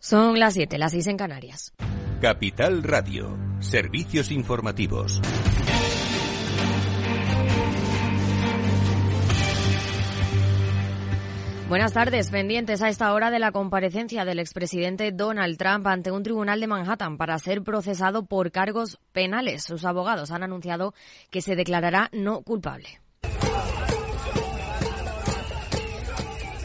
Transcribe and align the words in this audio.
Son 0.00 0.38
las 0.38 0.54
7, 0.54 0.78
las 0.78 0.92
6 0.92 1.08
en 1.08 1.16
Canarias. 1.16 1.72
Capital 2.20 2.84
Radio, 2.84 3.36
servicios 3.58 4.30
informativos. 4.30 5.20
Buenas 11.68 11.92
tardes. 11.92 12.30
Pendientes 12.30 12.80
a 12.80 12.88
esta 12.88 13.12
hora 13.12 13.30
de 13.30 13.40
la 13.40 13.52
comparecencia 13.52 14.24
del 14.24 14.38
expresidente 14.38 15.10
Donald 15.12 15.58
Trump 15.58 15.86
ante 15.86 16.12
un 16.12 16.22
tribunal 16.22 16.60
de 16.60 16.66
Manhattan 16.68 17.18
para 17.18 17.38
ser 17.40 17.62
procesado 17.62 18.24
por 18.24 18.52
cargos 18.52 19.00
penales. 19.12 19.64
Sus 19.64 19.84
abogados 19.84 20.30
han 20.30 20.44
anunciado 20.44 20.94
que 21.30 21.42
se 21.42 21.56
declarará 21.56 22.08
no 22.12 22.42
culpable. 22.42 23.00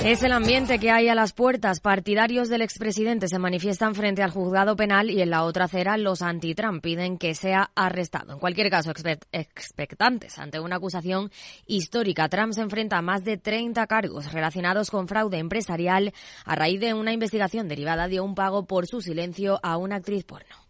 Es 0.06 0.22
el 0.22 0.34
ambiente 0.34 0.80
que 0.80 0.92
hay 0.92 1.08
a 1.08 1.16
las 1.16 1.32
puertas. 1.32 1.80
Partidarios 1.80 2.50
del 2.50 2.62
expresidente 2.62 3.30
se 3.30 3.40
manifiestan 3.40 3.96
frente 3.96 4.22
al 4.22 4.32
juzgado 4.32 4.76
penal 4.76 5.10
y 5.10 5.22
en 5.22 5.30
la 5.30 5.46
otra 5.46 5.66
acera 5.66 5.96
los 5.96 6.22
anti-Trump 6.22 6.84
piden 6.84 7.18
que 7.18 7.34
sea 7.36 7.72
arrestado. 7.74 8.34
En 8.34 8.40
cualquier 8.40 8.70
caso, 8.70 8.92
expectantes 9.32 10.38
ante 10.40 10.60
una 10.60 10.76
acusación 10.76 11.32
histórica. 11.68 12.28
Trump 12.28 12.52
se 12.52 12.62
enfrenta 12.62 12.98
a 12.98 13.02
más 13.02 13.24
de 13.24 13.38
30 13.38 13.88
cargos 13.88 14.34
relacionados 14.34 14.92
con 14.92 15.08
fraude 15.08 15.38
empresarial 15.38 16.14
a 16.44 16.56
raíz 16.56 16.82
de 16.82 16.94
una 16.94 17.14
investigación 17.14 17.70
derivada 17.70 18.10
de 18.10 18.20
un 18.20 18.36
pago 18.36 18.66
por 18.66 18.88
su 18.88 19.00
silencio 19.00 19.58
a 19.64 19.78
una 19.78 19.96
actriz 19.96 20.26
porno. 20.26 20.63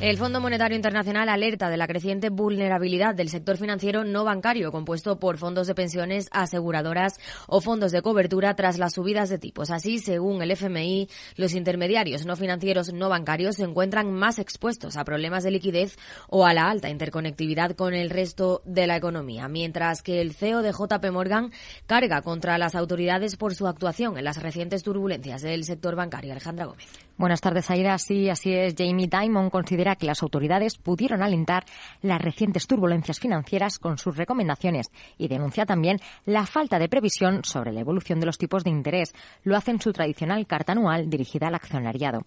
El 0.00 0.16
Fondo 0.16 0.40
Monetario 0.40 0.76
Internacional 0.76 1.28
alerta 1.28 1.68
de 1.70 1.76
la 1.76 1.88
creciente 1.88 2.30
vulnerabilidad 2.30 3.16
del 3.16 3.30
sector 3.30 3.56
financiero 3.56 4.04
no 4.04 4.22
bancario, 4.22 4.70
compuesto 4.70 5.18
por 5.18 5.38
fondos 5.38 5.66
de 5.66 5.74
pensiones, 5.74 6.28
aseguradoras 6.30 7.18
o 7.48 7.60
fondos 7.60 7.90
de 7.90 8.00
cobertura 8.00 8.54
tras 8.54 8.78
las 8.78 8.94
subidas 8.94 9.28
de 9.28 9.40
tipos. 9.40 9.72
Así, 9.72 9.98
según 9.98 10.40
el 10.40 10.52
FMI, 10.52 11.08
los 11.34 11.52
intermediarios 11.52 12.26
no 12.26 12.36
financieros 12.36 12.92
no 12.92 13.08
bancarios 13.08 13.56
se 13.56 13.64
encuentran 13.64 14.12
más 14.12 14.38
expuestos 14.38 14.96
a 14.96 15.04
problemas 15.04 15.42
de 15.42 15.50
liquidez 15.50 15.98
o 16.28 16.46
a 16.46 16.54
la 16.54 16.70
alta 16.70 16.90
interconectividad 16.90 17.72
con 17.72 17.92
el 17.92 18.08
resto 18.08 18.62
de 18.64 18.86
la 18.86 18.94
economía, 18.94 19.48
mientras 19.48 20.02
que 20.02 20.20
el 20.20 20.32
CEO 20.32 20.62
de 20.62 20.70
JP 20.70 21.10
Morgan 21.10 21.50
carga 21.88 22.22
contra 22.22 22.56
las 22.56 22.76
autoridades 22.76 23.34
por 23.34 23.56
su 23.56 23.66
actuación 23.66 24.16
en 24.16 24.22
las 24.22 24.40
recientes 24.40 24.84
turbulencias 24.84 25.42
del 25.42 25.64
sector 25.64 25.96
bancario. 25.96 26.30
Alejandra 26.30 26.66
Gómez. 26.66 26.86
Buenas 27.16 27.40
tardes, 27.40 27.68
Aira. 27.68 27.98
Sí, 27.98 28.30
así 28.30 28.52
es. 28.52 28.76
Jamie 28.78 29.08
Dimon 29.08 29.50
considera 29.50 29.87
que 29.96 30.06
las 30.06 30.22
autoridades 30.22 30.78
pudieron 30.78 31.22
alentar 31.22 31.64
las 32.02 32.20
recientes 32.20 32.66
turbulencias 32.66 33.20
financieras 33.20 33.78
con 33.78 33.98
sus 33.98 34.16
recomendaciones 34.16 34.90
y 35.16 35.28
denuncia 35.28 35.66
también 35.66 35.98
la 36.24 36.46
falta 36.46 36.78
de 36.78 36.88
previsión 36.88 37.44
sobre 37.44 37.72
la 37.72 37.80
evolución 37.80 38.20
de 38.20 38.26
los 38.26 38.38
tipos 38.38 38.64
de 38.64 38.70
interés. 38.70 39.14
Lo 39.44 39.56
hace 39.56 39.70
en 39.70 39.80
su 39.80 39.92
tradicional 39.92 40.46
carta 40.46 40.72
anual 40.72 41.08
dirigida 41.10 41.48
al 41.48 41.54
accionariado. 41.54 42.22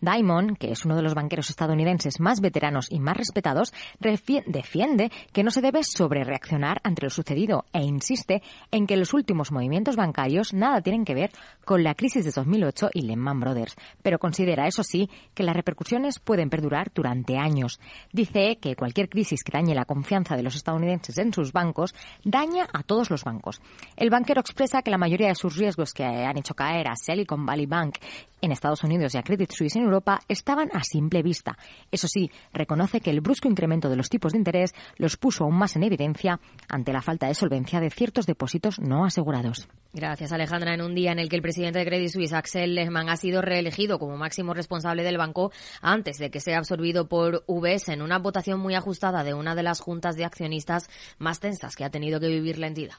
Dimon, 0.00 0.56
que 0.56 0.72
es 0.72 0.84
uno 0.84 0.96
de 0.96 1.02
los 1.02 1.14
banqueros 1.14 1.50
estadounidenses 1.50 2.20
más 2.20 2.40
veteranos 2.40 2.86
y 2.90 3.00
más 3.00 3.16
respetados, 3.16 3.72
defiende 3.98 5.10
que 5.32 5.42
no 5.42 5.50
se 5.50 5.60
debe 5.60 5.82
sobrereaccionar 5.82 6.80
ante 6.84 7.02
lo 7.02 7.10
sucedido 7.10 7.64
e 7.72 7.82
insiste 7.82 8.42
en 8.70 8.86
que 8.86 8.96
los 8.96 9.14
últimos 9.14 9.52
movimientos 9.52 9.96
bancarios 9.96 10.52
nada 10.52 10.80
tienen 10.80 11.04
que 11.04 11.14
ver 11.14 11.30
con 11.64 11.82
la 11.82 11.94
crisis 11.94 12.24
de 12.24 12.30
2008 12.30 12.90
y 12.94 13.02
Lehman 13.02 13.40
Brothers, 13.40 13.76
pero 14.02 14.18
considera, 14.18 14.66
eso 14.66 14.82
sí, 14.82 15.08
que 15.34 15.42
las 15.42 15.56
repercusiones 15.56 16.18
pueden 16.18 16.50
perdurar 16.50 16.90
durante 16.94 17.38
años. 17.38 17.80
Dice 18.12 18.58
que 18.60 18.76
cualquier 18.76 19.08
crisis 19.08 19.42
que 19.42 19.52
dañe 19.52 19.74
la 19.74 19.84
confianza 19.84 20.36
de 20.36 20.42
los 20.42 20.56
estadounidenses 20.56 21.18
en 21.18 21.32
sus 21.32 21.52
bancos 21.52 21.94
daña 22.24 22.68
a 22.72 22.82
todos 22.82 23.10
los 23.10 23.24
bancos. 23.24 23.60
El 23.96 24.10
banquero 24.10 24.40
expresa 24.40 24.82
que 24.82 24.90
la 24.90 24.98
mayoría 24.98 25.28
de 25.28 25.34
sus 25.34 25.56
riesgos 25.56 25.92
que 25.92 26.04
han 26.04 26.38
hecho 26.38 26.54
caer 26.54 26.88
a 26.88 26.96
Silicon 26.96 27.44
Valley 27.46 27.66
Bank 27.66 27.98
en 28.40 28.52
Estados 28.52 28.84
Unidos 28.84 29.14
y 29.14 29.18
a 29.18 29.22
Credit 29.22 29.50
Suisse 29.58 29.76
en 29.76 29.82
Europa 29.82 30.20
estaban 30.28 30.70
a 30.72 30.82
simple 30.82 31.22
vista. 31.22 31.58
Eso 31.90 32.08
sí, 32.08 32.30
reconoce 32.52 33.00
que 33.00 33.10
el 33.10 33.20
brusco 33.20 33.48
incremento 33.48 33.88
de 33.88 33.96
los 33.96 34.08
tipos 34.08 34.32
de 34.32 34.38
interés 34.38 34.74
los 34.96 35.16
puso 35.16 35.44
aún 35.44 35.56
más 35.56 35.76
en 35.76 35.82
evidencia 35.82 36.40
ante 36.68 36.92
la 36.92 37.02
falta 37.02 37.26
de 37.26 37.34
solvencia 37.34 37.80
de 37.80 37.90
ciertos 37.90 38.26
depósitos 38.26 38.78
no 38.78 39.04
asegurados. 39.04 39.68
Gracias, 39.92 40.32
Alejandra. 40.32 40.74
En 40.74 40.82
un 40.82 40.94
día 40.94 41.12
en 41.12 41.18
el 41.18 41.28
que 41.28 41.36
el 41.36 41.42
presidente 41.42 41.78
de 41.78 41.86
Credit 41.86 42.10
Suisse, 42.10 42.32
Axel 42.32 42.74
Lehmann, 42.74 43.08
ha 43.08 43.16
sido 43.16 43.42
reelegido 43.42 43.98
como 43.98 44.16
máximo 44.16 44.54
responsable 44.54 45.02
del 45.02 45.18
banco 45.18 45.50
antes 45.80 46.18
de 46.18 46.30
que 46.30 46.40
sea 46.40 46.58
absorbido 46.58 47.08
por 47.08 47.44
UBS 47.46 47.88
en 47.88 48.02
una 48.02 48.18
votación 48.18 48.60
muy 48.60 48.74
ajustada 48.74 49.24
de 49.24 49.34
una 49.34 49.54
de 49.54 49.62
las 49.62 49.80
juntas 49.80 50.16
de 50.16 50.24
accionistas 50.24 50.88
más 51.18 51.40
tensas 51.40 51.74
que 51.74 51.84
ha 51.84 51.90
tenido 51.90 52.20
que 52.20 52.28
vivir 52.28 52.58
la 52.58 52.68
entidad. 52.68 52.96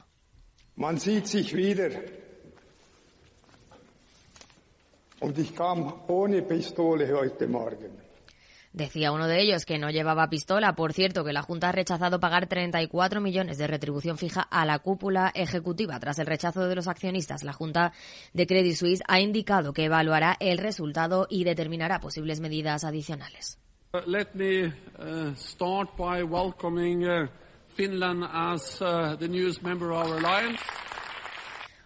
Man 0.76 0.98
sieht 0.98 1.26
sich 1.26 1.52
wieder. 1.52 2.29
Decía 8.72 9.10
uno 9.10 9.26
de 9.26 9.40
ellos 9.42 9.64
que 9.64 9.78
no 9.78 9.90
llevaba 9.90 10.30
pistola. 10.30 10.74
Por 10.74 10.92
cierto, 10.92 11.24
que 11.24 11.32
la 11.32 11.42
Junta 11.42 11.70
ha 11.70 11.72
rechazado 11.72 12.20
pagar 12.20 12.46
34 12.46 13.20
millones 13.20 13.58
de 13.58 13.66
retribución 13.66 14.16
fija 14.16 14.42
a 14.42 14.64
la 14.64 14.78
cúpula 14.78 15.32
ejecutiva. 15.34 15.98
Tras 15.98 16.20
el 16.20 16.26
rechazo 16.26 16.68
de 16.68 16.76
los 16.76 16.86
accionistas, 16.86 17.42
la 17.42 17.52
Junta 17.52 17.92
de 18.32 18.46
Credit 18.46 18.76
Suisse 18.76 19.02
ha 19.08 19.20
indicado 19.20 19.72
que 19.72 19.86
evaluará 19.86 20.36
el 20.38 20.58
resultado 20.58 21.26
y 21.28 21.42
determinará 21.42 21.98
posibles 21.98 22.40
medidas 22.40 22.84
adicionales. 22.84 23.58
Uh, 23.92 23.98
let 24.06 24.28
me 24.34 24.66
uh, 24.66 25.34
start 25.34 25.96
by 25.98 26.22
welcoming 26.22 27.04
uh, 27.04 27.26
Finland 27.74 28.24
as 28.32 28.78
the 28.78 29.26
newest 29.28 29.64
member 29.64 29.90
of 29.90 30.06
our 30.06 30.18
alliance. 30.18 30.60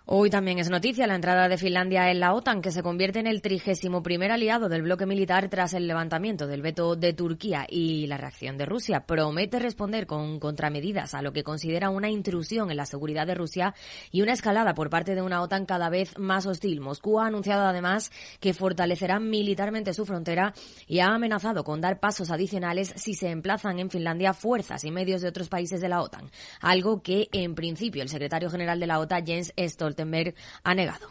Hoy 0.07 0.29
también 0.29 0.59
es 0.59 0.69
noticia 0.69 1.07
la 1.07 1.15
entrada 1.15 1.49
de 1.49 1.57
Finlandia 1.57 2.11
en 2.11 2.21
la 2.21 2.35
OTAN, 2.35 2.61
que 2.61 2.71
se 2.71 2.83
convierte 2.83 3.21
en 3.21 3.27
el 3.27 3.41
trigésimo 3.41 4.03
primer 4.03 4.33
aliado 4.33 4.69
del 4.69 4.83
bloque 4.83 5.07
militar 5.07 5.49
tras 5.49 5.73
el 5.73 5.87
levantamiento 5.87 6.47
del 6.47 6.61
veto 6.61 6.95
de 6.95 7.15
Turquía 7.15 7.67
y 7.67 8.07
la 8.07 8.19
reacción 8.19 8.59
de 8.59 8.67
Rusia. 8.67 9.07
Promete 9.07 9.59
responder 9.59 10.07
con 10.07 10.41
contramedidas 10.41 11.15
a 11.15 11.23
lo 11.23 11.33
que 11.33 11.43
considera 11.43 11.89
una 11.89 12.11
intrusión 12.11 12.71
en 12.71 12.77
la 12.77 12.85
seguridad 12.85 13.27
de 13.27 13.35
Rusia 13.35 13.75
y 14.13 14.21
una 14.21 14.35
escalada 14.35 14.75
por 14.75 14.91
parte 14.91 15.15
de 15.15 15.23
una 15.23 15.41
OTAN 15.41 15.65
cada 15.65 15.89
vez 15.89 16.19
más 16.19 16.45
hostil. 16.45 16.83
Moscú 16.83 17.19
ha 17.19 17.29
anunciado 17.29 17.65
además 17.65 18.13
que 18.41 18.53
fortalecerá 18.53 19.21
militarmente 19.21 19.95
su 19.95 20.05
frontera 20.05 20.53
y 20.87 20.99
ha 20.99 21.15
amenazado 21.15 21.65
con 21.65 21.81
dar 21.81 21.99
pasos 21.99 22.31
adicionales 22.31 22.93
si 22.97 23.15
se 23.15 23.31
emplazan 23.31 23.79
en 23.79 23.89
Finlandia 23.89 24.35
fuerzas 24.35 24.85
y 24.85 24.91
medios 24.91 25.23
de 25.23 25.29
otros 25.29 25.49
países 25.49 25.81
de 25.81 25.89
la 25.89 26.03
OTAN, 26.03 26.31
algo 26.61 27.03
que 27.03 27.31
en 27.33 27.55
principio 27.55 28.03
el 28.03 28.11
secretario 28.11 28.51
general 28.51 28.79
de 28.79 28.87
la 28.87 28.99
OTAN, 28.99 29.25
Jens 29.25 29.55
Stoltenberg, 29.57 29.94
Stoltenberg 29.95 30.35
ha 30.63 30.75
negado. 30.75 31.09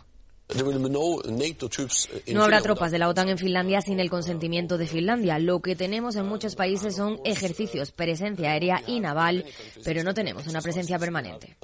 No 2.27 2.43
habrá 2.43 2.61
tropas 2.61 2.91
de 2.91 2.99
la 2.99 3.07
OTAN 3.07 3.29
en 3.29 3.37
Finlandia 3.37 3.81
sin 3.81 3.99
el 3.99 4.09
consentimiento 4.09 4.77
de 4.77 4.85
Finlandia. 4.85 5.39
Lo 5.39 5.61
que 5.61 5.75
tenemos 5.75 6.15
en 6.15 6.27
muchos 6.27 6.55
países 6.55 6.95
son 6.95 7.19
ejercicios, 7.23 7.91
presencia 7.91 8.51
aérea 8.51 8.83
y 8.85 8.99
naval, 8.99 9.45
pero 9.83 10.03
no 10.03 10.13
tenemos 10.13 10.45
una 10.47 10.61
presencia 10.61 10.99
permanente. 10.99 11.55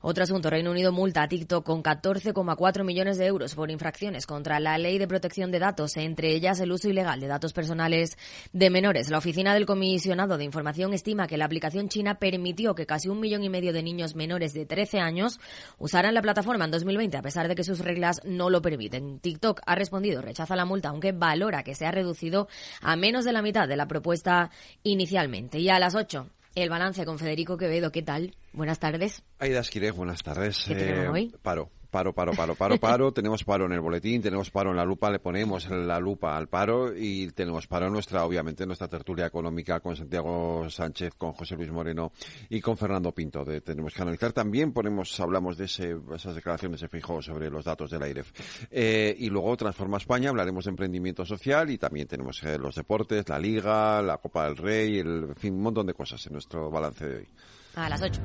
Otro 0.00 0.22
asunto, 0.22 0.48
Reino 0.48 0.70
Unido 0.70 0.92
multa 0.92 1.22
a 1.22 1.28
TikTok 1.28 1.66
con 1.66 1.82
14,4 1.82 2.84
millones 2.84 3.18
de 3.18 3.26
euros 3.26 3.56
por 3.56 3.68
infracciones 3.68 4.26
contra 4.26 4.60
la 4.60 4.78
ley 4.78 4.96
de 4.96 5.08
protección 5.08 5.50
de 5.50 5.58
datos, 5.58 5.96
entre 5.96 6.32
ellas 6.32 6.60
el 6.60 6.70
uso 6.70 6.88
ilegal 6.88 7.18
de 7.18 7.26
datos 7.26 7.52
personales 7.52 8.16
de 8.52 8.70
menores. 8.70 9.10
La 9.10 9.18
oficina 9.18 9.54
del 9.54 9.66
comisionado 9.66 10.38
de 10.38 10.44
información 10.44 10.94
estima 10.94 11.26
que 11.26 11.36
la 11.36 11.46
aplicación 11.46 11.88
china 11.88 12.20
permitió 12.20 12.76
que 12.76 12.86
casi 12.86 13.08
un 13.08 13.18
millón 13.18 13.42
y 13.42 13.48
medio 13.48 13.72
de 13.72 13.82
niños 13.82 14.14
menores 14.14 14.54
de 14.54 14.66
13 14.66 15.00
años 15.00 15.40
usaran 15.78 16.14
la 16.14 16.22
plataforma 16.22 16.64
en 16.64 16.70
2020, 16.70 17.16
a 17.16 17.22
pesar 17.22 17.48
de 17.48 17.56
que 17.56 17.64
sus 17.64 17.80
reglas 17.80 18.20
no 18.24 18.50
lo 18.50 18.62
permiten. 18.62 19.18
TikTok 19.18 19.62
ha 19.66 19.74
respondido, 19.74 20.22
rechaza 20.22 20.54
la 20.54 20.64
multa, 20.64 20.90
aunque 20.90 21.10
valora 21.10 21.64
que 21.64 21.74
se 21.74 21.86
ha 21.86 21.90
reducido 21.90 22.46
a 22.80 22.94
menos 22.94 23.24
de 23.24 23.32
la 23.32 23.42
mitad 23.42 23.66
de 23.66 23.76
la 23.76 23.88
propuesta 23.88 24.50
inicialmente. 24.84 25.58
Y 25.58 25.70
a 25.70 25.80
las 25.80 25.96
8, 25.96 26.28
el 26.54 26.70
balance 26.70 27.04
con 27.04 27.18
Federico 27.18 27.56
Quevedo. 27.56 27.92
¿Qué 27.92 28.02
tal? 28.02 28.34
Buenas 28.52 28.78
tardes. 28.78 29.22
Aida 29.38 29.60
Esquireg, 29.60 29.94
buenas 29.94 30.22
tardes. 30.22 30.64
¿Qué 30.66 30.74
tenemos 30.74 31.14
hoy? 31.14 31.34
Paro. 31.42 31.70
Paro, 31.90 32.12
paro, 32.12 32.32
paro, 32.32 32.54
paro, 32.54 32.78
paro. 32.78 33.12
tenemos 33.14 33.44
paro 33.44 33.64
en 33.64 33.72
el 33.72 33.80
boletín, 33.80 34.20
tenemos 34.20 34.50
paro 34.50 34.70
en 34.70 34.76
la 34.76 34.84
lupa, 34.84 35.10
le 35.10 35.18
ponemos 35.20 35.68
la 35.70 35.98
lupa 35.98 36.36
al 36.36 36.48
paro 36.48 36.94
y 36.94 37.30
tenemos 37.32 37.66
paro 37.66 37.86
en 37.86 37.92
nuestra, 37.92 38.24
obviamente, 38.24 38.66
nuestra 38.66 38.88
tertulia 38.88 39.26
económica 39.26 39.80
con 39.80 39.96
Santiago 39.96 40.68
Sánchez, 40.68 41.14
con 41.16 41.32
José 41.32 41.56
Luis 41.56 41.70
Moreno 41.70 42.12
y 42.50 42.60
con 42.60 42.76
Fernando 42.76 43.12
Pinto. 43.12 43.44
tenemos 43.64 43.94
que 43.94 44.02
analizar 44.02 44.32
también, 44.32 44.72
ponemos, 44.72 45.18
hablamos 45.18 45.56
de 45.56 45.64
esas 45.64 46.34
declaraciones 46.34 46.80
de 46.80 46.88
Fijó 46.88 47.22
sobre 47.22 47.50
los 47.50 47.64
datos 47.64 47.90
del 47.90 48.02
AIREF. 48.02 48.32
Eh, 48.70 49.16
y 49.18 49.30
luego 49.30 49.56
Transforma 49.56 49.96
España, 49.96 50.28
hablaremos 50.28 50.64
de 50.64 50.70
emprendimiento 50.70 51.24
social 51.24 51.70
y 51.70 51.78
también 51.78 52.06
tenemos 52.06 52.42
eh, 52.42 52.58
los 52.58 52.74
deportes, 52.74 53.28
la 53.28 53.38
Liga, 53.38 54.02
la 54.02 54.18
Copa 54.18 54.44
del 54.44 54.56
Rey, 54.56 54.98
el, 54.98 55.24
en 55.30 55.36
fin, 55.36 55.54
un 55.54 55.62
montón 55.62 55.86
de 55.86 55.94
cosas 55.94 56.24
en 56.26 56.34
nuestro 56.34 56.70
balance 56.70 57.06
de 57.08 57.16
hoy. 57.16 57.28
A 57.74 57.88
las 57.88 58.02
8. 58.02 58.20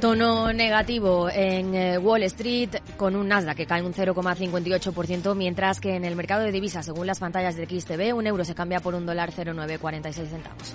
Tono 0.00 0.52
negativo 0.52 1.28
en 1.28 1.74
eh, 1.74 1.98
Wall 1.98 2.22
Street 2.24 2.70
con 2.96 3.16
un 3.16 3.26
Nasdaq 3.26 3.56
que 3.56 3.66
cae 3.66 3.82
un 3.82 3.92
0,58%, 3.92 5.34
mientras 5.34 5.80
que 5.80 5.96
en 5.96 6.04
el 6.04 6.14
mercado 6.14 6.44
de 6.44 6.52
divisas, 6.52 6.86
según 6.86 7.08
las 7.08 7.18
pantallas 7.18 7.56
de 7.56 7.66
XTV, 7.66 8.14
un 8.14 8.26
euro 8.28 8.44
se 8.44 8.54
cambia 8.54 8.78
por 8.78 8.94
un 8.94 9.06
dólar 9.06 9.32
0,946 9.32 10.28
centavos. 10.28 10.74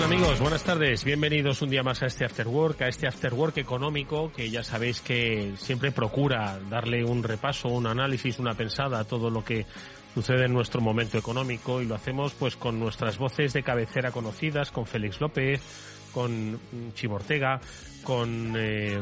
Hola 0.00 0.14
amigos? 0.16 0.40
Buenas 0.40 0.64
tardes. 0.64 1.04
Bienvenidos 1.04 1.60
un 1.60 1.68
día 1.68 1.82
más 1.82 2.02
a 2.02 2.06
este 2.06 2.24
After 2.24 2.48
Work, 2.48 2.80
a 2.80 2.88
este 2.88 3.06
After 3.06 3.34
Work 3.34 3.58
económico 3.58 4.32
que 4.32 4.48
ya 4.48 4.64
sabéis 4.64 5.02
que 5.02 5.52
siempre 5.58 5.92
procura 5.92 6.58
darle 6.70 7.04
un 7.04 7.22
repaso, 7.22 7.68
un 7.68 7.86
análisis, 7.86 8.38
una 8.38 8.54
pensada 8.54 8.98
a 8.98 9.04
todo 9.04 9.28
lo 9.28 9.44
que 9.44 9.66
sucede 10.14 10.46
en 10.46 10.54
nuestro 10.54 10.80
momento 10.80 11.18
económico 11.18 11.82
y 11.82 11.84
lo 11.84 11.96
hacemos 11.96 12.32
pues 12.32 12.56
con 12.56 12.80
nuestras 12.80 13.18
voces 13.18 13.52
de 13.52 13.62
cabecera 13.62 14.10
conocidas, 14.10 14.70
con 14.70 14.86
Félix 14.86 15.20
López, 15.20 15.60
con 16.12 16.58
Chimo 16.94 17.16
Ortega, 17.16 17.60
con, 18.02 18.54
eh, 18.56 18.98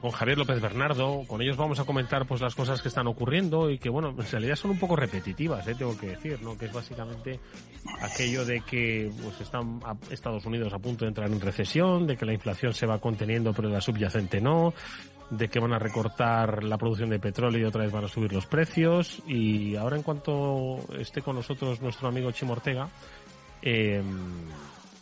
con 0.00 0.10
Javier 0.10 0.38
López 0.38 0.60
Bernardo. 0.60 1.24
Con 1.26 1.42
ellos 1.42 1.56
vamos 1.56 1.78
a 1.80 1.84
comentar 1.84 2.26
pues 2.26 2.40
las 2.40 2.54
cosas 2.54 2.82
que 2.82 2.88
están 2.88 3.06
ocurriendo 3.06 3.70
y 3.70 3.78
que, 3.78 3.88
bueno, 3.88 4.10
en 4.10 4.30
realidad 4.30 4.56
son 4.56 4.72
un 4.72 4.78
poco 4.78 4.96
repetitivas, 4.96 5.66
eh, 5.66 5.74
tengo 5.74 5.96
que 5.98 6.08
decir, 6.08 6.40
¿no? 6.42 6.56
Que 6.56 6.66
es 6.66 6.72
básicamente 6.72 7.40
aquello 8.00 8.44
de 8.44 8.60
que 8.60 9.10
pues 9.22 9.40
están 9.40 9.80
Estados 10.10 10.44
Unidos 10.46 10.72
a 10.72 10.78
punto 10.78 11.04
de 11.04 11.08
entrar 11.08 11.30
en 11.30 11.40
recesión, 11.40 12.06
de 12.06 12.16
que 12.16 12.26
la 12.26 12.32
inflación 12.32 12.74
se 12.74 12.86
va 12.86 12.98
conteniendo 12.98 13.52
pero 13.52 13.68
la 13.68 13.80
subyacente 13.80 14.40
no, 14.40 14.74
de 15.30 15.48
que 15.48 15.60
van 15.60 15.72
a 15.72 15.78
recortar 15.78 16.64
la 16.64 16.76
producción 16.76 17.10
de 17.10 17.18
petróleo 17.18 17.60
y 17.60 17.64
otra 17.64 17.84
vez 17.84 17.92
van 17.92 18.04
a 18.04 18.08
subir 18.08 18.32
los 18.32 18.46
precios. 18.46 19.22
Y 19.26 19.76
ahora 19.76 19.96
en 19.96 20.02
cuanto 20.02 20.78
esté 20.98 21.22
con 21.22 21.36
nosotros 21.36 21.80
nuestro 21.80 22.08
amigo 22.08 22.32
Chimo 22.32 22.52
Ortega, 22.52 22.88
eh, 23.62 24.02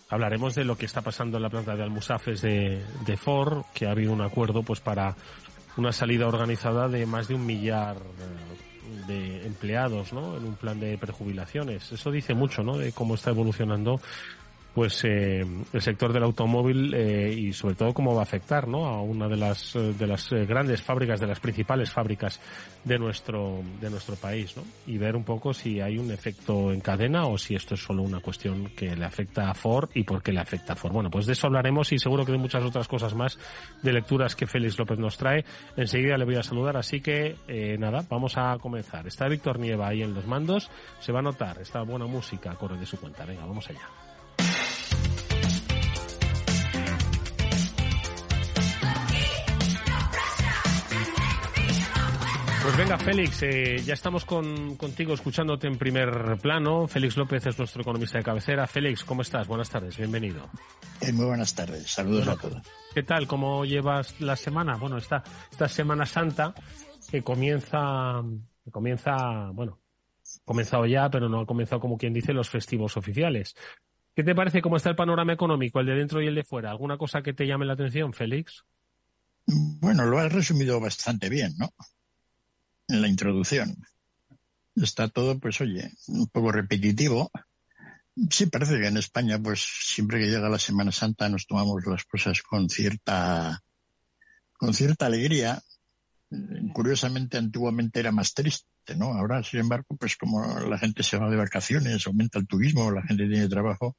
hablaremos 0.08 0.54
de 0.54 0.64
lo 0.64 0.76
que 0.76 0.86
está 0.86 1.02
pasando 1.02 1.36
en 1.36 1.42
la 1.42 1.50
planta 1.50 1.76
de 1.76 1.82
Almusafes 1.82 2.40
de, 2.40 2.84
de 3.04 3.16
Ford, 3.16 3.64
que 3.74 3.86
ha 3.86 3.90
habido 3.90 4.12
un 4.12 4.22
acuerdo 4.22 4.62
pues 4.62 4.80
para 4.80 5.16
una 5.76 5.92
salida 5.92 6.26
organizada 6.26 6.88
de 6.88 7.06
más 7.06 7.28
de 7.28 7.34
un 7.34 7.46
millar 7.46 7.96
de 9.06 9.46
empleados, 9.46 10.12
¿no? 10.12 10.36
En 10.36 10.44
un 10.44 10.54
plan 10.54 10.80
de 10.80 10.96
prejubilaciones. 10.98 11.92
Eso 11.92 12.10
dice 12.10 12.34
mucho, 12.34 12.62
¿no? 12.62 12.78
De 12.78 12.92
cómo 12.92 13.14
está 13.14 13.30
evolucionando 13.30 14.00
pues 14.78 15.02
eh, 15.02 15.44
el 15.72 15.82
sector 15.82 16.12
del 16.12 16.22
automóvil 16.22 16.94
eh, 16.94 17.34
y 17.36 17.52
sobre 17.52 17.74
todo 17.74 17.92
cómo 17.92 18.14
va 18.14 18.20
a 18.20 18.22
afectar 18.22 18.68
¿no? 18.68 18.86
a 18.86 19.02
una 19.02 19.26
de 19.26 19.36
las 19.36 19.74
eh, 19.74 19.92
de 19.92 20.06
las 20.06 20.30
grandes 20.30 20.82
fábricas 20.82 21.18
de 21.18 21.26
las 21.26 21.40
principales 21.40 21.90
fábricas 21.90 22.40
de 22.84 22.96
nuestro 22.96 23.60
de 23.80 23.90
nuestro 23.90 24.14
país 24.14 24.56
¿no? 24.56 24.62
y 24.86 24.96
ver 24.96 25.16
un 25.16 25.24
poco 25.24 25.52
si 25.52 25.80
hay 25.80 25.98
un 25.98 26.12
efecto 26.12 26.70
en 26.70 26.80
cadena 26.80 27.26
o 27.26 27.36
si 27.36 27.56
esto 27.56 27.74
es 27.74 27.82
solo 27.82 28.04
una 28.04 28.20
cuestión 28.20 28.70
que 28.76 28.94
le 28.94 29.04
afecta 29.04 29.50
a 29.50 29.54
Ford 29.54 29.90
y 29.94 30.04
por 30.04 30.22
qué 30.22 30.30
le 30.30 30.38
afecta 30.38 30.74
a 30.74 30.76
Ford. 30.76 30.92
Bueno 30.92 31.10
pues 31.10 31.26
de 31.26 31.32
eso 31.32 31.48
hablaremos 31.48 31.90
y 31.90 31.98
seguro 31.98 32.24
que 32.24 32.30
de 32.30 32.38
muchas 32.38 32.62
otras 32.62 32.86
cosas 32.86 33.16
más 33.16 33.36
de 33.82 33.92
lecturas 33.92 34.36
que 34.36 34.46
Félix 34.46 34.78
López 34.78 35.00
nos 35.00 35.16
trae. 35.16 35.44
Enseguida 35.76 36.16
le 36.16 36.24
voy 36.24 36.36
a 36.36 36.44
saludar 36.44 36.76
así 36.76 37.00
que 37.00 37.34
nada 37.80 38.04
vamos 38.08 38.36
a 38.36 38.56
comenzar. 38.60 39.08
Está 39.08 39.26
Víctor 39.26 39.58
Nieva 39.58 39.88
ahí 39.88 40.02
en 40.02 40.14
los 40.14 40.28
mandos. 40.28 40.70
Se 41.00 41.10
va 41.10 41.18
a 41.18 41.22
notar 41.22 41.58
esta 41.60 41.82
buena 41.82 42.06
música 42.06 42.54
corre 42.54 42.78
de 42.78 42.86
su 42.86 42.96
cuenta. 42.96 43.24
Venga 43.24 43.44
vamos 43.44 43.68
allá 43.68 44.07
Pues 52.68 52.76
venga, 52.76 52.98
Félix, 52.98 53.42
eh, 53.44 53.78
ya 53.82 53.94
estamos 53.94 54.26
con, 54.26 54.76
contigo 54.76 55.14
escuchándote 55.14 55.66
en 55.66 55.78
primer 55.78 56.36
plano. 56.36 56.86
Félix 56.86 57.16
López 57.16 57.46
es 57.46 57.58
nuestro 57.58 57.80
economista 57.80 58.18
de 58.18 58.24
cabecera. 58.24 58.66
Félix, 58.66 59.04
¿cómo 59.04 59.22
estás? 59.22 59.48
Buenas 59.48 59.70
tardes, 59.70 59.96
bienvenido. 59.96 60.50
Eh, 61.00 61.10
muy 61.14 61.24
buenas 61.24 61.54
tardes, 61.54 61.90
saludos 61.90 62.28
a 62.28 62.36
todos. 62.36 62.60
¿Qué 62.92 63.02
tal? 63.02 63.26
¿Cómo 63.26 63.64
llevas 63.64 64.20
la 64.20 64.36
semana? 64.36 64.76
Bueno, 64.76 64.98
esta, 64.98 65.24
esta 65.50 65.66
Semana 65.66 66.04
Santa 66.04 66.52
que 67.10 67.22
comienza, 67.22 68.22
comienza, 68.70 69.48
bueno, 69.54 69.80
ha 70.22 70.44
comenzado 70.44 70.84
ya, 70.84 71.08
pero 71.08 71.30
no 71.30 71.40
ha 71.40 71.46
comenzado 71.46 71.80
como 71.80 71.96
quien 71.96 72.12
dice 72.12 72.34
los 72.34 72.50
festivos 72.50 72.98
oficiales. 72.98 73.56
¿Qué 74.14 74.22
te 74.22 74.34
parece 74.34 74.60
cómo 74.60 74.76
está 74.76 74.90
el 74.90 74.96
panorama 74.96 75.32
económico, 75.32 75.80
el 75.80 75.86
de 75.86 75.94
dentro 75.94 76.20
y 76.20 76.26
el 76.26 76.34
de 76.34 76.44
fuera? 76.44 76.70
¿Alguna 76.70 76.98
cosa 76.98 77.22
que 77.22 77.32
te 77.32 77.46
llame 77.46 77.64
la 77.64 77.72
atención, 77.72 78.12
Félix? 78.12 78.66
Bueno, 79.46 80.04
lo 80.04 80.18
has 80.18 80.30
resumido 80.30 80.78
bastante 80.78 81.30
bien, 81.30 81.54
¿no? 81.56 81.72
En 82.88 83.02
la 83.02 83.08
introducción. 83.08 83.76
Está 84.74 85.08
todo, 85.08 85.38
pues 85.38 85.60
oye, 85.60 85.92
un 86.08 86.26
poco 86.28 86.52
repetitivo. 86.52 87.30
Sí, 88.30 88.46
parece 88.46 88.80
que 88.80 88.86
en 88.86 88.96
España, 88.96 89.38
pues 89.38 89.60
siempre 89.60 90.18
que 90.18 90.26
llega 90.26 90.48
la 90.48 90.58
Semana 90.58 90.90
Santa 90.90 91.28
nos 91.28 91.46
tomamos 91.46 91.86
las 91.86 92.04
cosas 92.04 92.42
con 92.42 92.68
cierta, 92.68 93.62
con 94.54 94.74
cierta 94.74 95.06
alegría. 95.06 95.62
Curiosamente, 96.72 97.38
antiguamente 97.38 98.00
era 98.00 98.12
más 98.12 98.34
triste, 98.34 98.96
¿no? 98.96 99.14
Ahora, 99.14 99.42
sin 99.42 99.60
embargo, 99.60 99.96
pues 99.98 100.16
como 100.16 100.60
la 100.60 100.78
gente 100.78 101.02
se 101.02 101.16
va 101.16 101.30
de 101.30 101.36
vacaciones, 101.36 102.06
aumenta 102.06 102.38
el 102.38 102.46
turismo, 102.46 102.90
la 102.90 103.02
gente 103.02 103.28
tiene 103.28 103.48
trabajo, 103.48 103.96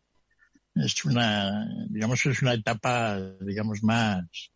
es 0.76 1.04
una, 1.06 1.68
digamos, 1.90 2.26
es 2.26 2.42
una 2.42 2.54
etapa, 2.54 3.20
digamos, 3.42 3.84
más, 3.84 4.52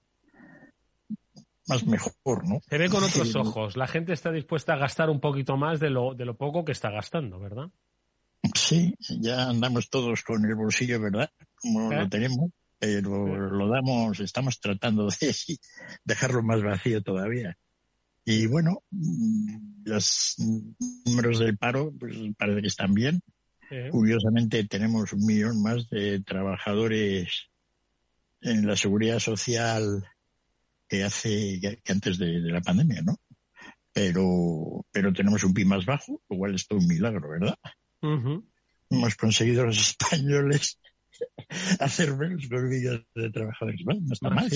más 1.68 1.86
mejor, 1.86 2.48
¿no? 2.48 2.60
Se 2.70 2.78
ve 2.78 2.90
con 2.90 3.04
otros 3.04 3.36
ojos. 3.36 3.78
La 3.78 3.88
gente 3.88 4.14
está 4.14 4.32
dispuesta 4.32 4.74
a 4.74 4.78
gastar 4.78 5.10
un 5.10 5.20
poquito 5.20 5.58
más 5.58 5.80
de 5.80 5.90
lo, 5.90 6.14
de 6.14 6.26
lo 6.26 6.36
poco 6.36 6.66
que 6.66 6.72
está 6.72 6.90
gastando, 6.90 7.40
¿verdad? 7.40 7.70
Sí, 8.56 8.96
ya 9.22 9.50
andamos 9.50 9.90
todos 9.90 10.24
con 10.24 10.46
el 10.46 10.56
bolsillo, 10.56 11.00
¿verdad? 11.00 11.30
Como 11.56 11.90
lo 11.90 12.02
¿Eh? 12.02 12.10
tenemos, 12.10 12.52
pero 12.78 13.50
lo 13.50 13.70
damos, 13.70 14.20
estamos 14.20 14.60
tratando 14.60 15.08
de 15.08 15.36
dejarlo 16.04 16.44
más 16.44 16.62
vacío 16.62 17.02
todavía. 17.02 17.58
Y 18.26 18.48
bueno, 18.48 18.84
los 19.84 20.36
números 21.06 21.40
del 21.40 21.58
paro, 21.58 21.92
pues 21.98 22.16
parece 22.38 22.62
que 22.62 22.68
están 22.68 22.94
bien. 22.94 23.22
Curiosamente 23.90 24.66
tenemos 24.66 25.14
un 25.14 25.26
millón 25.26 25.64
más 25.64 25.90
de 25.90 26.20
trabajadores 26.20 27.50
en 28.40 28.68
la 28.68 28.76
seguridad 28.76 29.18
social 29.18 30.06
que 30.94 31.04
hace 31.04 31.60
que 31.60 31.92
antes 31.92 32.20
de, 32.20 32.40
la 32.40 32.62
pandemia, 32.62 33.02
¿no? 33.02 33.20
Pero, 33.92 34.86
pero 34.92 35.12
tenemos 35.12 35.44
un 35.44 35.52
PIB 35.52 35.66
más 35.66 35.86
bajo, 35.88 36.22
lo 36.30 36.38
cual 36.38 36.54
es 36.54 36.68
todo 36.68 36.78
un 36.78 36.88
milagro, 36.88 37.30
¿verdad? 37.30 37.58
Hemos 38.92 39.16
conseguido 39.16 39.66
los 39.66 39.80
españoles 39.80 40.80
hacer 41.80 42.16
menos 42.16 42.48
con 42.48 42.70
de 42.70 43.30
trabajadores. 43.32 43.82
Bueno, 43.84 44.02
no 44.06 44.14
está 44.14 44.30
mal. 44.30 44.52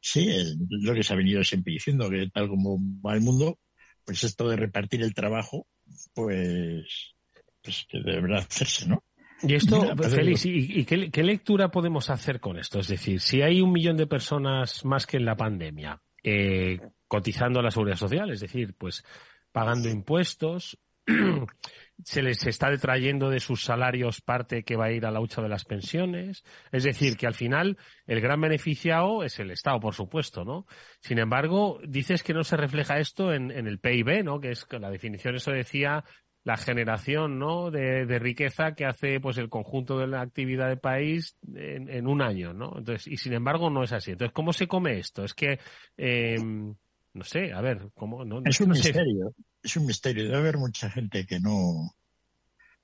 sí, 0.00 0.28
es 0.28 0.56
lo 0.68 0.94
que 0.94 1.04
se 1.04 1.12
ha 1.12 1.16
venido 1.16 1.44
siempre 1.44 1.74
diciendo, 1.74 2.10
que 2.10 2.28
tal 2.32 2.48
como 2.48 2.80
va 3.00 3.14
el 3.14 3.20
mundo, 3.20 3.60
pues 4.04 4.24
esto 4.24 4.48
de 4.48 4.56
repartir 4.56 5.02
el 5.02 5.14
trabajo, 5.14 5.68
pues, 6.12 7.14
pues 7.62 7.86
que 7.88 8.00
deberá 8.00 8.38
hacerse, 8.38 8.88
¿no? 8.88 9.04
Y 9.42 9.54
esto, 9.54 9.94
Félix, 9.96 10.46
¿y, 10.46 10.84
qué, 10.84 11.22
lectura 11.22 11.70
podemos 11.70 12.08
hacer 12.10 12.40
con 12.40 12.58
esto? 12.58 12.78
Es 12.80 12.88
decir, 12.88 13.20
si 13.20 13.42
hay 13.42 13.60
un 13.60 13.72
millón 13.72 13.96
de 13.96 14.06
personas 14.06 14.84
más 14.84 15.06
que 15.06 15.18
en 15.18 15.24
la 15.24 15.36
pandemia 15.36 16.00
eh, 16.22 16.80
cotizando 17.08 17.60
a 17.60 17.62
la 17.62 17.70
seguridad 17.70 17.96
social, 17.96 18.30
es 18.30 18.40
decir, 18.40 18.74
pues 18.78 19.04
pagando 19.52 19.88
impuestos, 19.88 20.78
se 22.02 22.22
les 22.22 22.46
está 22.46 22.70
detrayendo 22.70 23.30
de 23.30 23.40
sus 23.40 23.62
salarios 23.62 24.20
parte 24.20 24.64
que 24.64 24.76
va 24.76 24.86
a 24.86 24.92
ir 24.92 25.06
a 25.06 25.10
la 25.10 25.20
hucha 25.20 25.42
de 25.42 25.48
las 25.48 25.64
pensiones. 25.64 26.44
Es 26.72 26.84
decir, 26.84 27.16
que 27.16 27.26
al 27.26 27.34
final 27.34 27.78
el 28.06 28.20
gran 28.20 28.40
beneficiado 28.40 29.22
es 29.22 29.38
el 29.38 29.50
Estado, 29.50 29.80
por 29.80 29.94
supuesto, 29.94 30.44
¿no? 30.44 30.66
Sin 31.00 31.18
embargo, 31.18 31.80
dices 31.86 32.22
que 32.22 32.34
no 32.34 32.42
se 32.42 32.56
refleja 32.56 32.98
esto 32.98 33.32
en, 33.32 33.50
el 33.50 33.78
PIB, 33.78 34.24
¿no? 34.24 34.40
Que 34.40 34.50
es 34.50 34.64
que 34.64 34.78
la 34.78 34.90
definición, 34.90 35.34
eso 35.34 35.50
decía 35.50 36.04
la 36.44 36.56
generación, 36.56 37.38
¿no? 37.38 37.70
De, 37.70 38.18
riqueza 38.18 38.74
que 38.74 38.84
hace, 38.84 39.18
pues, 39.18 39.38
el 39.38 39.48
conjunto 39.48 39.98
de 39.98 40.06
la 40.06 40.20
actividad 40.20 40.68
del 40.68 40.78
país 40.78 41.36
en, 41.54 42.06
un 42.06 42.22
año, 42.22 42.52
¿no? 42.52 42.74
Entonces, 42.76 43.06
y 43.06 43.16
sin 43.16 43.32
embargo 43.32 43.70
no 43.70 43.82
es 43.82 43.92
así. 43.92 44.12
Entonces, 44.12 44.32
¿cómo 44.32 44.52
se 44.52 44.68
come 44.68 44.98
esto? 44.98 45.24
Es 45.24 45.34
que, 45.34 45.58
eh, 45.96 46.36
no 46.38 47.24
sé, 47.24 47.52
a 47.52 47.60
ver, 47.60 47.88
¿cómo? 47.94 48.24
No, 48.24 48.42
es 48.44 48.60
un 48.60 48.70
misterio 48.70 49.34
es 49.64 49.76
un 49.76 49.86
misterio. 49.86 50.24
Debe 50.24 50.36
haber 50.36 50.58
mucha 50.58 50.90
gente 50.90 51.26
que 51.26 51.40
no. 51.40 51.94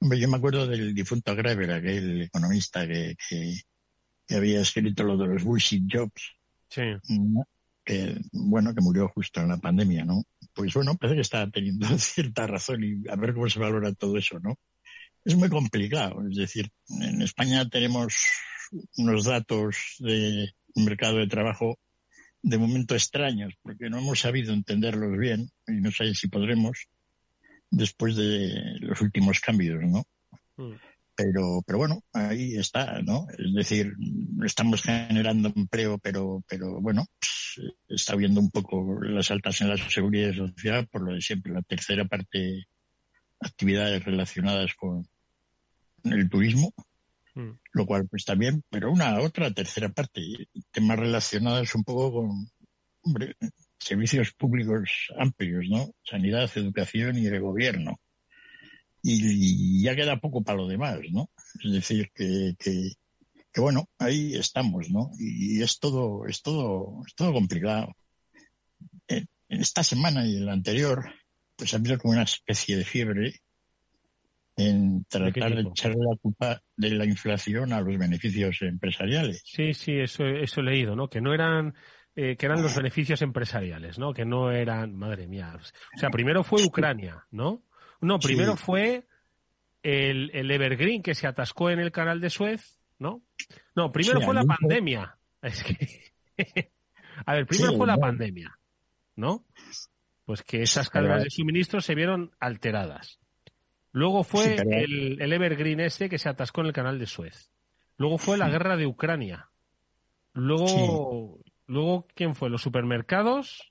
Hombre, 0.01 0.19
yo 0.19 0.29
me 0.29 0.39
acuerdo 0.39 0.67
del 0.67 0.95
difunto 0.95 1.37
Greber, 1.37 1.71
aquel 1.71 2.23
economista 2.23 2.87
que, 2.87 3.17
que, 3.29 4.35
había 4.35 4.63
escrito 4.63 5.05
lo 5.05 5.17
de 5.19 5.27
los 5.27 5.45
bullshit 5.45 5.85
jobs. 5.93 6.37
Sí. 6.69 6.83
Que, 7.85 8.21
bueno, 8.33 8.75
que 8.75 8.81
murió 8.81 9.09
justo 9.09 9.41
en 9.41 9.49
la 9.49 9.57
pandemia, 9.57 10.05
¿no? 10.05 10.23
Pues 10.53 10.75
bueno, 10.75 10.97
parece 10.97 11.17
que 11.17 11.23
está 11.23 11.51
teniendo 11.51 11.87
cierta 11.99 12.47
razón 12.47 12.85
y 12.85 13.09
a 13.09 13.17
ver 13.17 13.35
cómo 13.35 13.49
se 13.49 13.61
valora 13.61 13.93
todo 13.93 14.17
eso, 14.17 14.39
¿no? 14.41 14.59
Es 15.25 15.37
muy 15.37 15.49
complicado. 15.49 16.27
Es 16.29 16.37
decir, 16.37 16.71
en 16.89 17.23
España 17.23 17.69
tenemos 17.69 18.15
unos 18.97 19.25
datos 19.25 19.97
de 19.99 20.53
mercado 20.75 21.19
de 21.19 21.27
trabajo 21.27 21.79
de 22.43 22.59
momento 22.59 22.95
extraños, 22.95 23.55
porque 23.63 23.91
no 23.91 23.99
hemos 23.99 24.21
sabido 24.21 24.55
entenderlos 24.55 25.19
bien 25.19 25.51
y 25.67 25.73
no 25.81 25.91
sé 25.91 26.15
si 26.15 26.29
podremos 26.29 26.87
después 27.71 28.17
de 28.17 28.79
los 28.81 29.01
últimos 29.01 29.41
cambios, 29.41 29.83
¿no? 29.83 30.05
Mm. 30.57 30.77
Pero, 31.23 31.63
pero 31.67 31.79
bueno, 31.79 32.03
ahí 32.13 32.57
está, 32.57 33.03
¿no? 33.03 33.27
Es 33.37 33.55
decir, 33.55 33.95
estamos 34.45 34.83
generando 34.83 35.53
empleo, 35.55 35.99
pero, 35.99 36.43
pero 36.49 36.81
bueno, 36.81 37.05
pues, 37.19 37.73
está 37.89 38.17
viendo 38.17 38.41
un 38.41 38.51
poco 38.51 39.01
las 39.03 39.31
altas 39.31 39.61
en 39.61 39.69
la 39.69 39.77
seguridad 39.77 40.33
social 40.35 40.87
por 40.89 41.03
lo 41.03 41.15
de 41.15 41.21
siempre. 41.21 41.53
La 41.53 41.63
tercera 41.63 42.05
parte, 42.07 42.67
actividades 43.41 44.05
relacionadas 44.05 44.75
con 44.75 45.07
el 46.05 46.31
turismo, 46.31 46.73
Mm. 47.35 47.51
lo 47.73 47.87
cual 47.87 48.09
pues 48.09 48.25
también, 48.25 48.63
pero 48.71 48.91
una 48.91 49.21
otra 49.21 49.53
tercera 49.53 49.89
parte, 49.91 50.21
temas 50.71 50.99
relacionados 50.99 51.75
un 51.75 51.85
poco 51.85 52.13
con 52.13 52.51
hombre, 53.03 53.37
servicios 53.79 54.33
públicos 54.33 55.09
amplios, 55.17 55.67
¿no? 55.69 55.95
Sanidad, 56.03 56.51
educación 56.57 57.17
y 57.19 57.27
el 57.27 57.41
gobierno. 57.41 58.01
Y, 59.03 59.83
ya 59.83 59.97
queda 59.97 60.21
poco 60.21 60.43
para 60.43 60.59
lo 60.59 60.69
demás, 60.69 60.99
¿no? 61.11 61.31
Es 61.65 61.73
decir, 61.73 62.11
que, 62.15 62.55
que, 62.59 62.93
que, 63.53 63.61
bueno, 63.61 63.89
ahí 63.99 64.35
estamos, 64.35 64.91
¿no? 64.91 65.11
Y 65.19 65.63
es 65.63 65.79
todo, 65.79 66.27
es 66.27 66.43
todo, 66.43 67.03
es 67.07 67.15
todo 67.15 67.33
complicado. 67.33 67.97
En 69.09 69.27
esta 69.49 69.83
semana 69.83 70.27
y 70.27 70.37
en 70.37 70.47
la 70.47 70.53
anterior, 70.53 71.13
pues 71.57 71.75
ha 71.75 71.79
habido 71.79 71.99
como 71.99 72.13
una 72.13 72.23
especie 72.23 72.77
de 72.77 72.85
fiebre 72.85 73.41
en 74.57 75.05
tratar 75.05 75.55
de, 75.55 75.63
echarle 75.63 75.99
la 75.99 76.17
culpa 76.21 76.63
de 76.77 76.91
la 76.91 77.05
inflación 77.05 77.73
a 77.73 77.81
los 77.81 77.99
beneficios 77.99 78.63
empresariales. 78.63 79.43
Sí, 79.45 79.75
sí, 79.75 79.99
eso, 79.99 80.27
eso 80.27 80.61
he 80.61 80.65
leído, 80.65 80.95
¿no? 80.95 81.09
Que 81.09 81.21
no 81.21 81.33
eran 81.33 81.75
eh, 82.17 82.37
que 82.37 82.47
eran 82.47 82.63
los 82.63 82.75
beneficios 82.75 83.23
empresariales, 83.23 83.99
¿no? 83.99 84.13
Que 84.13 84.25
no 84.25 84.51
eran, 84.51 84.95
madre 84.97 85.29
mía. 85.29 85.57
O 85.57 85.99
sea, 85.99 86.11
primero 86.11 86.43
fue 86.43 86.65
Ucrania, 86.65 87.25
¿no? 87.31 87.63
No, 88.01 88.19
primero 88.19 88.57
fue 88.57 89.07
el, 89.83 90.31
el, 90.33 90.51
Evergreen 90.51 91.03
que 91.03 91.15
se 91.15 91.27
atascó 91.27 91.71
en 91.71 91.81
el 91.81 91.93
canal 91.93 92.21
de 92.21 92.31
Suez, 92.31 92.79
¿no? 92.99 93.23
No, 93.75 93.93
primero 93.93 94.21
fue 94.21 94.35
la 94.35 94.45
pandemia. 94.45 95.17
Es 95.43 95.65
que... 95.65 96.03
a 97.25 97.33
ver, 97.33 97.47
primero 97.47 97.75
fue 97.75 97.87
la 97.87 97.97
pandemia, 97.97 98.59
¿no? 99.17 99.47
Pues 100.27 100.43
que 100.43 100.63
esas 100.63 100.91
cadenas 100.91 101.25
de 101.25 101.31
suministro 101.31 101.81
se 101.81 101.95
vieron 101.95 102.31
alteradas. 102.39 103.21
Luego 103.93 104.23
fue 104.23 104.57
el, 104.57 105.33
Evergreen 105.33 105.81
ese 105.81 106.09
que 106.09 106.19
se 106.19 106.29
atascó 106.29 106.61
en 106.61 106.69
el 106.69 106.73
canal 106.73 106.99
de 106.99 107.07
Suez. 107.07 107.51
Luego 107.97 108.19
fue 108.19 108.39
la 108.39 108.49
guerra 108.49 108.77
de 108.77 108.87
Ucrania. 108.87 109.49
Luego, 110.33 111.41
luego 111.67 112.07
¿quién 112.15 112.35
fue? 112.35 112.51
¿Los 112.51 112.63
supermercados? 112.63 113.70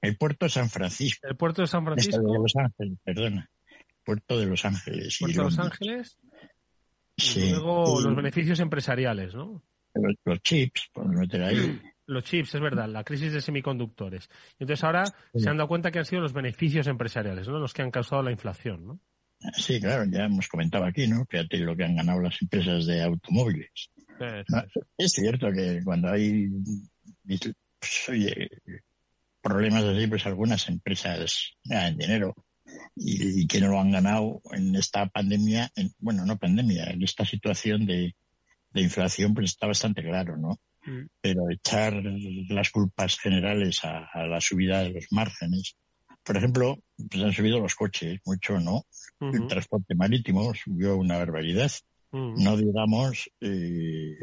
El 0.00 0.16
puerto 0.16 0.46
de 0.46 0.50
San 0.50 0.70
Francisco. 0.70 1.26
El 1.28 1.36
puerto 1.36 1.62
de 1.62 1.68
San 1.68 1.84
Francisco. 1.84 2.20
de 2.20 2.38
Los 2.38 2.56
Ángeles, 2.56 2.98
perdona. 3.04 3.50
Puerto 4.04 4.38
de 4.38 4.46
Los 4.46 4.64
Ángeles. 4.64 5.16
Puerto 5.20 5.38
de 5.38 5.44
Los 5.44 5.58
Ángeles. 5.58 6.18
Sí. 7.16 7.40
Y 7.40 7.50
luego 7.50 8.00
los 8.00 8.16
beneficios 8.16 8.60
empresariales, 8.60 9.34
¿no? 9.34 9.62
Los, 10.24 10.40
chips, 10.42 10.88
por 10.92 11.06
meter 11.06 11.42
ahí. 11.42 11.80
Los 12.06 12.24
chips, 12.24 12.56
es 12.56 12.60
verdad, 12.60 12.88
la 12.88 13.04
crisis 13.04 13.32
de 13.32 13.40
semiconductores. 13.40 14.28
Entonces 14.58 14.82
ahora 14.82 15.04
se 15.32 15.48
han 15.48 15.56
dado 15.56 15.68
cuenta 15.68 15.92
que 15.92 16.00
han 16.00 16.04
sido 16.04 16.22
los 16.22 16.32
beneficios 16.32 16.88
empresariales, 16.88 17.46
¿no? 17.46 17.60
Los 17.60 17.72
que 17.72 17.82
han 17.82 17.92
causado 17.92 18.20
la 18.20 18.32
inflación, 18.32 18.84
¿no? 18.84 19.00
Sí, 19.52 19.80
claro, 19.80 20.10
ya 20.10 20.24
hemos 20.24 20.48
comentado 20.48 20.86
aquí, 20.86 21.06
¿no? 21.06 21.24
Fíjate 21.30 21.58
lo 21.58 21.76
que 21.76 21.84
han 21.84 21.94
ganado 21.94 22.20
las 22.20 22.42
empresas 22.42 22.86
de 22.86 23.00
automóviles. 23.02 23.92
es 24.98 25.12
cierto 25.12 25.52
que 25.52 25.82
cuando 25.84 26.08
hay 26.08 26.48
pues, 27.78 28.10
problemas 29.42 29.84
así, 29.84 30.06
pues 30.06 30.26
algunas 30.26 30.68
empresas 30.68 31.52
ganan 31.64 31.96
dinero 31.96 32.34
y, 32.96 33.46
que 33.46 33.60
no 33.60 33.68
lo 33.68 33.80
han 33.80 33.90
ganado 33.90 34.40
en 34.52 34.76
esta 34.76 35.06
pandemia, 35.06 35.72
bueno, 35.98 36.24
no 36.24 36.38
pandemia, 36.38 36.84
en 36.90 37.02
esta 37.02 37.24
situación 37.24 37.86
de, 37.86 38.14
inflación, 38.74 39.34
pues 39.34 39.50
está 39.50 39.66
bastante 39.66 40.02
claro, 40.02 40.36
¿no? 40.36 40.60
Mm. 40.84 41.06
Pero 41.20 41.50
echar 41.50 42.02
las 42.48 42.70
culpas 42.70 43.18
generales 43.18 43.80
a 43.84 44.26
la 44.26 44.40
subida 44.40 44.82
de 44.82 44.90
los 44.90 45.06
márgenes, 45.10 45.76
por 46.22 46.36
ejemplo, 46.36 46.78
pues 47.10 47.22
han 47.22 47.32
subido 47.32 47.60
los 47.60 47.74
coches, 47.74 48.20
mucho 48.24 48.58
no. 48.60 48.84
El 49.20 49.46
transporte 49.46 49.94
marítimo 49.94 50.54
subió 50.54 50.96
una 50.96 51.18
barbaridad. 51.18 51.70
No 52.12 52.56
digamos, 52.56 53.30
eh, 53.40 54.16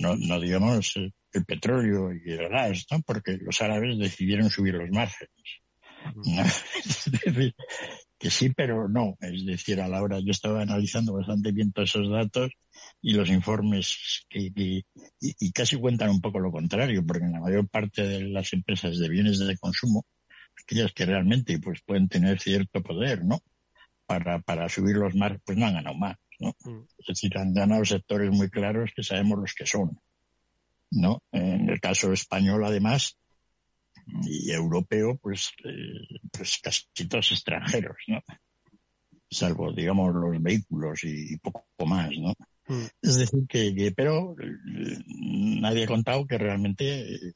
no, 0.00 0.16
no, 0.16 0.40
digamos 0.40 0.96
el 0.96 1.44
petróleo 1.44 2.10
y 2.12 2.30
el 2.32 2.48
gas, 2.48 2.86
¿no? 2.90 3.02
Porque 3.02 3.36
los 3.38 3.60
árabes 3.60 3.98
decidieron 3.98 4.48
subir 4.48 4.74
los 4.74 4.90
márgenes. 4.90 5.30
que 8.18 8.30
sí, 8.30 8.50
pero 8.50 8.88
no. 8.88 9.18
Es 9.20 9.44
decir, 9.44 9.80
a 9.80 9.88
la 9.88 10.02
hora 10.02 10.20
yo 10.20 10.30
estaba 10.30 10.62
analizando 10.62 11.12
bastante 11.12 11.52
bien 11.52 11.72
todos 11.72 11.90
esos 11.90 12.10
datos 12.10 12.50
y 13.02 13.12
los 13.12 13.28
informes 13.28 14.24
que, 14.30 14.50
y, 14.54 14.84
y, 15.20 15.52
casi 15.52 15.76
cuentan 15.76 16.08
un 16.10 16.22
poco 16.22 16.38
lo 16.38 16.50
contrario, 16.50 17.04
porque 17.06 17.24
en 17.24 17.32
la 17.32 17.40
mayor 17.40 17.68
parte 17.68 18.02
de 18.02 18.20
las 18.22 18.54
empresas 18.54 18.98
de 18.98 19.08
bienes 19.08 19.38
de 19.38 19.58
consumo 19.58 20.06
aquellas 20.62 20.92
que 20.92 21.06
realmente 21.06 21.58
pues 21.58 21.80
pueden 21.84 22.08
tener 22.08 22.40
cierto 22.40 22.82
poder, 22.82 23.24
¿no? 23.24 23.40
Para, 24.06 24.40
para 24.40 24.68
subir 24.68 24.96
los 24.96 25.14
más, 25.14 25.38
pues 25.44 25.56
no 25.56 25.66
han 25.66 25.74
ganado 25.74 25.96
más, 25.96 26.16
¿no? 26.40 26.56
Mm. 26.64 26.84
Es 26.98 27.06
decir, 27.06 27.36
han 27.38 27.54
ganado 27.54 27.84
sectores 27.84 28.30
muy 28.30 28.50
claros 28.50 28.90
que 28.94 29.02
sabemos 29.02 29.38
los 29.38 29.54
que 29.54 29.66
son, 29.66 30.00
¿no? 30.90 31.22
En 31.32 31.68
el 31.68 31.80
caso 31.80 32.12
español, 32.12 32.64
además, 32.64 33.16
y 34.24 34.50
europeo, 34.50 35.18
pues, 35.22 35.50
eh, 35.64 36.18
pues 36.32 36.58
casi 36.62 37.08
todos 37.08 37.32
extranjeros, 37.32 37.96
¿no? 38.08 38.20
Salvo, 39.30 39.72
digamos, 39.72 40.12
los 40.14 40.42
vehículos 40.42 41.04
y, 41.04 41.36
poco 41.38 41.64
más, 41.86 42.10
¿no? 42.18 42.34
Mm. 42.66 42.86
Es 43.02 43.16
decir, 43.16 43.46
que, 43.48 43.92
pero 43.94 44.34
eh, 44.40 44.98
nadie 45.06 45.84
ha 45.84 45.88
contado 45.88 46.26
que 46.26 46.38
realmente 46.38 47.34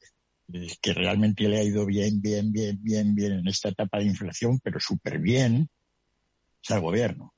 que 0.81 0.93
realmente 0.93 1.47
le 1.47 1.57
ha 1.57 1.63
ido 1.63 1.85
bien, 1.85 2.21
bien, 2.21 2.51
bien, 2.51 2.77
bien, 2.81 3.15
bien 3.15 3.33
en 3.33 3.47
esta 3.47 3.69
etapa 3.69 3.97
de 3.97 4.05
inflación, 4.05 4.59
pero 4.63 4.79
súper 4.79 5.19
bien, 5.19 5.69
es 6.63 6.71
al 6.71 6.81
gobierno. 6.81 7.34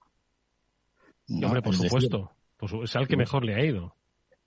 Hombre, 1.29 1.61
por 1.61 1.75
supuesto. 1.75 2.31
es 2.83 2.95
al 2.95 3.07
que 3.07 3.17
mejor 3.17 3.45
le 3.45 3.55
ha 3.55 3.63
ido. 3.63 3.95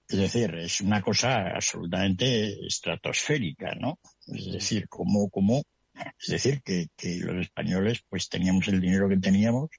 Es 0.09 0.19
decir, 0.19 0.55
es 0.57 0.81
una 0.81 1.01
cosa 1.01 1.51
absolutamente 1.55 2.67
estratosférica, 2.67 3.75
¿no? 3.77 4.01
Es 4.27 4.53
decir, 4.53 4.89
como, 4.89 5.31
como, 5.31 5.63
es 5.95 6.29
decir, 6.29 6.63
que, 6.63 6.89
que 6.97 7.19
los 7.21 7.37
españoles 7.37 8.03
pues 8.09 8.29
teníamos 8.29 8.67
el 8.69 8.81
dinero 8.81 9.09
que 9.09 9.19
teníamos 9.19 9.71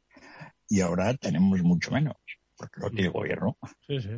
y 0.69 0.79
ahora 0.79 1.13
tenemos 1.15 1.61
mucho 1.63 1.91
menos, 1.91 2.15
porque 2.55 2.79
lo 2.79 2.89
tiene 2.89 3.07
el 3.07 3.11
gobierno. 3.11 3.57
Sí, 3.85 3.99
sí. 4.01 4.09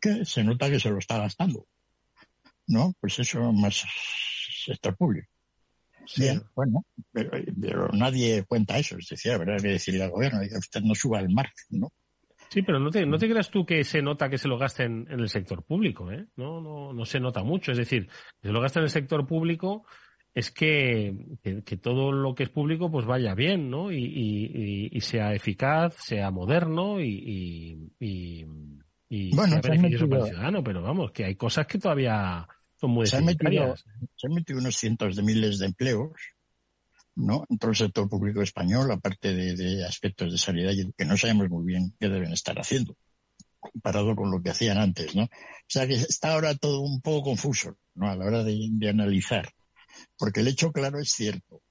Que 0.00 0.24
se 0.24 0.44
nota 0.44 0.70
que 0.70 0.78
se 0.78 0.90
lo 0.90 0.98
está 0.98 1.18
gastando. 1.18 1.66
¿no? 2.68 2.94
Pues 3.00 3.18
eso 3.18 3.52
más 3.52 3.84
sector 4.64 4.96
público. 4.96 5.28
Sí. 6.06 6.22
Bien, 6.22 6.42
bueno, 6.54 6.86
pero, 7.12 7.88
nadie 7.92 8.44
cuenta 8.44 8.78
eso. 8.78 8.96
Es 8.98 9.08
decir, 9.08 9.32
habrá 9.32 9.56
que 9.56 9.68
decirle 9.68 10.04
al 10.04 10.10
gobierno 10.10 10.40
que 10.40 10.56
usted 10.56 10.80
no 10.82 10.94
suba 10.94 11.20
el 11.20 11.28
margen, 11.28 11.66
¿no? 11.70 11.92
Sí, 12.48 12.62
pero 12.62 12.78
no 12.78 12.90
te, 12.90 13.04
no 13.04 13.18
te 13.18 13.28
creas 13.28 13.50
tú 13.50 13.66
que 13.66 13.84
se 13.84 14.00
nota 14.00 14.30
que 14.30 14.38
se 14.38 14.48
lo 14.48 14.58
gasten 14.58 15.06
en 15.10 15.20
el 15.20 15.28
sector 15.28 15.62
público, 15.62 16.10
¿eh? 16.10 16.26
No, 16.36 16.60
no, 16.60 16.92
no 16.92 17.04
se 17.04 17.20
nota 17.20 17.42
mucho. 17.42 17.72
Es 17.72 17.78
decir, 17.78 18.08
que 18.40 18.48
se 18.48 18.52
lo 18.52 18.60
gasta 18.60 18.80
en 18.80 18.84
el 18.84 18.90
sector 18.90 19.26
público 19.26 19.84
es 20.34 20.50
que, 20.50 21.14
que, 21.42 21.76
todo 21.76 22.12
lo 22.12 22.34
que 22.34 22.44
es 22.44 22.48
público 22.48 22.90
pues 22.90 23.06
vaya 23.06 23.34
bien, 23.34 23.70
¿no? 23.70 23.90
Y, 23.90 24.04
y, 24.04 24.88
y 24.92 25.00
sea 25.00 25.34
eficaz, 25.34 25.96
sea 25.96 26.30
moderno 26.30 27.00
y, 27.00 27.90
y, 27.98 28.46
y 29.08 29.34
bueno, 29.34 29.60
sea 29.60 29.72
beneficioso 29.72 30.08
para 30.08 30.22
el 30.22 30.28
ciudadano, 30.28 30.62
pero 30.62 30.82
vamos, 30.82 31.10
que 31.12 31.24
hay 31.24 31.34
cosas 31.34 31.66
que 31.66 31.78
todavía 31.78 32.46
son 32.76 32.90
muy 32.90 33.06
se 33.06 33.16
han, 33.16 33.24
metido, 33.24 33.74
se 34.14 34.26
han 34.28 34.34
metido 34.34 34.60
unos 34.60 34.76
cientos 34.76 35.16
de 35.16 35.22
miles 35.22 35.58
de 35.58 35.66
empleos 35.66 36.12
¿no? 37.18 37.44
en 37.48 37.58
todo 37.58 37.70
el 37.70 37.76
sector 37.76 38.08
público 38.08 38.42
español, 38.42 38.90
aparte 38.90 39.34
de, 39.34 39.54
de 39.54 39.84
aspectos 39.84 40.32
de 40.32 40.38
sanidad 40.38 40.72
que 40.96 41.04
no 41.04 41.16
sabemos 41.16 41.48
muy 41.50 41.64
bien 41.64 41.94
qué 41.98 42.08
deben 42.08 42.32
estar 42.32 42.58
haciendo 42.58 42.96
comparado 43.58 44.14
con 44.16 44.30
lo 44.30 44.42
que 44.42 44.50
hacían 44.50 44.78
antes, 44.78 45.14
¿no? 45.14 45.24
O 45.24 45.70
sea 45.70 45.86
que 45.86 45.94
está 45.94 46.32
ahora 46.32 46.54
todo 46.54 46.80
un 46.80 47.00
poco 47.00 47.30
confuso, 47.30 47.76
¿no? 47.94 48.08
A 48.08 48.16
la 48.16 48.24
hora 48.24 48.44
de, 48.44 48.88
analizar. 48.88 49.48
Porque 50.16 50.40
el 50.40 50.48
hecho 50.48 50.72
claro 50.72 51.00
es 51.00 51.10
cierto. 51.10 51.62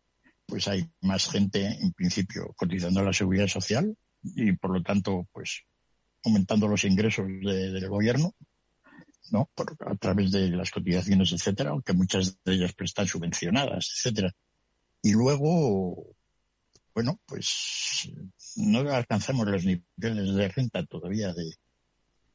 Pues 0.46 0.68
hay 0.68 0.89
más 1.01 1.30
gente, 1.30 1.66
en 1.66 1.92
principio, 1.94 2.54
cotizando 2.56 3.04
la 3.04 3.13
seguridad 3.13 3.48
social 3.48 3.96
y, 4.24 4.54
por 4.54 4.74
lo 4.74 4.82
tanto, 4.82 5.27
pues, 5.34 5.63
aumentando 6.24 6.68
los 6.68 6.86
ingresos 6.86 7.27
del 7.27 7.89
gobierno, 7.89 8.34
¿no? 9.32 9.50
Por, 9.54 9.75
a 9.86 9.96
través 9.96 10.32
de 10.32 10.50
las 10.50 10.72
cotizaciones, 10.72 11.34
etcétera, 11.34 11.72
aunque 11.72 11.94
muchas 11.94 12.38
de 12.46 12.54
ellas 12.54 12.74
pues, 12.77 12.92
están 12.92 13.08
subvencionadas, 13.08 13.92
etcétera. 13.96 14.34
Y 15.01 15.12
luego, 15.12 16.16
bueno, 16.94 17.20
pues 17.25 18.10
no 18.56 18.80
alcanzamos 18.80 19.48
los 19.48 19.63
niveles 19.66 20.36
de 20.36 20.48
renta 20.50 20.86
todavía 20.86 21.34
de, 21.34 21.54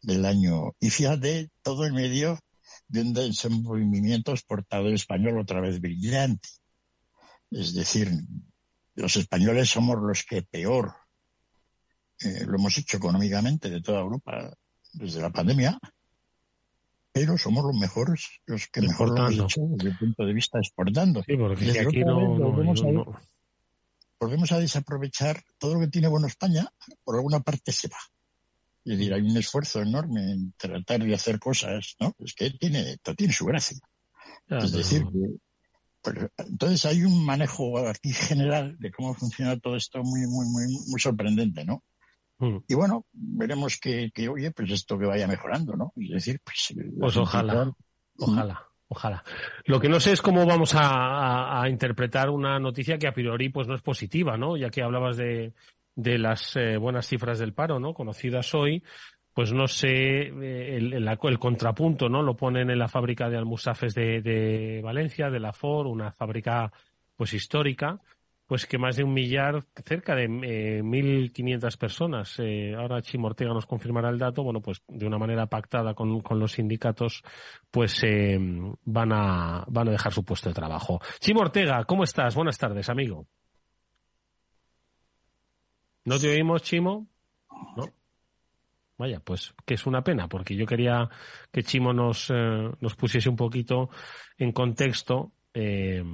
del 0.03 0.25
año. 0.25 0.73
Y 0.81 0.91
fíjate, 0.91 1.51
todo 1.63 1.87
en 1.87 1.95
medio 1.95 2.39
de 2.89 3.03
un 3.03 3.13
desenvolvimiento 3.13 4.33
exportador 4.33 4.93
español 4.93 5.39
otra 5.39 5.61
vez 5.61 5.81
brillante. 5.81 6.49
Es 7.51 7.75
decir, 7.75 8.11
los 8.95 9.17
españoles 9.17 9.71
somos 9.71 9.99
los 10.01 10.25
que 10.25 10.43
peor 10.43 10.95
eh, 12.21 12.45
lo 12.47 12.57
hemos 12.57 12.77
hecho 12.79 12.97
económicamente 12.97 13.69
de 13.71 13.81
toda 13.81 14.01
Europa 14.01 14.55
desde 14.93 15.21
la 15.21 15.31
pandemia, 15.31 15.79
pero 17.13 17.37
somos 17.37 17.65
los 17.65 17.77
mejores, 17.77 18.41
los 18.47 18.67
que 18.69 18.81
mejor 18.81 19.11
lo 19.11 19.29
hemos 19.29 19.45
hecho 19.45 19.61
desde 19.71 19.91
el 19.91 19.99
punto 19.99 20.25
de 20.25 20.33
vista 20.33 20.59
exportando. 20.59 21.23
Sí, 21.23 21.37
porque 21.37 21.79
aquí 21.79 22.05
no, 22.05 23.15
volvemos 24.19 24.53
a 24.53 24.59
desaprovechar 24.59 25.43
todo 25.59 25.75
lo 25.75 25.81
que 25.81 25.89
tiene 25.89 26.09
bueno 26.09 26.27
España, 26.27 26.73
por 27.05 27.17
alguna 27.17 27.41
parte 27.41 27.73
se 27.73 27.89
va. 27.89 27.99
Es 28.85 28.99
decir, 28.99 29.13
hay 29.13 29.21
un 29.23 29.37
esfuerzo 29.37 29.83
enorme 29.83 30.33
en 30.33 30.53
tratar 30.57 31.03
de 31.03 31.15
hacer 31.15 31.39
cosas, 31.39 31.97
¿no? 32.01 32.15
Es 32.19 32.35
que 32.35 32.51
tiene, 32.51 32.97
tiene 33.17 33.33
su 33.33 33.45
gracia. 33.45 33.79
es 34.49 34.73
decir, 34.73 35.05
pues, 36.01 36.17
entonces 36.39 36.85
hay 36.87 37.03
un 37.03 37.25
manejo 37.25 37.79
aquí 37.87 38.13
general 38.13 38.77
de 38.79 38.91
cómo 38.91 39.15
funciona 39.15 39.59
todo 39.59 39.77
esto 39.77 40.03
muy, 40.03 40.27
muy, 40.27 40.47
muy, 40.47 40.67
muy 40.89 41.01
sorprendente, 41.01 41.65
¿no? 41.65 41.85
Mm. 42.43 42.59
Y 42.67 42.75
bueno, 42.75 43.07
veremos 43.13 43.79
que, 43.79 44.11
que, 44.13 44.29
oye, 44.29 44.51
pues 44.51 44.69
esto 44.73 44.99
que 44.99 45.07
vaya 45.07 45.29
mejorando, 45.29 45.77
¿no? 45.77 45.93
Es 45.97 46.11
decir, 46.11 46.41
pues... 46.45 46.75
Pues 46.99 47.17
ojalá, 47.17 47.73
ojalá. 48.19 48.67
Ojalá. 48.89 49.25
Lo 49.65 49.81
que 49.81 49.89
no 49.89 50.01
sé 50.01 50.13
es 50.13 50.21
cómo 50.21 50.45
vamos 50.45 50.75
a, 50.75 51.63
a, 51.63 51.69
interpretar 51.71 52.29
una 52.29 52.59
noticia 52.59 52.99
que 52.99 53.07
a 53.07 53.15
priori 53.15 53.49
pues 53.49 53.67
no 53.67 53.75
es 53.75 53.81
positiva, 53.81 54.37
¿no? 54.37 54.55
Ya 54.59 54.69
que 54.69 54.83
hablabas 54.83 55.17
de, 55.17 55.55
de 55.95 56.19
las 56.19 56.57
eh, 56.57 56.77
buenas 56.77 57.07
cifras 57.07 57.39
del 57.39 57.55
paro, 57.55 57.79
¿no? 57.79 57.95
Conocidas 57.95 58.55
hoy, 58.55 58.83
pues 59.33 59.51
no 59.53 59.67
sé, 59.67 59.89
eh, 59.89 60.77
el, 60.77 60.93
el, 60.93 61.39
contrapunto, 61.39 62.11
¿no? 62.11 62.23
Lo 62.23 62.37
ponen 62.37 62.69
en 62.69 62.79
la 62.79 62.89
fábrica 62.89 63.31
de 63.31 63.39
almusafes 63.39 63.95
de, 63.95 64.21
de 64.21 64.83
Valencia, 64.83 65.31
de 65.31 65.41
la 65.41 65.55
Ford, 65.55 65.87
una 65.87 66.13
fábrica 66.13 66.71
pues 67.17 67.33
histórica, 67.33 67.99
pues 68.53 68.67
que 68.67 68.77
más 68.77 68.97
de 68.97 69.03
un 69.03 69.15
millar, 69.15 69.65
cerca 69.83 70.15
de 70.15 70.25
eh, 70.25 70.83
1.500 70.83 71.79
personas, 71.79 72.39
eh, 72.39 72.75
ahora 72.77 73.01
Chimo 73.01 73.29
Ortega 73.29 73.55
nos 73.55 73.65
confirmará 73.65 74.11
el 74.11 74.19
dato, 74.19 74.43
bueno, 74.43 74.61
pues 74.61 74.83
de 74.89 75.07
una 75.07 75.17
manera 75.17 75.47
pactada 75.47 75.95
con, 75.95 76.21
con 76.21 76.39
los 76.39 76.53
sindicatos, 76.53 77.23
pues 77.71 78.05
eh, 78.05 78.39
van, 78.85 79.11
a, 79.11 79.65
van 79.69 79.89
a 79.89 79.93
dejar 79.93 80.13
su 80.13 80.23
puesto 80.23 80.51
de 80.51 80.55
trabajo. 80.55 81.01
Chimo 81.19 81.41
Ortega, 81.41 81.83
¿cómo 81.85 82.05
estás? 82.05 82.35
Buenas 82.35 82.59
tardes, 82.59 82.91
amigo. 82.91 83.27
¿No 86.05 86.19
te 86.19 86.29
oímos, 86.29 86.61
Chimo? 86.61 87.09
No. 87.75 87.87
Vaya, 88.99 89.21
pues 89.21 89.55
que 89.65 89.73
es 89.73 89.87
una 89.87 90.05
pena, 90.05 90.29
porque 90.29 90.55
yo 90.57 90.67
quería 90.67 91.09
que 91.51 91.63
Chimo 91.63 91.95
nos, 91.95 92.29
eh, 92.29 92.71
nos 92.81 92.97
pusiese 92.97 93.31
un 93.31 93.37
poquito 93.37 93.89
en 94.37 94.53
contexto 94.53 95.33
eh, 95.55 96.05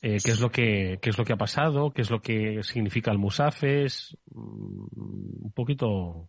eh, 0.00 0.18
qué 0.24 0.30
es 0.30 0.40
lo 0.40 0.50
que 0.50 0.98
qué 1.02 1.10
es 1.10 1.18
lo 1.18 1.24
que 1.24 1.32
ha 1.32 1.36
pasado, 1.36 1.90
qué 1.92 2.02
es 2.02 2.10
lo 2.10 2.20
que 2.20 2.62
significa 2.62 3.10
el 3.10 3.18
Musafes, 3.18 4.16
mm, 4.30 5.44
un 5.44 5.52
poquito 5.54 6.28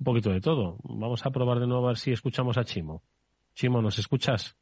un 0.00 0.04
poquito 0.04 0.30
de 0.30 0.40
todo. 0.40 0.78
Vamos 0.82 1.24
a 1.26 1.30
probar 1.30 1.60
de 1.60 1.66
nuevo 1.66 1.84
a 1.84 1.88
ver 1.88 1.98
si 1.98 2.12
escuchamos 2.12 2.56
a 2.56 2.64
Chimo. 2.64 3.02
Chimo, 3.54 3.82
¿nos 3.82 3.98
escuchas? 3.98 4.56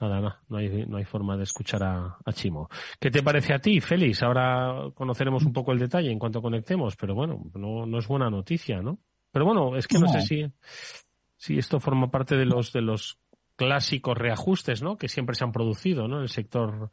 Nada, 0.00 0.20
no, 0.20 0.34
no 0.48 0.56
hay, 0.56 0.86
no 0.86 0.96
hay 0.96 1.04
forma 1.04 1.36
de 1.36 1.44
escuchar 1.44 1.84
a, 1.84 2.18
Chimo. 2.32 2.68
¿Qué 2.98 3.10
te 3.10 3.22
parece 3.22 3.54
a 3.54 3.60
ti, 3.60 3.80
Félix? 3.80 4.22
Ahora 4.22 4.90
conoceremos 4.94 5.44
un 5.44 5.52
poco 5.52 5.70
el 5.70 5.78
detalle 5.78 6.10
en 6.10 6.18
cuanto 6.18 6.42
conectemos, 6.42 6.96
pero 6.96 7.14
bueno, 7.14 7.40
no, 7.54 7.86
no 7.86 7.98
es 7.98 8.08
buena 8.08 8.28
noticia, 8.28 8.82
¿no? 8.82 8.98
Pero 9.30 9.44
bueno, 9.44 9.76
es 9.76 9.86
que 9.86 9.98
no, 9.98 10.08
sé 10.08 10.22
si, 10.22 10.44
si 11.36 11.58
esto 11.58 11.78
forma 11.78 12.10
parte 12.10 12.36
de 12.36 12.46
los, 12.46 12.72
de 12.72 12.82
los 12.82 13.18
clásicos 13.64 14.18
reajustes, 14.18 14.82
¿no? 14.82 14.96
Que 14.96 15.08
siempre 15.08 15.36
se 15.36 15.44
han 15.44 15.52
producido, 15.52 16.08
¿no? 16.08 16.16
En 16.16 16.22
el 16.22 16.28
sector 16.28 16.90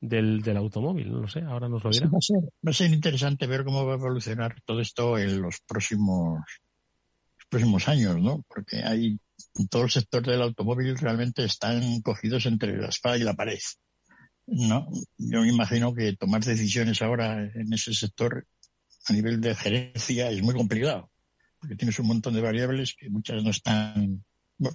del, 0.00 0.42
del 0.42 0.56
automóvil, 0.56 1.10
no 1.10 1.20
lo 1.20 1.28
sé, 1.28 1.40
ahora 1.40 1.68
nos 1.68 1.82
lo 1.82 1.90
dirá. 1.90 2.08
va, 2.08 2.18
a 2.18 2.20
ser, 2.20 2.38
va 2.38 2.70
a 2.70 2.72
ser 2.72 2.92
interesante 2.92 3.46
ver 3.46 3.64
cómo 3.64 3.84
va 3.84 3.94
a 3.94 3.96
evolucionar 3.96 4.60
todo 4.64 4.80
esto 4.80 5.18
en 5.18 5.42
los 5.42 5.60
próximos, 5.66 6.40
los 7.38 7.46
próximos 7.48 7.88
años, 7.88 8.20
¿no? 8.20 8.44
Porque 8.48 8.82
hay 8.84 9.18
todo 9.70 9.84
el 9.84 9.90
sector 9.90 10.24
del 10.24 10.42
automóvil 10.42 10.96
realmente 10.96 11.44
están 11.44 12.00
cogidos 12.02 12.46
entre 12.46 12.76
la 12.76 12.88
espada 12.88 13.16
y 13.16 13.22
la 13.22 13.34
pared. 13.34 13.58
¿no? 14.46 14.88
Yo 15.16 15.40
me 15.40 15.48
imagino 15.48 15.94
que 15.94 16.16
tomar 16.16 16.44
decisiones 16.44 17.02
ahora 17.02 17.42
en 17.42 17.72
ese 17.72 17.94
sector 17.94 18.46
a 19.06 19.12
nivel 19.12 19.40
de 19.40 19.54
gerencia 19.54 20.30
es 20.30 20.42
muy 20.42 20.54
complicado, 20.54 21.10
porque 21.58 21.76
tienes 21.76 21.98
un 21.98 22.06
montón 22.06 22.34
de 22.34 22.40
variables 22.40 22.94
que 22.98 23.10
muchas 23.10 23.42
no 23.42 23.50
están, 23.50 24.24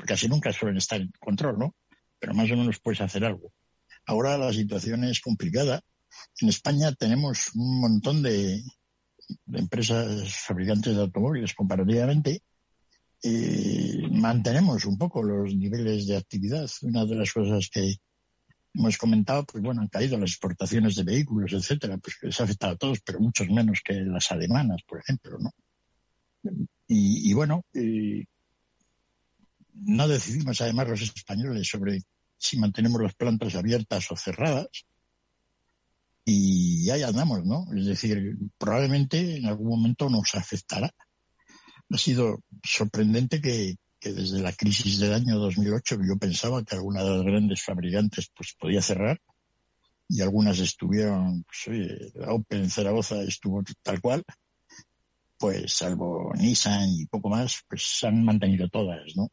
casi 0.05 0.27
nunca 0.27 0.53
suelen 0.53 0.77
estar 0.77 0.99
en 1.01 1.11
control, 1.19 1.57
¿no? 1.57 1.75
Pero 2.19 2.33
más 2.33 2.51
o 2.51 2.55
menos 2.55 2.79
puedes 2.79 3.01
hacer 3.01 3.25
algo. 3.25 3.53
Ahora 4.05 4.37
la 4.37 4.51
situación 4.53 5.03
es 5.03 5.21
complicada. 5.21 5.81
En 6.41 6.49
España 6.49 6.93
tenemos 6.93 7.51
un 7.55 7.79
montón 7.79 8.21
de, 8.21 8.63
empresas 9.53 10.35
fabricantes 10.35 10.95
de 10.95 11.01
automóviles 11.01 11.53
comparativamente 11.53 12.41
y 13.21 14.07
mantenemos 14.11 14.85
un 14.85 14.97
poco 14.97 15.21
los 15.21 15.55
niveles 15.55 16.07
de 16.07 16.17
actividad. 16.17 16.69
Una 16.81 17.05
de 17.05 17.15
las 17.15 17.31
cosas 17.31 17.69
que 17.69 17.97
hemos 18.73 18.97
comentado, 18.97 19.45
pues 19.45 19.63
bueno, 19.63 19.81
han 19.81 19.87
caído 19.87 20.17
las 20.17 20.31
exportaciones 20.31 20.95
de 20.95 21.03
vehículos, 21.03 21.53
etcétera, 21.53 21.97
pues 21.97 22.17
les 22.21 22.39
ha 22.39 22.43
afectado 22.43 22.73
a 22.73 22.77
todos, 22.77 22.99
pero 23.01 23.19
muchos 23.19 23.49
menos 23.49 23.81
que 23.83 23.93
las 23.93 24.31
alemanas, 24.31 24.81
por 24.87 24.99
ejemplo, 24.99 25.37
¿no? 25.39 25.51
Y, 26.87 27.33
bueno, 27.33 27.65
no 29.81 30.07
decidimos 30.07 30.61
además 30.61 30.89
los 30.89 31.01
españoles 31.01 31.67
sobre 31.67 32.01
si 32.37 32.57
mantenemos 32.57 33.01
las 33.01 33.15
plantas 33.15 33.55
abiertas 33.55 34.11
o 34.11 34.15
cerradas. 34.15 34.67
Y 36.25 36.89
ahí 36.89 37.01
andamos, 37.01 37.43
¿no? 37.45 37.65
Es 37.75 37.85
decir, 37.85 38.37
probablemente 38.57 39.37
en 39.37 39.47
algún 39.47 39.69
momento 39.69 40.09
nos 40.09 40.35
afectará 40.35 40.93
ha 41.91 41.97
sido 41.97 42.43
sorprendente 42.63 43.41
que, 43.41 43.75
desde 44.01 44.41
la 44.41 44.53
crisis 44.53 44.99
del 44.99 45.13
año 45.13 45.37
2008 45.39 45.97
yo 46.07 46.17
pensaba 46.17 46.63
que 46.63 46.75
alguna 46.75 47.03
de 47.03 47.09
las 47.09 47.23
grandes 47.23 47.61
fabricantes 47.61 48.31
pues 48.33 48.55
podía 48.57 48.81
cerrar 48.81 49.19
y 50.07 50.21
algunas 50.21 50.59
estuvieron, 50.59 51.43
pues 51.43 51.67
oye, 51.67 52.11
la 52.15 52.33
Opel 52.33 52.61
en 52.61 52.69
Zaragoza 52.69 53.21
estuvo 53.21 53.61
tal 53.83 54.01
cual, 54.01 54.23
pues 55.37 55.73
salvo 55.73 56.31
Nissan 56.35 56.89
y 56.89 57.05
poco 57.07 57.29
más, 57.29 57.63
pues 57.67 58.03
han 58.03 58.23
mantenido 58.23 58.69
todas, 58.69 59.15
¿no? 59.15 59.29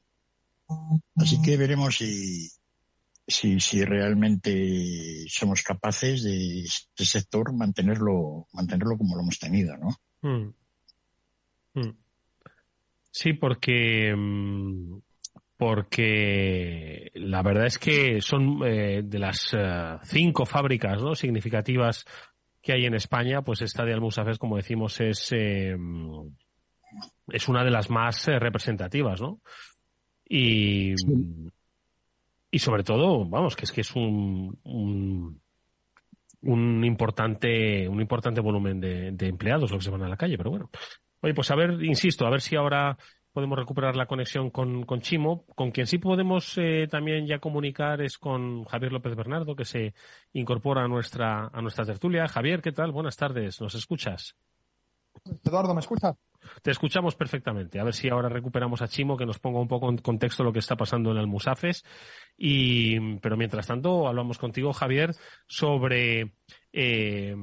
Así 1.17 1.41
que 1.43 1.57
veremos 1.57 1.97
si, 1.97 2.49
si, 3.27 3.61
si 3.61 3.85
realmente 3.85 5.25
somos 5.29 5.63
capaces 5.63 6.23
de 6.23 6.63
este 6.63 7.05
sector 7.05 7.53
mantenerlo, 7.55 8.47
mantenerlo 8.53 8.97
como 8.99 9.17
lo 9.17 9.23
hemos 9.23 9.39
tenido, 9.39 9.77
¿no? 9.77 9.91
Mm. 10.23 10.55
Mm. 11.75 11.97
Sí, 13.11 13.33
porque 13.33 14.15
mm, 14.15 14.99
porque 15.57 17.11
la 17.15 17.43
verdad 17.43 17.67
es 17.67 17.79
que 17.79 18.21
son 18.21 18.61
eh, 18.65 19.03
de 19.05 19.19
las 19.19 19.55
eh, 19.55 19.97
cinco 20.05 20.45
fábricas 20.45 21.03
¿no? 21.03 21.15
significativas 21.15 22.05
que 22.61 22.73
hay 22.73 22.85
en 22.85 22.95
España, 22.95 23.43
pues 23.43 23.63
esta 23.63 23.85
de 23.85 23.95
Almusafes, 23.95 24.39
como 24.39 24.57
decimos, 24.57 25.01
es, 25.01 25.33
eh, 25.33 25.77
es 27.29 27.49
una 27.49 27.65
de 27.65 27.71
las 27.71 27.91
más 27.91 28.27
representativas, 28.27 29.21
¿no? 29.21 29.41
Y, 30.29 30.95
y 32.51 32.59
sobre 32.59 32.83
todo, 32.83 33.25
vamos, 33.25 33.55
que 33.55 33.65
es 33.65 33.73
que 33.73 33.83
es 33.83 33.95
un, 33.95 34.59
un, 36.43 36.85
importante 36.85 37.89
un 37.89 38.01
importante 38.01 38.41
volumen 38.41 38.81
de, 38.81 39.13
de 39.13 39.29
empleados 39.29 39.71
los 39.71 39.79
que 39.79 39.85
se 39.85 39.91
van 39.91 40.03
a 40.03 40.09
la 40.09 40.17
calle, 40.17 40.37
pero 40.37 40.51
bueno. 40.51 40.71
Oye, 41.21 41.35
pues 41.35 41.51
a 41.51 41.57
ver, 41.57 41.83
insisto, 41.83 42.27
a 42.27 42.31
ver 42.31 42.41
si 42.41 42.57
ahora 42.57 42.97
podemos 43.37 43.59
recuperar 43.59 43.97
la 43.97 44.07
conexión 44.07 44.49
con, 44.49 44.85
con 44.85 45.03
Chimo. 45.03 45.45
Con 45.55 45.71
quien 45.71 45.87
sí 45.87 45.99
podemos 45.99 46.57
eh, 46.57 46.89
también 46.91 47.27
ya 47.27 47.39
comunicar 47.39 48.01
es 48.01 48.17
con 48.17 48.65
Javier 48.65 48.93
López 48.93 49.15
Bernardo, 49.15 49.55
que 49.55 49.67
se 49.67 49.93
incorpora 50.33 50.85
a 50.85 50.89
nuestra, 50.89 51.51
a 51.53 51.61
nuestra 51.61 51.85
tertulia. 51.85 52.29
Javier, 52.29 52.63
¿qué 52.63 52.73
tal? 52.73 52.93
Buenas 52.93 53.15
tardes. 53.15 53.61
¿Nos 53.61 53.75
escuchas? 53.75 54.35
Eduardo, 55.45 55.75
¿me 55.75 55.81
escuchas? 55.81 56.17
Te 56.63 56.71
escuchamos 56.71 57.15
perfectamente. 57.15 57.81
A 57.81 57.85
ver 57.85 57.95
si 57.95 58.09
ahora 58.09 58.29
recuperamos 58.29 58.83
a 58.83 58.89
Chimo, 58.89 59.17
que 59.17 59.27
nos 59.27 59.39
ponga 59.39 59.61
un 59.61 59.69
poco 59.69 59.89
en 59.89 59.99
contexto 59.99 60.45
lo 60.45 60.53
que 60.53 60.61
está 60.61 60.77
pasando 60.77 61.11
en 61.11 61.19
Almusafes. 61.19 61.85
Y, 62.37 63.19
pero 63.19 63.37
mientras 63.37 63.67
tanto, 63.67 64.07
hablamos 64.07 64.39
contigo, 64.39 64.73
Javier, 64.73 65.11
sobre, 65.47 66.33
eh, 66.73 67.35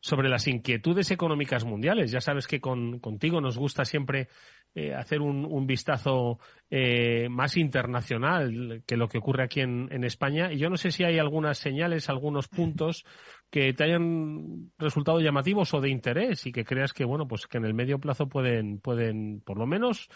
sobre 0.00 0.28
las 0.28 0.48
inquietudes 0.48 1.10
económicas 1.10 1.64
mundiales. 1.64 2.10
Ya 2.10 2.20
sabes 2.20 2.46
que 2.46 2.60
con, 2.60 2.98
contigo 2.98 3.40
nos 3.40 3.58
gusta 3.58 3.84
siempre 3.84 4.28
eh, 4.74 4.94
hacer 4.94 5.20
un, 5.20 5.66
vistazo 5.66 6.38
eh, 6.70 7.28
más 7.28 7.56
internacional 7.56 8.82
que 8.86 8.96
lo 8.96 9.08
que 9.08 9.18
ocurre 9.18 9.42
aquí 9.42 9.60
en, 9.60 10.04
España. 10.04 10.52
Y 10.52 10.58
yo 10.58 10.70
no 10.70 10.76
sé 10.76 10.92
si 10.92 11.04
hay 11.04 11.18
algunas 11.18 11.58
señales, 11.58 12.08
algunos 12.08 12.48
puntos 12.48 13.04
que 13.50 13.72
te 13.72 13.84
hayan 13.84 14.72
resultado 14.78 15.20
llamativos 15.20 15.72
o 15.74 15.80
de 15.80 15.90
interés 15.90 16.46
y 16.46 16.52
que 16.52 16.64
creas 16.64 16.92
que, 16.92 17.04
bueno, 17.04 17.26
pues 17.26 17.46
que 17.46 17.58
en 17.58 17.64
el 17.64 17.74
medio 17.74 17.98
plazo 17.98 18.28
pueden, 18.28 18.78
pueden 18.80 19.40
por 19.44 19.58
lo 19.58 19.66
menos, 19.66 20.08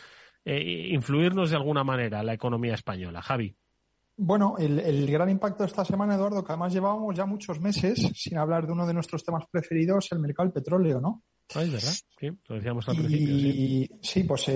eh, 0.45 0.89
influirnos 0.91 1.51
de 1.51 1.57
alguna 1.57 1.85
manera 1.85 2.23
la 2.23 2.35
economía 2.35 2.75
española. 2.75 3.23
Javi. 3.23 3.55
Bueno, 4.17 4.57
el, 4.59 4.79
el, 4.79 5.11
gran 5.11 5.31
impacto 5.31 5.63
de 5.63 5.69
esta 5.69 5.85
semana, 5.85 6.15
Eduardo, 6.15 6.45
que 6.45 6.53
además 6.53 6.73
llevábamos 6.73 7.17
ya 7.17 7.25
muchos 7.25 7.61
meses 7.61 7.99
sin 8.15 8.37
hablar 8.37 8.67
de 8.67 8.73
uno 8.73 8.87
de 8.87 8.93
nuestros 8.93 9.25
temas 9.25 9.45
preferidos, 9.51 10.13
el 10.13 10.19
mercado 10.19 10.49
del 10.49 10.53
petróleo, 10.53 11.01
¿no? 11.01 11.23
Ah, 11.55 11.63
es 11.63 11.73
verdad, 11.73 11.93
sí, 12.19 12.31
lo 12.49 12.57
decíamos 12.57 12.89
al 12.89 12.97
principio. 12.97 13.27
Sí, 13.27 13.91
sí 14.01 14.25
pues, 14.25 14.51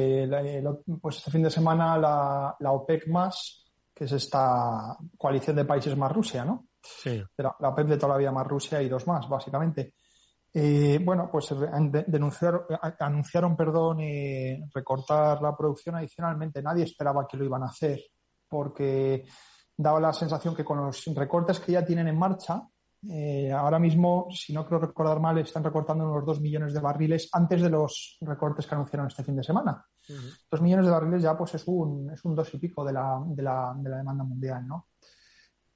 pues 1.01 1.17
este 1.17 1.31
fin 1.31 1.43
de 1.43 1.51
semana 1.51 1.99
la, 1.99 2.57
la, 2.59 2.73
OPEC 2.73 3.09
más, 3.09 3.65
que 3.95 4.05
es 4.05 4.13
esta 4.13 4.97
coalición 5.19 5.57
de 5.57 5.65
países 5.65 5.97
más 5.97 6.13
Rusia, 6.13 6.45
¿no? 6.45 6.69
Sí. 7.03 7.23
La, 7.37 7.55
la, 7.61 7.69
OPEC 7.69 7.87
de 7.87 7.97
toda 7.97 8.13
la 8.13 8.19
vida 8.19 8.33
más 8.33 8.47
Rusia 8.47 8.81
y 8.83 8.89
dos 8.89 9.07
más, 9.07 9.29
básicamente. 9.29 9.95
Eh, 10.59 10.99
bueno, 11.05 11.29
pues 11.31 11.55
denunciaron, 12.07 12.63
anunciaron 12.99 13.55
perdón, 13.55 14.01
eh, 14.01 14.67
recortar 14.73 15.43
la 15.43 15.55
producción 15.55 15.97
adicionalmente. 15.97 16.63
Nadie 16.63 16.85
esperaba 16.85 17.27
que 17.27 17.37
lo 17.37 17.45
iban 17.45 17.63
a 17.63 17.67
hacer, 17.67 18.01
porque 18.49 19.27
daba 19.77 20.01
la 20.01 20.15
sensación 20.15 20.57
que 20.57 20.65
con 20.65 20.79
los 20.79 21.05
recortes 21.15 21.61
que 21.61 21.73
ya 21.73 21.85
tienen 21.85 22.09
en 22.09 22.19
marcha, 22.19 22.63
eh, 23.07 23.53
ahora 23.53 23.79
mismo, 23.79 24.29
si 24.31 24.55
no 24.55 24.67
creo 24.67 24.81
recordar 24.81 25.21
mal, 25.21 25.37
están 25.39 25.63
recortando 25.63 26.11
unos 26.11 26.25
2 26.25 26.41
millones 26.41 26.73
de 26.73 26.81
barriles 26.81 27.29
antes 27.33 27.61
de 27.61 27.69
los 27.69 28.17
recortes 28.23 28.67
que 28.67 28.75
anunciaron 28.75 29.09
este 29.09 29.25
fin 29.25 29.37
de 29.37 29.43
semana. 29.43 29.85
Dos 30.51 30.63
millones 30.63 30.87
de 30.87 30.93
barriles 30.93 31.23
ya 31.23 31.37
pues 31.37 31.55
es 31.55 31.65
un, 31.67 32.11
es 32.13 32.25
un 32.25 32.35
dos 32.35 32.55
y 32.55 32.59
pico 32.59 32.85
de 32.85 32.95
la, 32.95 33.23
de 33.27 33.43
la, 33.43 33.75
de 33.77 33.91
la 33.91 33.99
demanda 33.99 34.25
mundial, 34.25 34.67
¿no? 34.67 34.87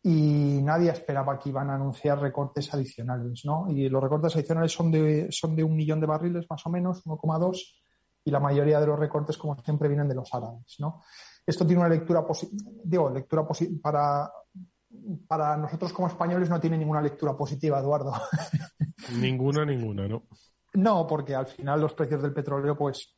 Y 0.03 0.61
nadie 0.63 0.91
esperaba 0.91 1.39
que 1.39 1.51
iban 1.51 1.69
a 1.71 1.75
anunciar 1.75 2.21
recortes 2.21 2.73
adicionales, 2.73 3.45
¿no? 3.45 3.67
Y 3.69 3.89
los 3.89 4.03
recortes 4.03 4.35
adicionales 4.37 4.73
son 4.73 4.91
de, 4.91 5.29
son 5.31 5.55
de 5.55 5.63
un 5.63 5.77
millón 5.77 6.01
de 6.01 6.07
barriles 6.07 6.47
más 6.49 6.65
o 6.67 6.71
menos, 6.71 7.05
1,2, 7.05 7.83
y 8.25 8.31
la 8.31 8.41
mayoría 8.41 8.81
de 8.81 8.87
los 8.87 8.99
recortes, 8.99 9.37
como 9.37 9.61
siempre, 9.63 9.89
vienen 9.89 10.09
de 10.09 10.15
los 10.15 10.33
árabes, 10.33 10.77
¿no? 10.79 11.03
Esto 11.47 11.67
tiene 11.67 11.81
una 11.81 11.91
lectura 11.91 12.27
positiva, 12.27 12.71
digo, 12.85 13.11
lectura 13.11 13.47
para 13.83 14.31
para 15.27 15.57
nosotros 15.57 15.93
como 15.93 16.09
españoles 16.09 16.51
no 16.51 16.61
tiene 16.61 16.77
ninguna 16.77 17.01
lectura 17.01 17.37
positiva, 17.37 17.79
Eduardo. 17.79 18.13
Ninguna, 19.21 19.65
ninguna, 19.65 20.07
¿no? 20.07 20.25
No, 20.75 21.07
porque 21.07 21.35
al 21.35 21.47
final 21.47 21.81
los 21.81 21.95
precios 21.95 22.23
del 22.23 22.33
petróleo, 22.33 22.77
pues 22.77 23.17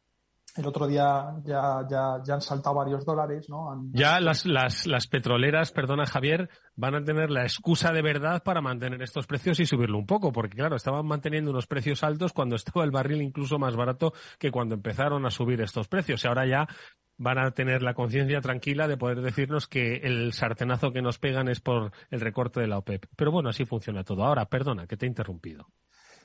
el 0.54 0.66
otro 0.66 0.86
día 0.86 1.34
ya, 1.44 1.86
ya, 1.88 2.20
ya 2.24 2.34
han 2.34 2.42
saltado 2.42 2.76
varios 2.76 3.04
dólares, 3.04 3.48
¿no? 3.48 3.88
Ya 3.92 4.20
las, 4.20 4.44
las, 4.44 4.86
las 4.86 5.06
petroleras, 5.06 5.72
perdona 5.72 6.04
Javier, 6.04 6.50
van 6.76 6.94
a 6.94 7.04
tener 7.04 7.30
la 7.30 7.42
excusa 7.42 7.92
de 7.92 8.02
verdad 8.02 8.42
para 8.42 8.60
mantener 8.60 9.02
estos 9.02 9.26
precios 9.26 9.60
y 9.60 9.66
subirlo 9.66 9.98
un 9.98 10.06
poco, 10.06 10.30
porque 10.32 10.56
claro, 10.56 10.76
estaban 10.76 11.06
manteniendo 11.06 11.50
unos 11.50 11.66
precios 11.66 12.02
altos 12.02 12.32
cuando 12.32 12.56
estaba 12.56 12.84
el 12.84 12.90
barril 12.90 13.22
incluso 13.22 13.58
más 13.58 13.76
barato 13.76 14.12
que 14.38 14.50
cuando 14.50 14.74
empezaron 14.74 15.24
a 15.24 15.30
subir 15.30 15.60
estos 15.62 15.88
precios. 15.88 16.22
Y 16.22 16.28
ahora 16.28 16.46
ya 16.46 16.68
van 17.16 17.38
a 17.38 17.50
tener 17.52 17.82
la 17.82 17.94
conciencia 17.94 18.40
tranquila 18.40 18.88
de 18.88 18.96
poder 18.96 19.22
decirnos 19.22 19.68
que 19.68 19.96
el 19.96 20.32
sartenazo 20.32 20.92
que 20.92 21.02
nos 21.02 21.18
pegan 21.18 21.48
es 21.48 21.60
por 21.60 21.92
el 22.10 22.20
recorte 22.20 22.60
de 22.60 22.66
la 22.66 22.78
OPEP. 22.78 23.06
Pero 23.16 23.30
bueno, 23.30 23.48
así 23.48 23.64
funciona 23.64 24.04
todo. 24.04 24.24
Ahora, 24.24 24.46
perdona, 24.46 24.86
que 24.86 24.96
te 24.96 25.06
he 25.06 25.08
interrumpido. 25.08 25.68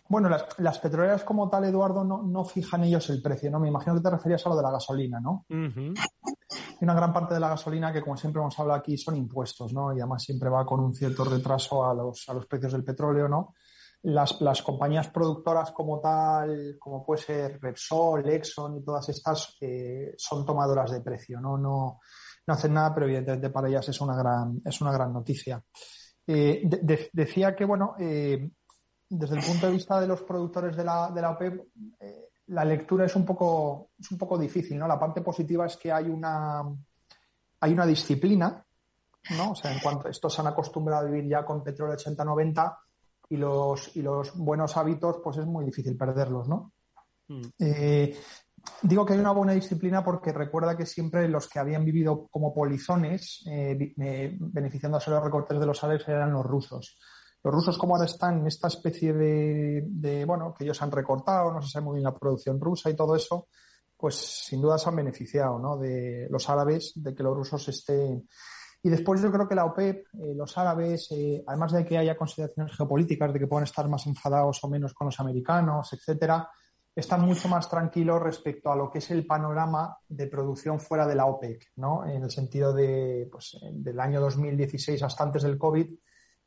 Bueno, 0.10 0.30
las, 0.58 0.80
petroleras 0.80 1.24
como 1.24 1.50
tal, 1.50 1.66
Eduardo, 1.66 2.04
no, 2.04 2.24
no, 2.24 2.46
fijan 2.46 2.84
ellos 2.84 3.10
el 3.10 3.22
precio, 3.22 3.52
¿no? 3.52 3.60
Me 3.60 3.68
imagino 3.68 3.96
que 3.96 4.02
te 4.02 4.10
referías 4.10 4.46
a 4.46 4.50
lo 4.50 4.56
de 4.56 4.64
la 4.64 4.72
gasolina, 4.72 5.20
¿no? 5.20 5.46
Hay 5.50 6.78
una 6.82 6.94
gran 6.94 7.12
parte 7.12 7.34
de 7.34 7.40
la 7.40 7.50
gasolina 7.50 7.92
que, 7.92 8.02
como 8.02 8.16
siempre 8.16 8.42
hemos 8.42 8.58
hablado 8.60 8.80
aquí, 8.80 8.98
son 8.98 9.16
impuestos, 9.16 9.74
¿no? 9.74 9.94
Y 9.94 10.00
además 10.00 10.24
siempre 10.24 10.50
va 10.50 10.66
con 10.66 10.80
un 10.80 10.94
cierto 10.94 11.24
retraso 11.24 11.84
a 11.84 11.94
los, 11.94 12.28
a 12.30 12.34
los 12.34 12.46
precios 12.46 12.72
del 12.74 12.84
petróleo, 12.84 13.28
¿no? 13.28 13.54
las, 14.04 14.40
las 14.42 14.62
compañías 14.62 15.10
productoras 15.10 15.72
como 15.72 16.00
tal, 16.00 16.78
como 16.80 17.06
puede 17.06 17.22
ser 17.22 17.60
Repsol, 17.62 18.30
Exxon 18.30 18.78
y 18.78 18.84
todas 18.84 19.10
estas, 19.10 19.58
eh, 19.62 20.14
son 20.18 20.46
tomadoras 20.46 20.92
de 20.92 21.02
precio, 21.02 21.40
¿no? 21.42 21.58
No, 21.58 22.00
no 22.46 22.54
hacen 22.54 22.74
nada, 22.74 22.94
pero 22.94 23.06
evidentemente 23.08 23.50
para 23.50 23.68
ellas 23.68 23.90
es 23.90 24.00
una 24.00 24.16
gran, 24.16 24.62
es 24.64 24.80
una 24.82 24.92
gran 24.92 25.12
noticia. 25.12 25.62
Eh, 26.26 26.62
decía 27.12 27.56
que, 27.56 27.66
bueno, 27.66 27.96
eh, 28.00 28.50
desde 29.10 29.38
el 29.38 29.44
punto 29.44 29.68
de 29.68 29.74
vista 29.74 30.00
de 30.00 30.08
los 30.08 30.22
productores 30.24 30.76
de 30.76 30.84
la, 30.84 31.12
de 31.12 31.22
la 31.22 31.32
OPEP, 31.32 31.68
la 32.48 32.64
lectura 32.64 33.06
es 33.06 33.16
un 33.16 33.26
poco, 33.26 33.90
es 34.00 34.12
un 34.12 34.18
poco 34.18 34.38
difícil, 34.38 34.78
¿no? 34.78 34.88
La 34.88 35.00
parte 35.00 35.22
positiva 35.22 35.66
es 35.66 35.78
que 35.78 35.92
hay 35.92 36.06
una, 36.10 36.64
hay 37.60 37.74
una 37.74 37.86
disciplina, 37.86 38.66
¿no? 39.38 39.52
O 39.52 39.56
sea, 39.56 39.74
en 39.74 39.80
cuanto 39.80 40.08
estos 40.08 40.34
se 40.34 40.42
han 40.42 40.48
acostumbrado 40.48 41.06
a 41.06 41.10
vivir 41.10 41.30
ya 41.30 41.46
con 41.46 41.64
petróleo 41.64 41.98
80-90, 41.98 42.78
y 43.30 43.38
los, 43.38 43.96
y 43.96 44.02
los 44.02 44.36
buenos 44.38 44.78
hábitos, 44.78 45.18
pues 45.24 45.38
es 45.38 45.46
muy 45.46 45.66
difícil 45.66 45.98
perderlos, 45.98 46.48
¿no? 46.48 46.74
Mm. 47.28 47.42
Eh, 47.60 48.18
digo 48.82 49.06
que 49.06 49.14
hay 49.14 49.20
una 49.20 49.32
buena 49.32 49.54
disciplina 49.54 50.04
porque 50.04 50.32
recuerda 50.32 50.78
que 50.78 50.86
siempre 50.86 51.28
los 51.28 51.48
que 51.50 51.60
habían 51.60 51.84
vivido 51.84 52.28
como 52.28 52.54
polizones, 52.54 53.44
eh, 53.50 54.38
beneficiándose 54.40 55.12
de 55.12 55.18
los 55.18 55.26
recortes 55.26 55.60
de 55.60 55.66
los 55.66 55.78
salarios, 55.78 56.08
eran 56.08 56.32
los 56.32 56.46
rusos. 56.46 56.98
Los 57.48 57.56
rusos, 57.56 57.78
como 57.78 57.96
ahora 57.96 58.06
están 58.06 58.42
en 58.42 58.48
esta 58.48 58.68
especie 58.68 59.14
de, 59.14 60.26
bueno, 60.26 60.54
que 60.54 60.66
ellos 60.66 60.82
han 60.82 60.92
recortado, 60.92 61.54
no 61.54 61.62
se 61.62 61.70
sabe 61.70 61.86
muy 61.86 61.96
bien 61.96 62.04
la 62.04 62.14
producción 62.14 62.60
rusa 62.60 62.90
y 62.90 62.96
todo 62.96 63.16
eso, 63.16 63.48
pues 63.96 64.16
sin 64.16 64.62
duda 64.62 64.78
se 64.78 64.90
han 64.90 64.98
beneficiado, 64.98 65.58
¿no? 65.58 65.78
De 65.78 66.28
los 66.30 66.50
árabes, 66.50 66.92
de 66.96 67.16
que 67.16 67.24
los 67.24 67.34
rusos 67.34 67.66
estén 67.70 68.28
y 68.84 68.90
después 68.90 69.22
yo 69.22 69.32
creo 69.32 69.48
que 69.48 69.56
la 69.56 69.64
OPEP, 69.64 70.08
eh, 70.14 70.34
los 70.36 70.58
árabes, 70.58 71.08
eh, 71.12 71.42
además 71.48 71.72
de 71.72 71.86
que 71.86 71.98
haya 71.98 72.18
consideraciones 72.18 72.76
geopolíticas, 72.76 73.32
de 73.32 73.40
que 73.40 73.48
puedan 73.48 73.64
estar 73.64 73.88
más 73.88 74.06
enfadados 74.08 74.62
o 74.64 74.68
menos 74.68 74.94
con 74.94 75.06
los 75.06 75.20
americanos, 75.22 75.94
etcétera, 75.94 76.50
están 76.94 77.22
mucho 77.22 77.48
más 77.48 77.70
tranquilos 77.70 78.22
respecto 78.22 78.72
a 78.72 78.76
lo 78.76 78.92
que 78.92 78.98
es 78.98 79.10
el 79.12 79.26
panorama 79.26 79.98
de 80.10 80.28
producción 80.28 80.82
fuera 80.82 81.08
de 81.08 81.16
la 81.16 81.28
OPEC, 81.28 81.72
¿no? 81.78 82.06
En 82.06 82.24
el 82.24 82.30
sentido 82.30 82.74
de, 82.74 83.30
pues, 83.32 83.58
del 83.72 84.00
año 84.02 84.20
2016 84.20 85.02
hasta 85.02 85.24
antes 85.24 85.44
del 85.44 85.58
COVID, 85.58 85.88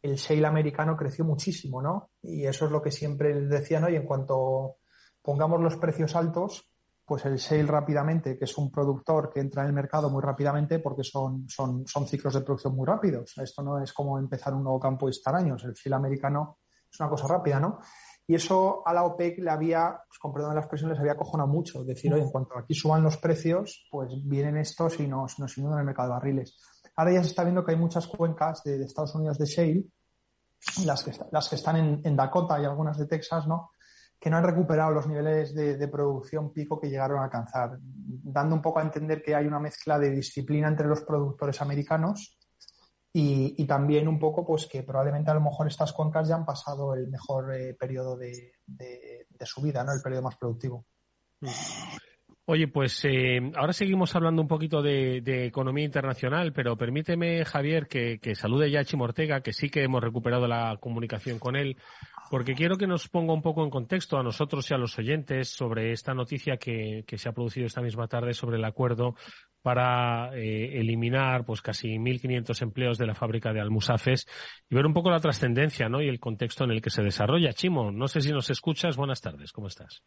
el 0.03 0.17
shale 0.17 0.47
americano 0.47 0.97
creció 0.97 1.25
muchísimo, 1.25 1.83
¿no? 1.83 2.11
Y 2.23 2.47
eso 2.47 2.67
es 2.67 2.73
lo 2.73 2.81
que 2.81 2.91
siempre 2.91 3.35
decían, 3.47 3.83
¿no? 3.83 3.91
Y 3.91 3.97
en 3.97 4.07
cuanto 4.07 4.77
pongamos 5.23 5.61
los 5.61 5.77
precios 5.77 6.17
altos, 6.17 6.71
pues 7.05 7.25
el 7.27 7.37
shale 7.37 7.67
rápidamente, 7.67 8.39
que 8.39 8.45
es 8.45 8.57
un 8.57 8.71
productor 8.71 9.31
que 9.33 9.41
entra 9.41 9.63
en 9.63 9.69
el 9.69 9.75
mercado 9.75 10.09
muy 10.11 10.23
rápidamente 10.23 10.79
porque 10.79 11.03
son, 11.03 11.49
son, 11.49 11.87
son 11.87 12.07
ciclos 12.07 12.35
de 12.35 12.43
producción 12.43 12.75
muy 12.75 12.87
rápidos. 12.87 13.37
Esto 13.39 13.63
no 13.63 13.83
es 13.83 13.93
como 13.93 14.19
empezar 14.19 14.55
un 14.55 14.63
nuevo 14.63 14.79
campo 14.79 15.09
y 15.09 15.11
estar 15.11 15.35
años. 15.35 15.65
El 15.65 15.75
shale 15.75 15.97
americano 15.97 16.59
es 16.91 17.01
una 17.01 17.09
cosa 17.09 17.27
rápida, 17.27 17.59
¿no? 17.59 17.81
Y 18.31 18.37
eso 18.37 18.87
a 18.87 18.95
la 18.95 19.03
OPEC 19.03 19.41
le 19.41 19.51
había, 19.51 19.99
pues 20.07 20.21
con 20.21 20.33
perdón 20.33 20.51
de 20.51 20.55
la 20.55 20.61
expresión, 20.61 20.91
les 20.91 21.01
había 21.01 21.17
cojonado 21.17 21.49
mucho. 21.49 21.83
Decir, 21.83 22.15
oye, 22.15 22.23
en 22.23 22.31
cuanto 22.31 22.57
aquí 22.57 22.75
suban 22.75 23.03
los 23.03 23.17
precios, 23.17 23.89
pues 23.91 24.13
vienen 24.25 24.57
estos 24.57 25.01
y 25.01 25.09
nos, 25.09 25.41
nos 25.41 25.59
inundan 25.59 25.81
el 25.81 25.87
mercado 25.87 26.11
de 26.11 26.15
barriles. 26.15 26.57
Ahora 27.01 27.13
ya 27.13 27.23
se 27.23 27.31
está 27.31 27.45
viendo 27.45 27.65
que 27.65 27.73
hay 27.73 27.79
muchas 27.79 28.07
cuencas 28.07 28.63
de, 28.63 28.85
Estados 28.85 29.15
Unidos 29.15 29.39
de 29.39 29.47
shale, 29.47 29.85
las 30.85 31.03
que, 31.03 31.13
las 31.33 31.49
que 31.49 31.57
están 31.57 32.03
en, 32.05 32.15
Dakota 32.15 32.61
y 32.61 32.67
algunas 32.67 32.99
de 32.99 33.07
Texas, 33.07 33.47
¿no? 33.47 33.71
que 34.19 34.29
no 34.29 34.37
han 34.37 34.45
recuperado 34.45 34.91
los 34.91 35.07
niveles 35.07 35.55
de, 35.55 35.89
producción 35.89 36.53
pico 36.53 36.79
que 36.79 36.91
llegaron 36.91 37.21
a 37.21 37.25
alcanzar, 37.25 37.79
dando 37.81 38.55
un 38.55 38.61
poco 38.61 38.81
a 38.81 38.83
entender 38.83 39.23
que 39.23 39.35
hay 39.35 39.47
una 39.47 39.59
mezcla 39.59 39.99
de 39.99 40.11
disciplina 40.11 40.69
entre 40.69 40.89
los 40.89 41.01
productores 41.01 41.63
americanos 41.63 42.39
y, 43.15 43.67
también 43.67 44.07
un 44.07 44.19
poco 44.19 44.45
pues 44.45 44.67
que 44.67 44.83
probablemente 44.83 45.31
a 45.31 45.35
lo 45.35 45.41
mejor 45.41 45.69
estas 45.69 45.95
cuencas 45.95 46.29
ya 46.29 46.35
han 46.35 46.45
pasado 46.45 46.95
el 46.95 47.09
mejor 47.09 47.55
eh, 47.55 47.73
periodo 47.81 48.19
de, 48.19 48.53
su 49.41 49.63
vida, 49.63 49.83
¿no? 49.85 49.95
el 49.95 50.03
periodo 50.03 50.25
más 50.25 50.37
productivo. 50.37 50.85
Oye, 52.53 52.67
pues 52.67 53.05
eh, 53.05 53.39
ahora 53.55 53.73
seguimos 53.73 54.17
hablando 54.17 54.43
un 54.43 54.49
poquito 54.49 54.83
de, 54.83 55.47
economía 55.47 55.85
internacional, 55.85 56.53
pero 56.53 56.77
permíteme, 56.77 57.45
Javier, 57.45 57.87
que, 57.87 58.19
salude 58.35 58.69
ya 58.73 58.81
a 58.81 58.85
Chimo 58.85 59.05
Ortega, 59.05 59.41
que 59.41 59.53
sí 59.53 59.71
que 59.71 59.85
hemos 59.85 60.03
recuperado 60.03 60.49
la 60.49 60.77
comunicación 60.81 61.39
con 61.39 61.55
él, 61.55 61.77
porque 62.29 62.55
quiero 62.55 62.75
que 62.75 62.89
nos 62.89 63.07
ponga 63.09 63.33
un 63.33 63.41
poco 63.41 63.63
en 63.63 63.71
contexto 63.71 64.19
a 64.19 64.25
nosotros 64.25 64.69
y 64.69 64.75
a 64.75 64.79
los 64.79 64.99
oyentes 64.99 65.49
sobre 65.49 65.93
esta 65.93 66.13
noticia 66.13 66.57
que, 66.57 67.05
se 67.07 67.29
ha 67.29 67.33
producido 67.33 67.67
esta 67.67 67.83
misma 67.83 68.09
tarde 68.09 68.35
sobre 68.35 68.57
el 68.57 68.65
acuerdo 68.65 69.15
para 69.63 70.35
eh, 70.37 70.81
eliminar 70.81 71.45
pues 71.45 71.61
casi 71.61 71.99
1.500 71.99 72.63
empleos 72.63 72.99
de 72.99 73.07
la 73.07 73.15
fábrica 73.15 73.53
de 73.53 73.61
Almusafes 73.61 74.27
y 74.69 74.75
ver 74.75 74.87
un 74.87 74.95
poco 74.95 75.11
la 75.11 75.21
trascendencia 75.21 75.89
¿no? 75.89 76.01
y 76.01 76.09
el 76.09 76.21
contexto 76.21 76.65
en 76.65 76.71
el 76.71 76.81
que 76.81 76.91
se 76.91 77.03
desarrolla. 77.03 77.53
Chimo, 77.53 77.91
no 77.91 78.09
sé 78.09 78.21
si 78.21 78.33
nos 78.33 78.51
escuchas. 78.51 78.97
Buenas 78.97 79.21
tardes, 79.21 79.53
¿cómo 79.53 79.67
estás? 79.67 80.03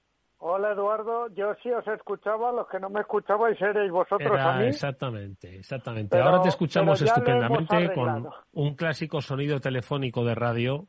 Hola 0.45 0.73
Eduardo, 0.73 1.33
yo 1.33 1.53
sí 1.63 1.71
os 1.71 1.87
escuchaba, 1.87 2.51
los 2.51 2.67
que 2.67 2.77
no 2.77 2.89
me 2.89 2.99
escuchabais 2.99 3.59
erais 3.61 3.89
vosotros 3.89 4.37
a 4.37 4.57
mí. 4.57 4.65
Exactamente, 4.65 5.55
exactamente. 5.55 6.19
Ahora 6.19 6.41
te 6.41 6.49
escuchamos 6.49 7.01
estupendamente 7.01 7.93
con 7.93 8.27
un 8.51 8.75
clásico 8.75 9.21
sonido 9.21 9.61
telefónico 9.61 10.25
de 10.25 10.35
radio 10.35 10.87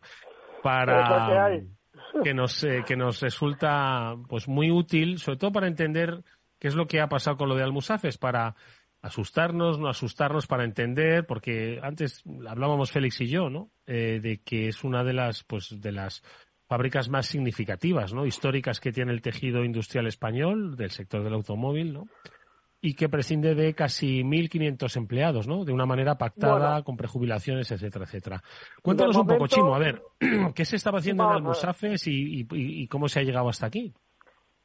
para 0.60 1.52
que 2.24 2.34
nos 2.34 2.64
eh, 2.64 2.82
que 2.84 2.96
nos 2.96 3.20
resulta 3.20 4.16
pues 4.28 4.48
muy 4.48 4.72
útil, 4.72 5.18
sobre 5.18 5.38
todo 5.38 5.52
para 5.52 5.68
entender 5.68 6.24
qué 6.64 6.68
es 6.68 6.76
lo 6.76 6.86
que 6.86 7.02
ha 7.02 7.10
pasado 7.10 7.36
con 7.36 7.50
lo 7.50 7.56
de 7.56 7.62
Almusafes, 7.62 8.16
para 8.16 8.56
asustarnos, 9.02 9.78
no 9.78 9.86
asustarnos, 9.86 10.46
para 10.46 10.64
entender, 10.64 11.26
porque 11.26 11.78
antes 11.82 12.22
hablábamos 12.48 12.90
Félix 12.90 13.20
y 13.20 13.26
yo, 13.26 13.50
¿no? 13.50 13.70
Eh, 13.86 14.18
de 14.22 14.40
que 14.40 14.68
es 14.68 14.82
una 14.82 15.04
de 15.04 15.12
las 15.12 15.44
pues 15.44 15.78
de 15.78 15.92
las 15.92 16.22
fábricas 16.66 17.10
más 17.10 17.26
significativas, 17.26 18.14
¿no? 18.14 18.24
Históricas 18.24 18.80
que 18.80 18.92
tiene 18.92 19.12
el 19.12 19.20
tejido 19.20 19.62
industrial 19.62 20.06
español, 20.06 20.74
del 20.74 20.90
sector 20.90 21.22
del 21.22 21.34
automóvil, 21.34 21.92
¿no? 21.92 22.08
Y 22.80 22.94
que 22.94 23.10
prescinde 23.10 23.54
de 23.54 23.74
casi 23.74 24.22
1.500 24.22 24.96
empleados, 24.96 25.46
¿no? 25.46 25.66
De 25.66 25.72
una 25.72 25.84
manera 25.84 26.16
pactada, 26.16 26.82
con 26.82 26.96
prejubilaciones, 26.96 27.70
etcétera, 27.70 28.06
etcétera. 28.06 28.42
Cuéntanos 28.80 29.16
un 29.16 29.26
poco, 29.26 29.48
Chimo, 29.48 29.74
a 29.74 29.78
ver, 29.78 30.00
¿qué 30.54 30.64
se 30.64 30.76
estaba 30.76 31.00
haciendo 31.00 31.24
en 31.24 31.30
Almusafes 31.30 32.06
y, 32.06 32.46
y, 32.50 32.88
cómo 32.88 33.06
se 33.06 33.20
ha 33.20 33.22
llegado 33.22 33.50
hasta 33.50 33.66
aquí? 33.66 33.92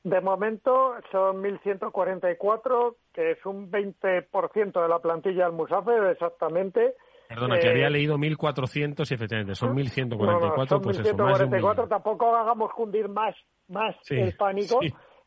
De 0.04 0.22
momento 0.22 0.94
son 1.12 1.44
1.144, 1.44 2.96
que 3.14 3.32
es 3.32 3.46
un 3.46 3.70
20% 3.70 4.82
de 4.82 4.88
la 4.88 5.00
plantilla 5.00 5.46
Almusafes, 5.46 6.12
exactamente, 6.12 6.96
Perdona, 7.30 7.60
que 7.60 7.70
había 7.70 7.88
eh, 7.88 7.92
leído 7.92 8.18
1.400 8.18 9.12
y 9.12 9.14
efectivamente 9.14 9.54
son 9.54 9.76
1.144. 9.78 10.58
No, 10.58 10.66
son 10.66 10.82
pues 10.82 11.00
1.144, 11.00 11.88
tampoco 11.88 12.36
hagamos 12.36 12.74
cundir 12.74 13.08
más, 13.08 13.36
más 13.68 13.96
el 14.10 14.36
pánico. 14.36 14.80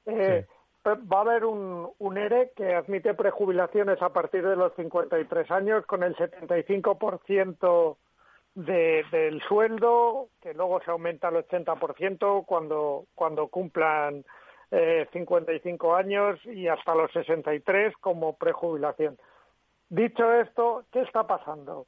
Eh, 0.05 0.45
va 0.85 1.19
a 1.19 1.21
haber 1.21 1.45
un, 1.45 1.89
un 1.99 2.19
ERE 2.19 2.51
que 2.57 2.75
admite 2.75 3.15
prejubilaciones 3.15 4.03
a 4.03 4.09
partir 4.09 4.45
de 4.45 4.57
los 4.57 4.75
53 4.75 5.49
años 5.53 5.87
con 5.87 6.03
el 6.03 6.17
75% 6.17 7.97
de, 8.57 9.05
del 9.13 9.41
sueldo, 9.43 10.29
que 10.41 10.55
luego 10.55 10.81
se 10.85 10.91
aumenta 10.91 11.29
al 11.29 11.47
80% 11.47 12.45
cuando, 12.45 13.05
cuando 13.15 13.47
cumplan 13.47 14.25
eh, 14.75 15.07
55 15.13 15.95
años 15.95 16.41
y 16.47 16.67
hasta 16.67 16.95
los 16.95 17.13
63 17.13 17.95
como 17.99 18.37
prejubilación. 18.37 19.19
Dicho 19.91 20.33
esto, 20.33 20.85
¿qué 20.91 21.03
está 21.03 21.27
pasando? 21.27 21.87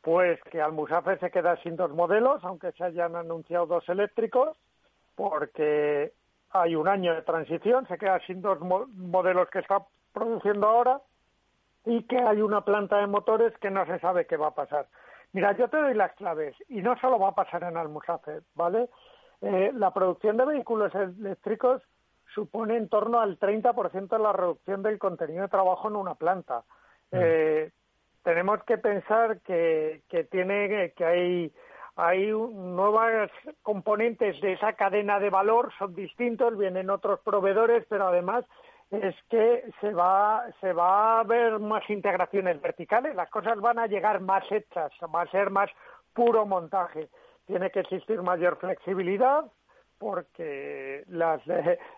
Pues 0.00 0.40
que 0.44 0.62
Almusafe 0.62 1.18
se 1.18 1.30
queda 1.30 1.56
sin 1.62 1.76
dos 1.76 1.90
modelos, 1.90 2.42
aunque 2.42 2.72
se 2.72 2.84
hayan 2.84 3.16
anunciado 3.16 3.66
dos 3.66 3.86
eléctricos, 3.90 4.56
porque 5.14 6.14
hay 6.52 6.74
un 6.74 6.88
año 6.88 7.14
de 7.14 7.20
transición, 7.20 7.86
se 7.86 7.98
queda 7.98 8.18
sin 8.26 8.40
dos 8.40 8.60
modelos 8.60 9.50
que 9.50 9.58
está 9.58 9.84
produciendo 10.14 10.68
ahora 10.68 11.02
y 11.84 12.04
que 12.04 12.16
hay 12.16 12.40
una 12.40 12.62
planta 12.62 12.96
de 12.96 13.08
motores 13.08 13.52
que 13.58 13.70
no 13.70 13.84
se 13.84 13.98
sabe 13.98 14.26
qué 14.26 14.38
va 14.38 14.48
a 14.48 14.54
pasar. 14.54 14.86
Mira, 15.34 15.54
yo 15.54 15.68
te 15.68 15.76
doy 15.76 15.92
las 15.92 16.14
claves 16.14 16.56
y 16.70 16.80
no 16.80 16.98
solo 16.98 17.18
va 17.18 17.28
a 17.28 17.34
pasar 17.34 17.62
en 17.64 17.76
Almusafe, 17.76 18.40
¿vale? 18.54 18.88
Eh, 19.42 19.70
la 19.74 19.92
producción 19.92 20.38
de 20.38 20.46
vehículos 20.46 20.94
eléctricos 20.94 21.82
supone 22.36 22.76
en 22.76 22.88
torno 22.88 23.18
al 23.18 23.38
30% 23.38 24.08
de 24.08 24.18
la 24.18 24.32
reducción 24.32 24.82
del 24.82 24.98
contenido 24.98 25.42
de 25.42 25.48
trabajo 25.48 25.88
en 25.88 25.96
una 25.96 26.14
planta. 26.14 26.62
Eh, 27.10 27.70
tenemos 28.22 28.62
que 28.64 28.76
pensar 28.76 29.40
que, 29.40 30.02
que 30.08 30.24
tiene 30.24 30.92
que 30.94 31.04
hay 31.04 31.52
hay 31.98 32.26
nuevas 32.30 33.30
componentes 33.62 34.38
de 34.42 34.52
esa 34.52 34.74
cadena 34.74 35.18
de 35.18 35.30
valor, 35.30 35.72
son 35.78 35.94
distintos, 35.94 36.58
vienen 36.58 36.90
otros 36.90 37.20
proveedores, 37.20 37.86
pero 37.88 38.08
además 38.08 38.44
es 38.90 39.14
que 39.30 39.64
se 39.80 39.92
va, 39.94 40.44
se 40.60 40.74
va 40.74 41.20
a 41.20 41.24
ver 41.24 41.58
más 41.58 41.88
integraciones 41.88 42.60
verticales, 42.60 43.16
las 43.16 43.30
cosas 43.30 43.58
van 43.60 43.78
a 43.78 43.86
llegar 43.86 44.20
más 44.20 44.44
hechas, 44.52 44.92
va 45.14 45.22
a 45.22 45.30
ser 45.30 45.48
más 45.48 45.70
puro 46.12 46.44
montaje. 46.44 47.08
Tiene 47.46 47.70
que 47.70 47.80
existir 47.80 48.20
mayor 48.20 48.58
flexibilidad, 48.58 49.46
porque 49.98 51.04
las 51.08 51.40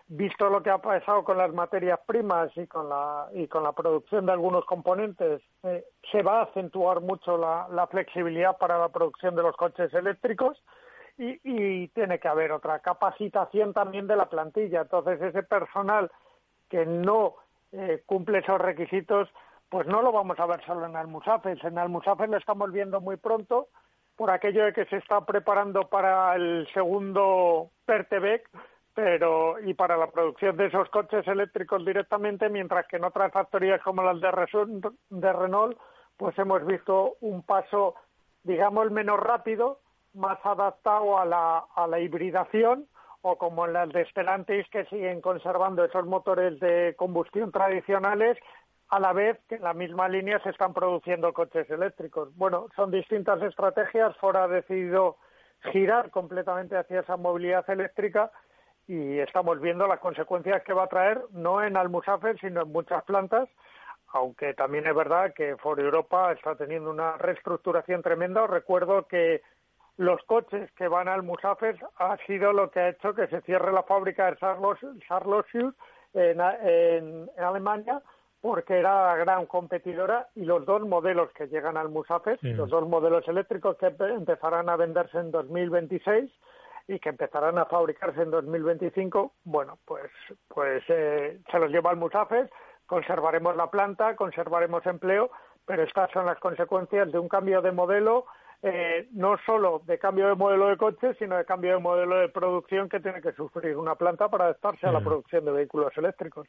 visto 0.07 0.49
lo 0.49 0.63
que 0.63 0.69
ha 0.69 0.77
pasado 0.77 1.23
con 1.23 1.37
las 1.37 1.53
materias 1.53 1.99
primas 2.05 2.49
y 2.55 2.65
con 2.67 2.89
la 2.89 3.27
y 3.33 3.47
con 3.47 3.63
la 3.63 3.73
producción 3.73 4.25
de 4.25 4.31
algunos 4.31 4.65
componentes 4.65 5.41
eh, 5.63 5.85
se 6.11 6.21
va 6.21 6.39
a 6.39 6.43
acentuar 6.43 7.01
mucho 7.01 7.37
la, 7.37 7.67
la, 7.71 7.87
flexibilidad 7.87 8.57
para 8.57 8.77
la 8.77 8.89
producción 8.89 9.35
de 9.35 9.43
los 9.43 9.55
coches 9.55 9.93
eléctricos 9.93 10.61
y, 11.17 11.39
y, 11.43 11.87
tiene 11.89 12.19
que 12.19 12.29
haber 12.29 12.53
otra 12.53 12.79
capacitación 12.79 13.73
también 13.73 14.07
de 14.07 14.15
la 14.15 14.29
plantilla. 14.29 14.81
Entonces 14.81 15.21
ese 15.21 15.43
personal 15.43 16.09
que 16.69 16.85
no 16.85 17.35
eh, 17.73 18.03
cumple 18.05 18.39
esos 18.39 18.59
requisitos 18.61 19.29
pues 19.69 19.85
no 19.87 20.01
lo 20.01 20.11
vamos 20.11 20.39
a 20.39 20.45
ver 20.47 20.63
solo 20.65 20.85
en 20.85 20.95
Almusafes. 20.95 21.63
En 21.63 21.77
Almusafes 21.77 22.29
lo 22.29 22.37
estamos 22.37 22.71
viendo 22.71 23.01
muy 23.01 23.17
pronto 23.17 23.67
por 24.19 24.31
aquello 24.31 24.65
de 24.65 24.73
que 24.73 24.83
se 24.87 24.97
está 24.97 25.25
preparando 25.25 25.87
para 25.87 26.35
el 26.35 26.67
segundo 26.73 27.69
Pertebec, 27.85 28.49
pero 28.93 29.57
y 29.61 29.73
para 29.73 29.95
la 29.95 30.11
producción 30.11 30.57
de 30.57 30.65
esos 30.65 30.89
coches 30.89 31.25
eléctricos 31.25 31.85
directamente, 31.85 32.49
mientras 32.49 32.85
que 32.87 32.97
en 32.97 33.05
otras 33.05 33.31
factorías 33.31 33.81
como 33.81 34.03
las 34.03 34.19
de, 34.19 34.91
de 35.09 35.33
Renault, 35.33 35.77
pues 36.17 36.37
hemos 36.37 36.65
visto 36.65 37.15
un 37.21 37.43
paso, 37.43 37.95
digamos, 38.43 38.91
menos 38.91 39.21
rápido, 39.21 39.79
más 40.13 40.37
adaptado 40.43 41.17
a 41.17 41.25
la, 41.25 41.63
a 41.73 41.87
la 41.87 42.01
hibridación, 42.01 42.87
o 43.21 43.37
como 43.37 43.67
en 43.67 43.71
las 43.71 43.87
de 43.87 44.03
Stellantis 44.03 44.67
que 44.69 44.83
siguen 44.87 45.21
conservando 45.21 45.85
esos 45.85 46.05
motores 46.05 46.59
de 46.59 46.93
combustión 46.97 47.53
tradicionales 47.53 48.37
a 48.89 48.99
la 48.99 49.13
vez 49.13 49.39
que 49.47 49.55
en 49.55 49.63
la 49.63 49.73
misma 49.73 50.07
línea 50.07 50.39
se 50.39 50.49
están 50.49 50.73
produciendo 50.73 51.31
coches 51.31 51.69
eléctricos. 51.69 52.35
Bueno, 52.35 52.67
son 52.75 52.89
distintas 52.91 53.41
estrategias. 53.43 54.17
Ford 54.17 54.35
ha 54.35 54.47
decidido 54.47 55.17
girar 55.71 56.09
completamente 56.09 56.75
hacia 56.75 57.01
esa 57.01 57.15
movilidad 57.15 57.69
eléctrica 57.69 58.31
y 58.87 59.19
estamos 59.19 59.61
viendo 59.61 59.85
las 59.85 59.99
consecuencias 59.99 60.63
que 60.63 60.73
va 60.73 60.85
a 60.85 60.87
traer, 60.87 61.21
no 61.31 61.63
en 61.63 61.77
Almusafes, 61.77 62.37
sino 62.41 62.63
en 62.63 62.71
muchas 62.71 63.03
plantas, 63.03 63.47
aunque 64.07 64.55
también 64.55 64.87
es 64.87 64.95
verdad 64.95 65.33
que 65.35 65.55
Ford 65.57 65.79
Europa 65.79 66.31
está 66.31 66.55
teniendo 66.55 66.89
una 66.89 67.15
reestructuración 67.17 68.01
tremenda. 68.01 68.47
Recuerdo 68.47 69.05
que 69.05 69.43
los 69.97 70.23
coches 70.23 70.71
que 70.71 70.87
van 70.87 71.07
a 71.07 71.13
Almusafes 71.13 71.75
ha 71.97 72.17
sido 72.25 72.53
lo 72.53 72.71
que 72.71 72.79
ha 72.79 72.89
hecho 72.89 73.13
que 73.13 73.27
se 73.27 73.41
cierre 73.41 73.71
la 73.71 73.83
fábrica 73.83 74.31
de 74.31 74.37
Sarlosius 75.07 75.75
en, 76.13 76.41
en 76.41 77.29
Alemania 77.37 78.01
porque 78.41 78.79
era 78.79 79.07
la 79.07 79.15
gran 79.17 79.45
competidora 79.45 80.29
y 80.35 80.45
los 80.45 80.65
dos 80.65 80.81
modelos 80.87 81.31
que 81.33 81.47
llegan 81.47 81.77
al 81.77 81.89
Musafet, 81.89 82.41
los 82.41 82.69
dos 82.69 82.87
modelos 82.87 83.27
eléctricos 83.27 83.77
que 83.77 83.87
empezarán 83.87 84.69
a 84.69 84.77
venderse 84.77 85.17
en 85.17 85.31
2026 85.31 86.31
y 86.87 86.99
que 86.99 87.09
empezarán 87.09 87.57
a 87.57 87.65
fabricarse 87.65 88.21
en 88.21 88.31
2025, 88.31 89.33
bueno, 89.43 89.77
pues 89.85 90.09
pues 90.47 90.83
eh, 90.87 91.39
se 91.51 91.59
los 91.59 91.69
lleva 91.69 91.91
al 91.91 91.97
Musafet, 91.97 92.49
conservaremos 92.85 93.55
la 93.55 93.69
planta, 93.69 94.15
conservaremos 94.15 94.85
empleo, 94.85 95.29
pero 95.65 95.83
estas 95.83 96.09
son 96.11 96.25
las 96.25 96.39
consecuencias 96.39 97.11
de 97.11 97.19
un 97.19 97.27
cambio 97.27 97.61
de 97.61 97.71
modelo, 97.71 98.25
eh, 98.63 99.07
no 99.11 99.37
solo 99.45 99.83
de 99.85 99.99
cambio 99.99 100.29
de 100.29 100.35
modelo 100.35 100.67
de 100.67 100.77
coche, 100.77 101.13
sino 101.19 101.37
de 101.37 101.45
cambio 101.45 101.73
de 101.73 101.79
modelo 101.79 102.17
de 102.17 102.29
producción 102.29 102.89
que 102.89 102.99
tiene 102.99 103.21
que 103.21 103.33
sufrir 103.33 103.77
una 103.77 103.95
planta 103.95 104.29
para 104.29 104.45
adaptarse 104.45 104.87
a 104.87 104.91
la 104.91 105.01
producción 105.01 105.45
de 105.45 105.51
vehículos 105.51 105.95
eléctricos. 105.97 106.47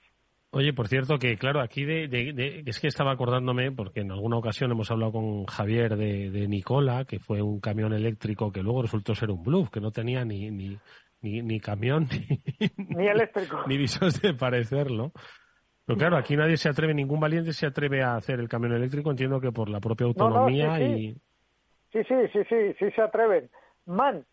Oye, 0.53 0.73
por 0.73 0.89
cierto, 0.89 1.19
que 1.19 1.37
claro, 1.37 1.61
aquí 1.61 1.85
de, 1.85 2.09
de, 2.09 2.65
es 2.67 2.81
que 2.81 2.89
estaba 2.89 3.13
acordándome, 3.13 3.71
porque 3.71 4.01
en 4.01 4.11
alguna 4.11 4.37
ocasión 4.37 4.73
hemos 4.73 4.91
hablado 4.91 5.13
con 5.13 5.47
Javier 5.47 5.97
de, 5.97 6.31
de, 6.31 6.49
Nicola, 6.49 7.05
que 7.05 7.21
fue 7.21 7.41
un 7.41 7.61
camión 7.61 7.93
eléctrico 7.93 8.51
que 8.51 8.63
luego 8.63 8.83
resultó 8.83 9.15
ser 9.15 9.31
un 9.31 9.45
bluff, 9.45 9.71
que 9.71 9.81
no 9.81 9.93
tenía 9.93 10.25
ni, 10.25 10.51
ni, 10.51 10.77
ni, 11.23 11.43
ni 11.43 11.61
camión, 11.61 12.09
ni, 12.77 13.07
eléctrico. 13.07 13.63
ni 13.69 13.77
visos 13.79 14.21
de 14.21 14.35
parecerlo. 14.35 15.13
Pero 15.87 15.97
claro, 15.97 16.17
aquí 16.17 16.37
nadie 16.37 16.57
se 16.57 16.69
atreve, 16.69 16.95
ningún 16.95 17.21
valiente 17.21 17.53
se 17.53 17.67
atreve 17.67 18.03
a 18.03 18.17
hacer 18.17 18.41
el 18.41 18.49
camión 18.49 18.73
eléctrico, 18.73 19.11
entiendo 19.11 19.41
que 19.41 19.53
por 19.53 19.69
la 19.69 19.79
propia 19.79 20.09
autonomía 20.09 20.81
y... 20.81 21.13
Sí, 21.93 22.03
sí, 22.05 22.15
sí, 22.33 22.41
sí, 22.49 22.75
sí 22.77 22.91
se 22.91 23.03
atreven. 23.03 23.51
MAN, 23.87 24.25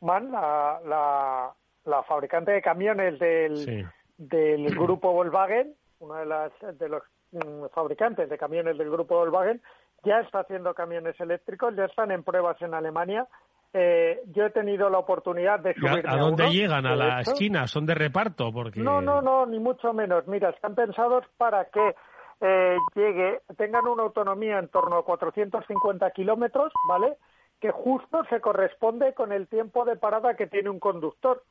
MAN, 0.00 0.30
la, 0.30 0.80
la, 0.86 1.52
la 1.84 2.02
fabricante 2.04 2.52
de 2.52 2.62
camiones 2.62 3.18
del 3.18 3.88
del 4.18 4.66
grupo 4.78 5.12
Volkswagen, 5.12 5.74
uno 6.00 6.14
de, 6.14 6.26
las, 6.26 6.52
de 6.78 6.88
los 6.88 7.02
mm, 7.32 7.66
fabricantes 7.74 8.28
de 8.28 8.38
camiones 8.38 8.78
del 8.78 8.90
grupo 8.90 9.16
Volkswagen, 9.16 9.60
ya 10.04 10.20
está 10.20 10.40
haciendo 10.40 10.74
camiones 10.74 11.18
eléctricos, 11.20 11.74
ya 11.74 11.84
están 11.84 12.10
en 12.10 12.22
pruebas 12.22 12.60
en 12.62 12.74
Alemania. 12.74 13.26
Eh, 13.72 14.22
yo 14.32 14.46
he 14.46 14.50
tenido 14.50 14.88
la 14.88 14.98
oportunidad 14.98 15.60
de 15.60 15.74
subir. 15.74 16.06
¿A, 16.06 16.16
dónde 16.16 16.48
llegan? 16.50 16.86
¿A 16.86 16.94
la 16.94 17.20
esquina? 17.20 17.66
¿Son 17.66 17.84
de 17.84 17.94
reparto? 17.94 18.52
Porque... 18.52 18.80
No, 18.80 19.00
no, 19.00 19.20
no, 19.20 19.44
ni 19.44 19.58
mucho 19.58 19.92
menos. 19.92 20.26
Mira, 20.28 20.50
están 20.50 20.74
pensados 20.74 21.24
para 21.36 21.66
que 21.66 21.94
eh, 22.40 22.76
llegue, 22.94 23.40
tengan 23.56 23.86
una 23.86 24.04
autonomía 24.04 24.58
en 24.58 24.68
torno 24.68 24.98
a 24.98 25.04
450 25.04 26.10
kilómetros, 26.12 26.72
¿vale? 26.88 27.16
Que 27.60 27.70
justo 27.70 28.24
se 28.30 28.40
corresponde 28.40 29.14
con 29.14 29.32
el 29.32 29.48
tiempo 29.48 29.84
de 29.84 29.96
parada 29.96 30.34
que 30.36 30.46
tiene 30.46 30.70
un 30.70 30.78
conductor. 30.78 31.42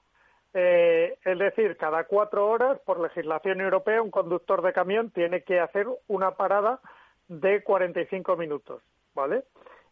Eh, 0.57 1.17
es 1.25 1.37
decir, 1.37 1.75
cada 1.75 2.05
cuatro 2.05 2.47
horas, 2.47 2.79
por 2.85 3.01
legislación 3.01 3.59
europea, 3.59 4.01
un 4.01 4.09
conductor 4.09 4.61
de 4.61 4.71
camión 4.71 5.11
tiene 5.11 5.43
que 5.43 5.59
hacer 5.59 5.85
una 6.07 6.31
parada 6.31 6.79
de 7.27 7.61
45 7.61 8.37
minutos, 8.37 8.81
¿vale? 9.13 9.43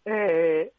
Eh, 0.06 0.71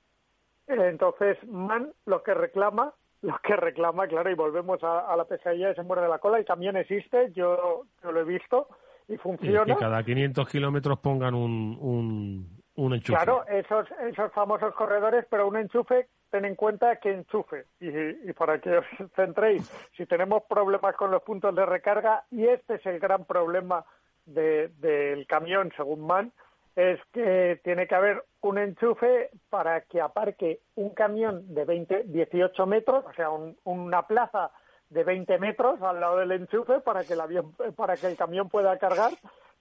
entonces, 0.69 1.37
MAN 1.47 1.93
lo 2.07 2.23
que 2.23 2.33
reclama, 2.33 2.95
lo 3.21 3.39
que 3.43 3.57
reclama, 3.57 4.09
claro, 4.09 4.31
y 4.31 4.35
volvemos 4.35 4.83
a, 4.83 5.15
la 5.17 5.27
pesadilla 5.27 5.69
de 5.69 5.75
se 5.75 5.83
muere 5.83 6.01
de 6.01 6.09
la 6.09 6.19
cola, 6.19 6.39
el 6.39 6.47
camión 6.47 6.79
existe, 6.79 7.31
yo, 7.33 7.83
yo 8.03 8.11
lo 8.11 8.21
he 8.21 8.25
visto 8.25 8.69
y 9.07 9.19
funciona. 9.19 9.71
Y 9.71 9.77
que 9.77 9.81
cada 9.81 10.03
500 10.03 10.49
kilómetros 10.49 10.99
pongan 11.01 11.35
un, 11.35 12.49
un, 12.75 12.95
enchufe. 12.95 13.13
Claro, 13.13 13.47
esos, 13.49 13.87
esos 14.09 14.33
famosos 14.33 14.75
corredores, 14.75 15.27
pero 15.29 15.47
un 15.47 15.59
enchufe, 15.59 16.09
ten 16.35 16.47
en 16.47 16.57
cuenta 16.57 16.97
que 16.97 17.13
enchufe. 17.13 17.67
Y, 17.79 17.89
y 18.29 18.33
para 18.33 18.59
que 18.59 18.79
os 18.79 18.87
centréis, 19.15 19.71
si 19.97 20.05
tenemos 20.05 20.43
problemas 20.49 20.97
con 20.97 21.13
los 21.13 21.23
puntos 21.23 21.55
de 21.55 21.65
recarga, 21.65 22.25
y 22.33 22.49
este 22.49 22.75
es 22.75 22.87
el 22.87 22.99
gran 22.99 23.25
problema 23.25 23.85
del 24.27 25.25
camión, 25.29 25.73
según 25.77 26.05
MAN, 26.05 26.33
es 26.75 26.99
que 27.13 27.61
tiene 27.63 27.87
que 27.87 27.95
haber 27.95 28.25
un 28.41 28.59
enchufe 28.59 29.31
para 29.49 29.83
que 29.83 30.01
aparque 30.01 30.59
un 30.75 30.91
camión 30.91 31.55
de 31.55 31.65
20, 31.65 32.03
18 32.07 32.67
metros, 32.67 33.05
o 33.07 33.13
sea, 33.13 33.29
una 33.63 34.09
plaza 34.09 34.51
de 34.91 35.05
20 35.05 35.39
metros 35.39 35.81
al 35.83 36.01
lado 36.01 36.17
del 36.17 36.33
enchufe 36.33 36.81
para 36.81 37.05
que 37.05 37.13
el 37.13 37.21
avión, 37.21 37.55
para 37.77 37.97
que 37.97 38.09
el 38.09 38.17
camión 38.17 38.49
pueda 38.49 38.77
cargar, 38.79 39.13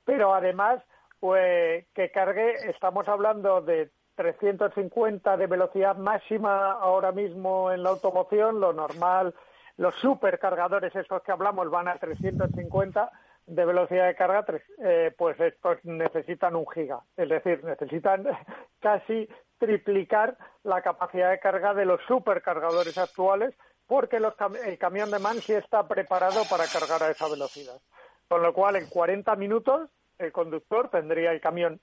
pero 0.06 0.34
además 0.34 0.82
pues 1.20 1.86
que 1.94 2.10
cargue, 2.10 2.68
estamos 2.68 3.08
hablando 3.08 3.62
de 3.62 3.92
350 4.15 5.38
de 5.38 5.47
velocidad 5.47 5.95
máxima 5.97 6.71
ahora 6.71 7.12
mismo 7.12 7.71
en 7.71 7.84
la 7.84 7.89
automoción, 7.89 8.60
lo 8.60 8.73
normal, 8.73 9.34
los 9.78 9.95
supercargadores 9.95 10.95
estos 10.95 11.23
que 11.23 11.32
hablamos 11.32 11.69
van 11.69 11.88
a 11.88 11.97
350 11.97 13.12
de 13.47 13.65
velocidad 13.65 14.08
de 14.08 14.15
carga, 14.15 14.45
eh, 14.80 15.13
pues 15.17 15.39
estos 15.39 15.78
necesitan 15.84 16.56
un 16.56 16.65
giga. 16.69 17.02
Es 17.17 17.30
decir, 17.30 17.63
necesitan 17.63 18.26
casi 18.80 19.28
triplicar 19.58 20.38
la 20.63 20.82
capacidad 20.82 21.32
de 21.32 21.39
carga 21.39 21.73
de 21.73 21.86
los 21.86 22.02
supercargadores 22.08 22.97
actuales 22.97 23.54
porque 23.88 24.17
el 24.17 24.78
camión 24.78 25.12
de 25.12 25.19
man 25.19 25.38
está 25.45 25.88
preparado 25.88 26.43
para 26.49 26.65
cargar 26.65 27.04
a 27.04 27.12
esa 27.12 27.28
velocidad. 27.28 27.80
Con 28.28 28.41
lo 28.41 28.54
cual, 28.54 28.76
en 28.78 28.88
40 28.88 29.36
minutos, 29.36 29.89
el 30.17 30.32
conductor 30.32 30.89
tendría 30.89 31.32
el 31.32 31.41
camión 31.41 31.80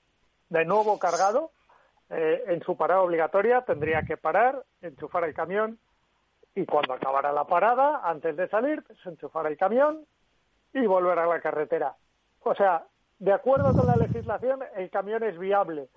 de 0.49 0.65
nuevo 0.65 0.99
cargado. 0.99 1.51
Eh, 2.13 2.43
en 2.47 2.61
su 2.63 2.75
parada 2.75 3.01
obligatoria 3.01 3.61
tendría 3.61 4.03
que 4.03 4.17
parar, 4.17 4.63
enchufar 4.81 5.23
el 5.23 5.33
camión 5.33 5.79
y 6.53 6.65
cuando 6.65 6.93
acabara 6.93 7.31
la 7.31 7.45
parada, 7.45 8.01
antes 8.03 8.35
de 8.35 8.49
salir, 8.49 8.83
se 9.01 9.09
enchufara 9.09 9.47
el 9.47 9.57
camión 9.57 10.05
y 10.73 10.85
volver 10.85 11.17
a 11.19 11.25
la 11.25 11.39
carretera. 11.39 11.95
O 12.41 12.53
sea, 12.53 12.83
de 13.19 13.31
acuerdo 13.31 13.73
con 13.73 13.87
la 13.87 13.95
legislación, 13.95 14.59
el 14.75 14.89
camión 14.89 15.23
es 15.23 15.39
viable, 15.39 15.87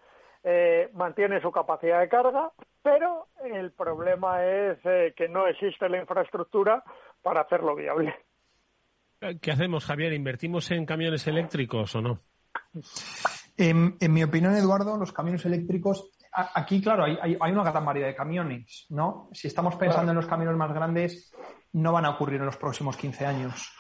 eh, 0.45 0.89
mantiene 0.93 1.41
su 1.41 1.51
capacidad 1.51 1.99
de 1.99 2.09
carga, 2.09 2.53
pero 2.83 3.27
el 3.43 3.73
problema 3.73 4.45
es 4.45 4.79
eh, 4.85 5.15
que 5.17 5.29
no 5.29 5.49
existe 5.49 5.89
la 5.89 5.99
infraestructura 5.99 6.85
para 7.23 7.41
hacerlo 7.41 7.75
viable. 7.75 8.15
¿Qué 9.41 9.51
hacemos, 9.51 9.87
Javier? 9.87 10.13
¿Invertimos 10.13 10.71
en 10.71 10.87
camiones 10.87 11.27
eléctricos 11.27 11.97
o 11.97 12.03
no? 12.03 12.21
En, 13.57 13.97
mi 14.13 14.23
opinión, 14.23 14.55
Eduardo, 14.55 14.97
los 14.97 15.13
camiones 15.13 15.45
eléctricos, 15.45 16.11
aquí, 16.33 16.83
claro, 16.83 17.05
hay, 17.05 17.37
una 17.53 17.63
gran 17.63 17.85
variedad 17.85 18.09
de 18.09 18.15
camiones, 18.15 18.87
¿no? 18.91 19.29
Si 19.33 19.49
estamos 19.49 19.77
pensando 19.77 20.11
en 20.13 20.17
los 20.17 20.27
camiones 20.27 20.57
más 20.57 20.73
grandes, 20.73 21.33
no 21.73 21.93
van 21.93 22.05
a 22.05 22.11
ocurrir 22.11 22.41
en 22.41 22.47
los 22.47 22.57
próximos 22.57 22.97
15 22.97 23.27
años 23.27 23.73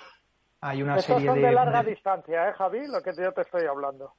hay 0.64 0.82
una 0.82 0.98
serie 0.98 1.26
son 1.26 1.42
de, 1.42 1.52
larga 1.52 1.82
distancia, 1.82 2.48
¿eh, 2.48 2.52
Javi? 2.54 2.86
Lo 2.86 3.02
que 3.02 3.12
yo 3.14 3.32
te 3.32 3.42
estoy 3.42 3.66
hablando. 3.66 4.14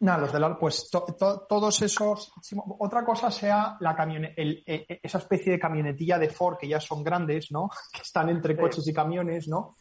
No, 0.00 0.18
los 0.18 0.32
de 0.32 0.40
la, 0.40 0.58
pues 0.58 0.90
todos 0.90 1.82
esos. 1.82 2.32
Otra 2.80 3.04
cosa 3.04 3.30
sea 3.30 3.76
la 3.78 3.96
e, 4.36 4.64
e, 4.66 5.00
esa 5.00 5.18
especie 5.18 5.52
de 5.52 5.58
camionetilla 5.58 6.18
de 6.18 6.30
Ford 6.30 6.56
que 6.58 6.66
ya 6.66 6.80
son 6.80 7.04
grandes, 7.04 7.52
¿no? 7.52 7.70
Que 7.92 8.02
están 8.02 8.28
entre 8.28 8.56
coches 8.56 8.86
y 8.88 8.92
camiones, 8.92 9.46
¿no? 9.46 9.76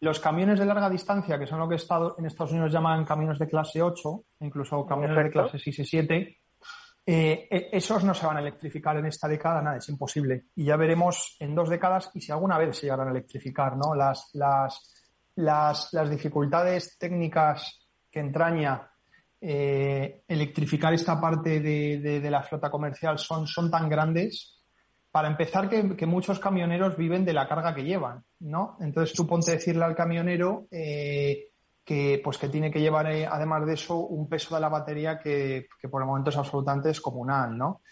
Los 0.00 0.20
camiones 0.20 0.58
de 0.58 0.66
larga 0.66 0.88
distancia, 0.88 1.38
que 1.38 1.46
son 1.46 1.58
lo 1.58 1.68
que 1.68 1.74
en 1.74 2.26
Estados 2.26 2.52
Unidos 2.52 2.72
llaman 2.72 3.04
camiones 3.04 3.38
de 3.38 3.48
clase 3.48 3.82
8, 3.82 4.24
incluso 4.40 4.86
camiones 4.86 5.16
de 5.16 5.30
clase 5.30 5.58
6 5.58 5.78
y 5.80 5.84
7, 5.84 6.38
eh, 7.10 7.48
e, 7.50 7.70
esos 7.72 8.04
no 8.04 8.12
se 8.12 8.26
van 8.26 8.36
a 8.36 8.40
electrificar 8.40 8.98
en 8.98 9.06
esta 9.06 9.26
década, 9.26 9.62
nada, 9.62 9.78
es 9.78 9.88
imposible. 9.88 10.48
Y 10.54 10.66
ya 10.66 10.76
veremos 10.76 11.36
en 11.40 11.54
dos 11.54 11.70
décadas 11.70 12.10
y 12.12 12.20
si 12.20 12.30
alguna 12.30 12.58
vez 12.58 12.76
se 12.76 12.82
llegarán 12.82 13.08
a 13.08 13.12
electrificar, 13.12 13.78
¿no? 13.78 13.94
Las, 13.94 14.28
las, 14.34 15.10
las, 15.36 16.10
dificultades 16.10 16.98
técnicas 16.98 17.88
que 18.10 18.20
entraña 18.20 18.90
eh, 19.40 20.22
electrificar 20.28 20.92
esta 20.92 21.18
parte 21.18 21.60
de, 21.60 22.30
la 22.30 22.42
flota 22.42 22.70
comercial 22.70 23.18
son, 23.18 23.46
son 23.46 23.70
tan 23.70 23.88
grandes, 23.88 24.57
para 25.18 25.30
empezar, 25.30 25.68
que, 25.68 26.06
muchos 26.06 26.38
camioneros 26.38 26.96
viven 26.96 27.24
de 27.24 27.32
la 27.32 27.48
carga 27.48 27.74
que 27.74 27.82
llevan, 27.82 28.22
¿no? 28.38 28.76
Entonces 28.78 29.16
tú 29.16 29.26
ponte 29.26 29.50
a 29.50 29.54
decirle 29.54 29.84
al 29.84 29.96
camionero 29.96 30.68
eh, 30.70 31.48
que, 31.84 32.20
pues, 32.22 32.38
que 32.38 32.48
tiene 32.48 32.70
que 32.70 32.78
llevar, 32.80 33.10
eh, 33.10 33.26
además 33.26 33.66
de 33.66 33.74
eso, 33.74 33.96
un 33.96 34.28
peso 34.28 34.54
de 34.54 34.60
la 34.60 34.68
batería 34.68 35.18
que, 35.18 35.66
que, 35.82 35.88
por 35.88 36.02
el 36.02 36.06
momento 36.06 36.30
es 36.30 36.36
absolutamente 36.36 36.86
descomunal, 36.86 37.58
¿no? 37.58 37.82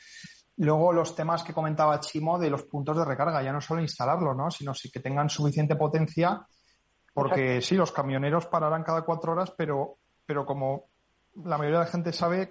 Luego 0.58 0.92
los 0.92 1.16
temas 1.16 1.42
que 1.42 1.52
comentaba 1.52 1.98
Chimo 1.98 2.38
de 2.38 2.48
los 2.48 2.62
puntos 2.62 2.96
de 2.96 3.04
recarga, 3.04 3.42
ya 3.42 3.52
no 3.52 3.60
solo 3.60 3.80
instalarlo, 3.80 4.32
¿no? 4.32 4.48
Sino 4.48 4.72
sí 4.72 4.88
que 4.88 5.00
tengan 5.00 5.28
suficiente 5.28 5.74
potencia 5.74 6.46
porque 7.12 7.60
sí, 7.60 7.74
los 7.74 7.90
camioneros 7.90 8.46
pararán 8.46 8.84
cada 8.84 9.02
cuatro 9.02 9.32
horas, 9.32 9.52
pero, 9.58 9.96
pero 10.24 10.46
como 10.46 10.90
la 11.44 11.58
mayoría 11.58 11.80
de 11.80 11.84
la 11.86 11.90
gente 11.90 12.12
sabe, 12.12 12.48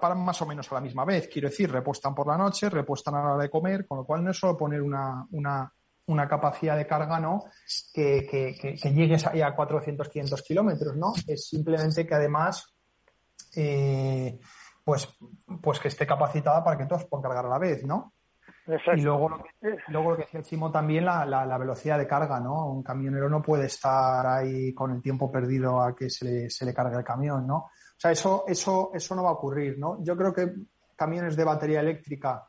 paran 0.00 0.24
más 0.24 0.40
o 0.42 0.46
menos 0.46 0.70
a 0.70 0.76
la 0.76 0.80
misma 0.80 1.04
vez. 1.04 1.28
Quiero 1.28 1.48
decir, 1.48 1.70
repuestan 1.70 2.14
por 2.14 2.26
la 2.26 2.36
noche, 2.36 2.68
repuestan 2.68 3.14
a 3.14 3.22
la 3.22 3.34
hora 3.34 3.42
de 3.42 3.50
comer, 3.50 3.86
con 3.86 3.98
lo 3.98 4.04
cual 4.04 4.24
no 4.24 4.30
es 4.30 4.38
solo 4.38 4.56
poner 4.56 4.82
una, 4.82 5.26
una, 5.30 5.72
una 6.06 6.28
capacidad 6.28 6.76
de 6.76 6.86
carga, 6.86 7.18
¿no? 7.18 7.44
Que, 7.92 8.26
que, 8.30 8.76
que, 8.80 8.92
llegues 8.92 9.26
ahí 9.26 9.42
a 9.42 9.54
400, 9.54 10.08
500 10.08 10.42
kilómetros, 10.42 10.96
¿no? 10.96 11.12
Es 11.26 11.48
simplemente 11.48 12.06
que 12.06 12.14
además, 12.14 12.74
eh, 13.56 14.38
pues, 14.84 15.08
pues 15.62 15.80
que 15.80 15.88
esté 15.88 16.06
capacitada 16.06 16.62
para 16.62 16.76
que 16.76 16.86
todos 16.86 17.06
puedan 17.06 17.22
cargar 17.22 17.46
a 17.46 17.50
la 17.50 17.58
vez, 17.58 17.84
¿no? 17.84 18.14
Y 18.66 19.02
luego, 19.02 19.42
luego 19.88 20.10
lo 20.10 20.16
que 20.16 20.22
decía 20.22 20.40
el 20.40 20.46
Chimo 20.46 20.70
también, 20.72 21.04
la, 21.04 21.26
la, 21.26 21.58
velocidad 21.58 21.98
de 21.98 22.06
carga, 22.06 22.40
¿no? 22.40 22.66
Un 22.66 22.82
camionero 22.82 23.28
no 23.28 23.42
puede 23.42 23.66
estar 23.66 24.26
ahí 24.26 24.72
con 24.72 24.90
el 24.90 25.02
tiempo 25.02 25.30
perdido 25.30 25.82
a 25.82 25.94
que 25.94 26.08
se 26.08 26.24
le, 26.24 26.50
se 26.50 26.64
le 26.64 26.72
cargue 26.72 26.96
el 26.96 27.04
camión, 27.04 27.46
¿no? 27.46 27.70
O 27.96 28.00
sea, 28.00 28.10
eso, 28.10 28.44
eso, 28.46 28.90
eso 28.94 29.14
no 29.14 29.22
va 29.22 29.30
a 29.30 29.34
ocurrir, 29.34 29.78
¿no? 29.78 30.02
Yo 30.02 30.16
creo 30.16 30.32
que 30.32 30.54
camiones 30.96 31.36
de 31.36 31.44
batería 31.44 31.80
eléctrica, 31.80 32.48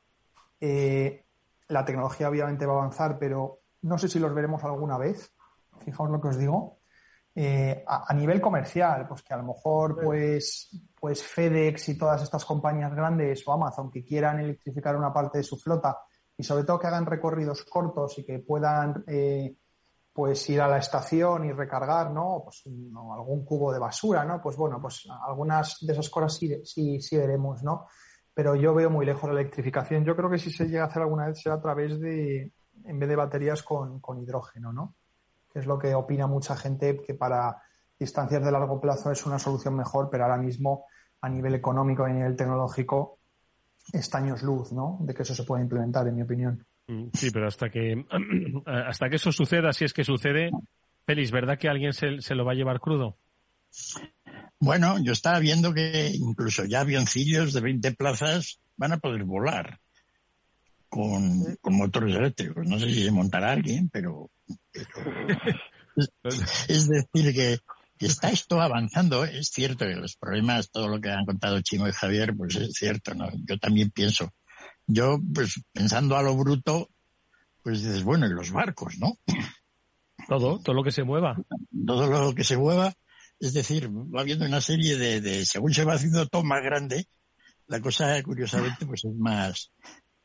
eh, 0.59 1.25
la 1.67 1.85
tecnología 1.85 2.29
obviamente 2.29 2.65
va 2.65 2.73
a 2.73 2.77
avanzar, 2.77 3.17
pero 3.17 3.59
no 3.83 3.97
sé 3.97 4.07
si 4.07 4.19
los 4.19 4.33
veremos 4.33 4.63
alguna 4.63 4.97
vez. 4.97 5.33
Fijaos 5.83 6.09
lo 6.09 6.21
que 6.21 6.29
os 6.29 6.37
digo. 6.37 6.79
Eh, 7.37 7.83
a, 7.85 8.05
a, 8.11 8.13
nivel 8.13 8.39
comercial, 8.39 9.05
pues 9.07 9.21
que 9.21 9.33
a 9.33 9.37
lo 9.37 9.43
mejor 9.43 9.99
pues, 10.01 10.69
pues 10.97 11.21
FedEx 11.21 11.89
y 11.89 11.97
todas 11.97 12.23
estas 12.23 12.45
compañías 12.45 12.95
grandes 12.95 13.45
o 13.45 13.51
Amazon 13.51 13.91
que 13.91 14.05
quieran 14.05 14.39
electrificar 14.39 14.95
una 14.95 15.11
parte 15.11 15.39
de 15.39 15.43
su 15.43 15.57
flota 15.57 15.99
y 16.37 16.43
sobre 16.43 16.63
todo 16.63 16.79
que 16.79 16.87
hagan 16.87 17.05
recorridos 17.05 17.63
cortos 17.63 18.17
y 18.19 18.25
que 18.25 18.39
puedan 18.39 19.03
eh, 19.07 19.53
pues 20.15 20.49
ir 20.49 20.61
a 20.61 20.67
la 20.69 20.77
estación 20.77 21.43
y 21.43 21.51
recargar, 21.51 22.09
¿no? 22.09 22.43
Pues 22.45 22.63
algún 22.65 23.43
cubo 23.43 23.73
de 23.73 23.79
basura, 23.79 24.23
¿no? 24.23 24.41
Pues 24.41 24.55
bueno, 24.55 24.79
pues 24.81 25.05
algunas 25.27 25.75
de 25.81 25.91
esas 25.91 26.09
cosas 26.09 26.33
sí, 26.37 26.61
sí, 26.63 27.01
sí 27.01 27.17
veremos, 27.17 27.61
¿no? 27.63 27.87
Pero 28.33 28.55
yo 28.55 28.73
veo 28.73 28.89
muy 28.89 29.05
lejos 29.05 29.29
la 29.29 29.41
electrificación. 29.41 30.05
Yo 30.05 30.15
creo 30.15 30.29
que 30.29 30.37
si 30.37 30.51
se 30.51 30.69
llega 30.69 30.83
a 30.83 30.87
hacer 30.87 31.01
alguna 31.01 31.27
vez 31.27 31.41
será 31.41 31.55
a 31.55 31.61
través 31.61 31.99
de, 31.99 32.49
en 32.85 32.97
vez 32.97 33.09
de 33.09 33.15
baterías 33.17 33.61
con, 33.61 33.99
con 33.99 34.17
hidrógeno, 34.17 34.71
¿no? 34.71 34.95
Que 35.51 35.59
es 35.59 35.65
lo 35.65 35.77
que 35.77 35.93
opina 35.93 36.27
mucha 36.27 36.55
gente 36.55 37.01
que 37.05 37.13
para 37.13 37.61
distancias 37.99 38.41
de 38.41 38.51
largo 38.53 38.79
plazo 38.79 39.11
es 39.11 39.25
una 39.25 39.37
solución 39.37 39.75
mejor, 39.75 40.09
pero 40.09 40.23
ahora 40.23 40.37
mismo 40.37 40.85
a 41.19 41.27
nivel 41.27 41.55
económico 41.55 42.07
y 42.07 42.11
a 42.11 42.13
nivel 42.13 42.37
tecnológico 42.37 43.17
está 43.91 44.19
años 44.19 44.43
luz, 44.43 44.71
¿no? 44.71 44.97
De 45.01 45.13
que 45.13 45.23
eso 45.23 45.35
se 45.35 45.43
pueda 45.43 45.61
implementar, 45.61 46.07
en 46.07 46.15
mi 46.15 46.21
opinión. 46.21 46.65
Sí, 47.13 47.31
pero 47.31 47.47
hasta 47.47 47.69
que 47.69 48.05
hasta 48.65 49.09
que 49.09 49.15
eso 49.15 49.31
suceda, 49.31 49.73
si 49.73 49.85
es 49.85 49.93
que 49.93 50.03
sucede, 50.03 50.51
Félix, 51.05 51.31
¿verdad 51.31 51.57
que 51.57 51.69
alguien 51.69 51.93
se, 51.93 52.21
se, 52.21 52.35
lo 52.35 52.45
va 52.45 52.51
a 52.51 52.55
llevar 52.55 52.79
crudo? 52.79 53.17
Bueno, 54.59 54.97
yo 55.03 55.11
estaba 55.11 55.39
viendo 55.39 55.73
que 55.73 56.11
incluso 56.13 56.65
ya 56.65 56.81
avioncillos 56.81 57.53
de 57.53 57.61
20 57.61 57.91
plazas 57.93 58.59
van 58.77 58.93
a 58.93 58.97
poder 58.97 59.23
volar 59.23 59.79
con, 60.89 61.55
con 61.61 61.75
motores 61.75 62.15
eléctricos. 62.15 62.65
No 62.65 62.79
sé 62.79 62.87
si 62.87 63.03
se 63.03 63.11
montará 63.11 63.51
alguien, 63.51 63.89
pero, 63.89 64.29
es, 66.67 66.87
decir 66.87 67.33
que 67.33 67.59
está 67.99 68.29
esto 68.29 68.61
avanzando. 68.61 69.25
Es 69.25 69.49
cierto 69.49 69.85
que 69.85 69.95
los 69.95 70.15
problemas, 70.15 70.71
todo 70.71 70.87
lo 70.87 71.01
que 71.01 71.09
han 71.09 71.25
contado 71.25 71.61
Chimo 71.61 71.87
y 71.87 71.91
Javier, 71.91 72.35
pues 72.35 72.55
es 72.55 72.73
cierto, 72.73 73.13
¿no? 73.13 73.29
Yo 73.45 73.57
también 73.57 73.91
pienso. 73.91 74.33
Yo, 74.87 75.19
pues 75.33 75.61
pensando 75.71 76.15
a 76.15 76.23
lo 76.23 76.35
bruto, 76.35 76.89
pues 77.63 77.81
dices, 77.81 78.03
bueno, 78.03 78.27
y 78.27 78.29
los 78.29 78.51
barcos, 78.51 78.97
¿no? 78.99 79.17
Todo, 80.27 80.59
todo 80.59 80.75
lo 80.75 80.83
que 80.83 80.91
se 80.91 81.03
mueva. 81.03 81.35
Todo 81.85 82.07
lo 82.07 82.33
que 82.35 82.43
se 82.43 82.57
mueva. 82.57 82.93
Es 83.39 83.53
decir, 83.53 83.89
va 83.89 84.21
habiendo 84.21 84.45
una 84.45 84.61
serie 84.61 84.97
de, 84.97 85.21
de 85.21 85.45
según 85.45 85.73
se 85.73 85.83
va 85.83 85.95
haciendo 85.95 86.27
todo 86.27 86.43
más 86.43 86.63
grande, 86.63 87.07
la 87.67 87.81
cosa, 87.81 88.21
curiosamente, 88.23 88.85
pues 88.85 89.05
es 89.05 89.15
más, 89.15 89.71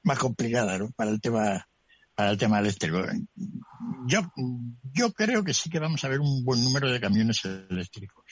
más 0.02 0.18
complicada, 0.18 0.78
¿no? 0.78 0.90
Para 0.92 1.10
el 1.10 1.20
tema, 1.20 1.66
para 2.14 2.30
el 2.30 2.38
tema 2.38 2.60
eléctrico. 2.60 3.02
Yo, 4.06 4.20
yo 4.92 5.12
creo 5.12 5.42
que 5.42 5.54
sí 5.54 5.70
que 5.70 5.78
vamos 5.78 6.04
a 6.04 6.08
ver 6.08 6.20
un 6.20 6.44
buen 6.44 6.62
número 6.62 6.90
de 6.90 7.00
camiones 7.00 7.44
eléctricos. 7.44 8.24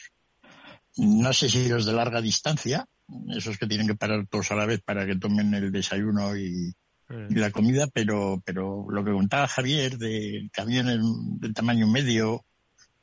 No 0.97 1.33
sé 1.33 1.49
si 1.49 1.69
los 1.69 1.87
de 1.87 1.93
larga 1.93 2.21
distancia, 2.21 2.87
esos 3.31 3.59
que 3.59 3.67
tienen 3.67 3.87
que 3.87 3.95
parar 3.95 4.27
todos 4.27 4.51
a 4.51 4.57
la 4.57 4.67
vez 4.67 4.81
para 4.81 5.07
que 5.07 5.17
tomen 5.17 5.55
el 5.55 5.73
desayuno 5.73 6.37
y, 6.37 6.75
la 7.09 7.51
comida, 7.51 7.87
pero, 7.87 8.43
pero 8.45 8.85
lo 8.91 9.03
que 9.03 9.13
contaba 9.13 9.49
Javier 9.49 9.97
de 9.97 10.51
camiones 10.53 11.01
de 11.41 11.55
tamaño 11.55 11.87
medio, 11.87 12.45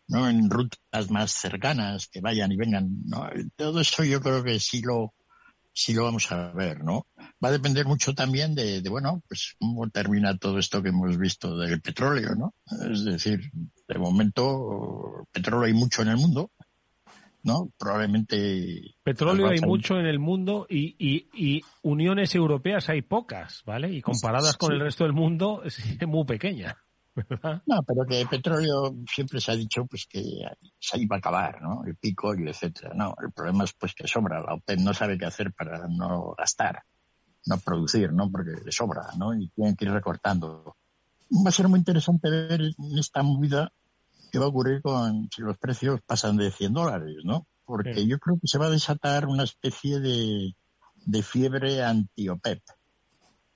¿no? 0.08 0.30
En 0.30 0.48
rutas 0.48 1.10
más 1.10 1.32
cercanas, 1.32 2.08
que 2.08 2.22
vayan 2.22 2.52
y 2.52 2.56
vengan, 2.56 2.88
¿no? 3.08 3.28
Todo 3.56 3.82
eso 3.82 4.04
yo 4.04 4.22
creo 4.22 4.44
que 4.44 4.60
sí 4.60 4.82
lo, 4.82 5.16
sí 5.76 5.94
lo 5.94 6.06
vamos 6.06 6.32
a 6.32 6.52
ver, 6.54 6.84
¿no? 6.84 7.06
Va 7.44 7.50
a 7.50 7.52
depender 7.52 7.86
mucho 7.86 8.16
también 8.16 8.56
de, 8.56 8.82
bueno, 8.90 9.22
pues 9.28 9.56
cómo 9.60 9.90
termina 9.90 10.38
todo 10.38 10.58
esto 10.58 10.82
que 10.82 10.90
hemos 10.90 11.18
visto 11.18 11.58
del 11.58 11.82
petróleo, 11.82 12.34
¿no? 12.36 12.54
Es 12.90 13.04
decir, 13.04 13.52
de 13.88 14.00
momento, 14.00 15.28
petróleo 15.32 15.66
hay 15.66 15.74
mucho 15.74 16.02
en 16.02 16.08
el 16.08 16.18
mundo, 16.18 16.52
¿no? 17.46 17.72
Probablemente. 17.78 18.96
Petróleo 19.04 19.48
hay 19.48 19.62
mucho 19.62 19.98
en 20.00 20.08
el 20.08 20.20
mundo 20.20 20.66
y, 20.68 20.96
y, 20.98 21.30
y, 21.34 21.62
uniones 21.84 22.34
europeas 22.34 22.90
hay 22.90 23.04
pocas, 23.04 23.62
¿vale? 23.66 23.92
Y 23.92 24.02
comparadas 24.02 24.58
con 24.58 24.74
el 24.74 24.80
resto 24.80 25.04
del 25.04 25.14
mundo, 25.14 25.62
es 25.64 25.80
muy 26.08 26.26
pequeña. 26.26 26.76
No, 27.66 27.82
pero 27.84 28.06
que 28.06 28.22
el 28.22 28.28
petróleo 28.28 28.94
siempre 29.10 29.40
se 29.40 29.52
ha 29.52 29.56
dicho 29.56 29.86
pues 29.86 30.06
que 30.06 30.22
se 30.78 31.00
iba 31.00 31.16
a 31.16 31.20
acabar, 31.20 31.62
¿no? 31.62 31.86
El 31.86 31.96
pico 31.96 32.36
y 32.36 32.50
etcétera. 32.50 32.94
No, 32.94 33.16
el 33.24 33.32
problema 33.32 33.64
es 33.64 33.74
pues 33.74 33.94
que 33.94 34.08
sobra. 34.08 34.42
La 34.42 34.56
OPEP 34.56 34.80
no 34.80 34.94
sabe 34.94 35.18
qué 35.18 35.26
hacer 35.26 35.54
para 35.54 35.88
no 35.88 36.34
gastar, 36.38 36.84
no 37.46 37.58
producir, 37.60 38.12
¿no? 38.12 38.30
Porque 38.30 38.52
le 38.66 38.72
sobra, 38.72 39.08
¿no? 39.18 39.34
Y 39.34 39.48
tienen 39.50 39.76
que 39.76 39.86
ir 39.86 39.92
recortando. 39.92 40.76
Va 41.32 41.50
a 41.50 41.54
ser 41.54 41.70
muy 41.70 41.80
interesante 41.80 42.30
ver 42.30 42.62
en 42.62 42.98
esta 42.98 43.24
movida 43.24 43.72
qué 44.36 44.40
va 44.40 44.48
a 44.48 44.50
ocurrir 44.50 44.82
con 44.82 45.30
si 45.34 45.42
los 45.42 45.58
precios 45.58 46.02
pasan 46.06 46.36
de 46.36 46.52
100 46.52 46.74
dólares, 46.74 47.16
¿no? 47.24 47.48
Porque 47.64 48.06
yo 48.06 48.20
creo 48.20 48.38
que 48.38 48.50
se 48.50 48.58
va 48.58 48.66
a 48.66 48.70
desatar 48.70 49.28
una 49.28 49.46
especie 49.46 50.02
de, 50.02 50.54
de 51.06 51.24
fiebre 51.24 51.82
anti-OPEP. 51.82 52.62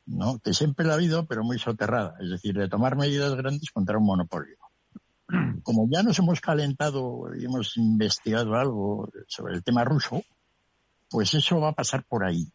¿no? 0.06 0.40
que 0.40 0.54
siempre 0.54 0.86
la 0.86 0.94
ha 0.94 0.96
habido, 0.96 1.28
pero 1.28 1.44
muy 1.44 1.60
soterrada, 1.60 2.16
es 2.20 2.32
decir, 2.32 2.56
de 2.56 2.68
tomar 2.68 2.96
medidas 2.96 3.36
grandes 3.36 3.70
contra 3.72 3.98
un 3.98 4.06
monopolio. 4.06 4.56
Como 5.64 5.88
ya 5.92 6.02
nos 6.02 6.18
hemos 6.18 6.40
calentado 6.40 7.36
y 7.38 7.46
hemos 7.46 7.78
investigado 7.78 8.56
algo 8.56 9.12
sobre 9.28 9.54
el 9.54 9.64
tema 9.64 9.84
ruso, 9.84 10.24
pues 11.10 11.34
eso 11.34 11.60
va 11.60 11.70
a 11.70 11.74
pasar 11.74 12.06
por 12.06 12.24
ahí, 12.24 12.48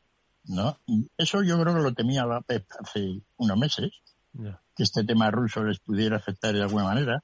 ¿no? 0.47 0.79
Y 0.87 1.09
eso 1.16 1.43
yo 1.43 1.61
creo 1.61 1.75
que 1.75 1.83
lo 1.83 1.95
temía 1.95 2.25
la 2.25 2.41
PEP 2.41 2.66
hace 2.81 3.20
unos 3.37 3.59
meses, 3.59 3.93
que 4.75 4.83
este 4.83 5.05
tema 5.05 5.31
ruso 5.31 5.62
les 5.62 5.79
pudiera 5.79 6.16
afectar 6.16 6.55
de 6.55 6.62
alguna 6.62 6.85
manera, 6.85 7.22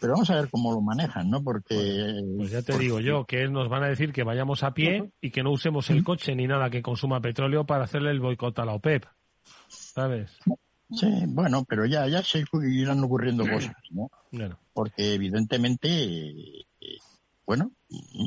pero 0.00 0.14
vamos 0.14 0.30
a 0.30 0.36
ver 0.36 0.48
cómo 0.50 0.72
lo 0.72 0.80
manejan, 0.80 1.30
¿no? 1.30 1.42
Porque... 1.42 2.22
Pues 2.36 2.50
ya 2.50 2.62
te 2.62 2.76
digo 2.78 3.00
yo, 3.00 3.24
que 3.24 3.48
nos 3.48 3.68
van 3.68 3.84
a 3.84 3.88
decir 3.88 4.12
que 4.12 4.24
vayamos 4.24 4.62
a 4.62 4.74
pie 4.74 5.12
y 5.20 5.30
que 5.30 5.42
no 5.42 5.50
usemos 5.50 5.90
el 5.90 6.04
coche 6.04 6.34
ni 6.34 6.46
nada 6.46 6.70
que 6.70 6.82
consuma 6.82 7.20
petróleo 7.20 7.64
para 7.64 7.84
hacerle 7.84 8.10
el 8.10 8.20
boicot 8.20 8.58
a 8.58 8.64
la 8.64 8.74
OPEP. 8.74 9.04
¿sabes? 9.94 10.30
Sí, 10.90 11.06
bueno, 11.26 11.64
pero 11.64 11.86
ya, 11.86 12.06
ya 12.06 12.22
se 12.22 12.44
irán 12.64 13.02
ocurriendo 13.02 13.44
cosas, 13.48 13.76
¿no? 13.90 14.10
Porque 14.74 15.14
evidentemente, 15.14 15.88
eh, 15.88 16.98
bueno, 17.46 17.72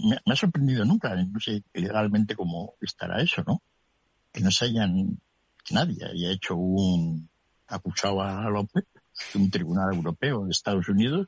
me, 0.09 0.19
ha 0.25 0.35
sorprendido 0.35 0.83
nunca, 0.83 1.15
no 1.15 1.39
sé 1.39 1.63
legalmente 1.73 2.35
cómo 2.35 2.73
estará 2.81 3.21
eso, 3.21 3.43
¿no? 3.45 3.61
Que 4.31 4.41
no 4.41 4.49
se 4.49 4.65
hayan, 4.65 5.19
que 5.63 5.75
nadie 5.75 6.05
haya 6.05 6.31
hecho 6.31 6.55
un 6.55 7.29
acusado 7.67 8.21
a 8.21 8.49
López, 8.49 8.85
un 9.35 9.49
tribunal 9.51 9.93
europeo 9.93 10.45
de 10.45 10.51
Estados 10.51 10.89
Unidos, 10.89 11.27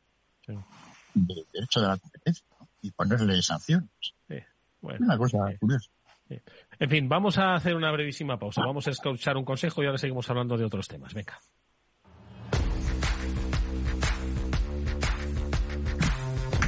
de 1.14 1.46
derecho 1.54 1.82
de 1.82 1.88
la 1.88 1.98
competencia, 1.98 2.46
y 2.82 2.92
ponerle 2.92 3.42
sanciones. 3.42 3.90
Sí, 4.28 4.36
bueno, 4.82 5.06
Una 5.06 5.18
cosa 5.18 5.38
curiosa. 5.60 5.90
En 6.80 6.90
fin, 6.90 7.08
vamos 7.08 7.38
a 7.38 7.56
hacer 7.56 7.76
una 7.76 7.92
brevísima 7.92 8.38
pausa. 8.38 8.62
Vamos 8.66 8.88
a 8.88 8.92
escuchar 8.92 9.38
un 9.38 9.46
consejo 9.46 9.82
y 9.82 9.86
ahora 9.86 9.98
seguimos 9.98 10.30
hablando 10.30 10.58
de 10.58 10.66
otros 10.66 10.88
temas. 10.88 11.14
Venga. 11.14 11.40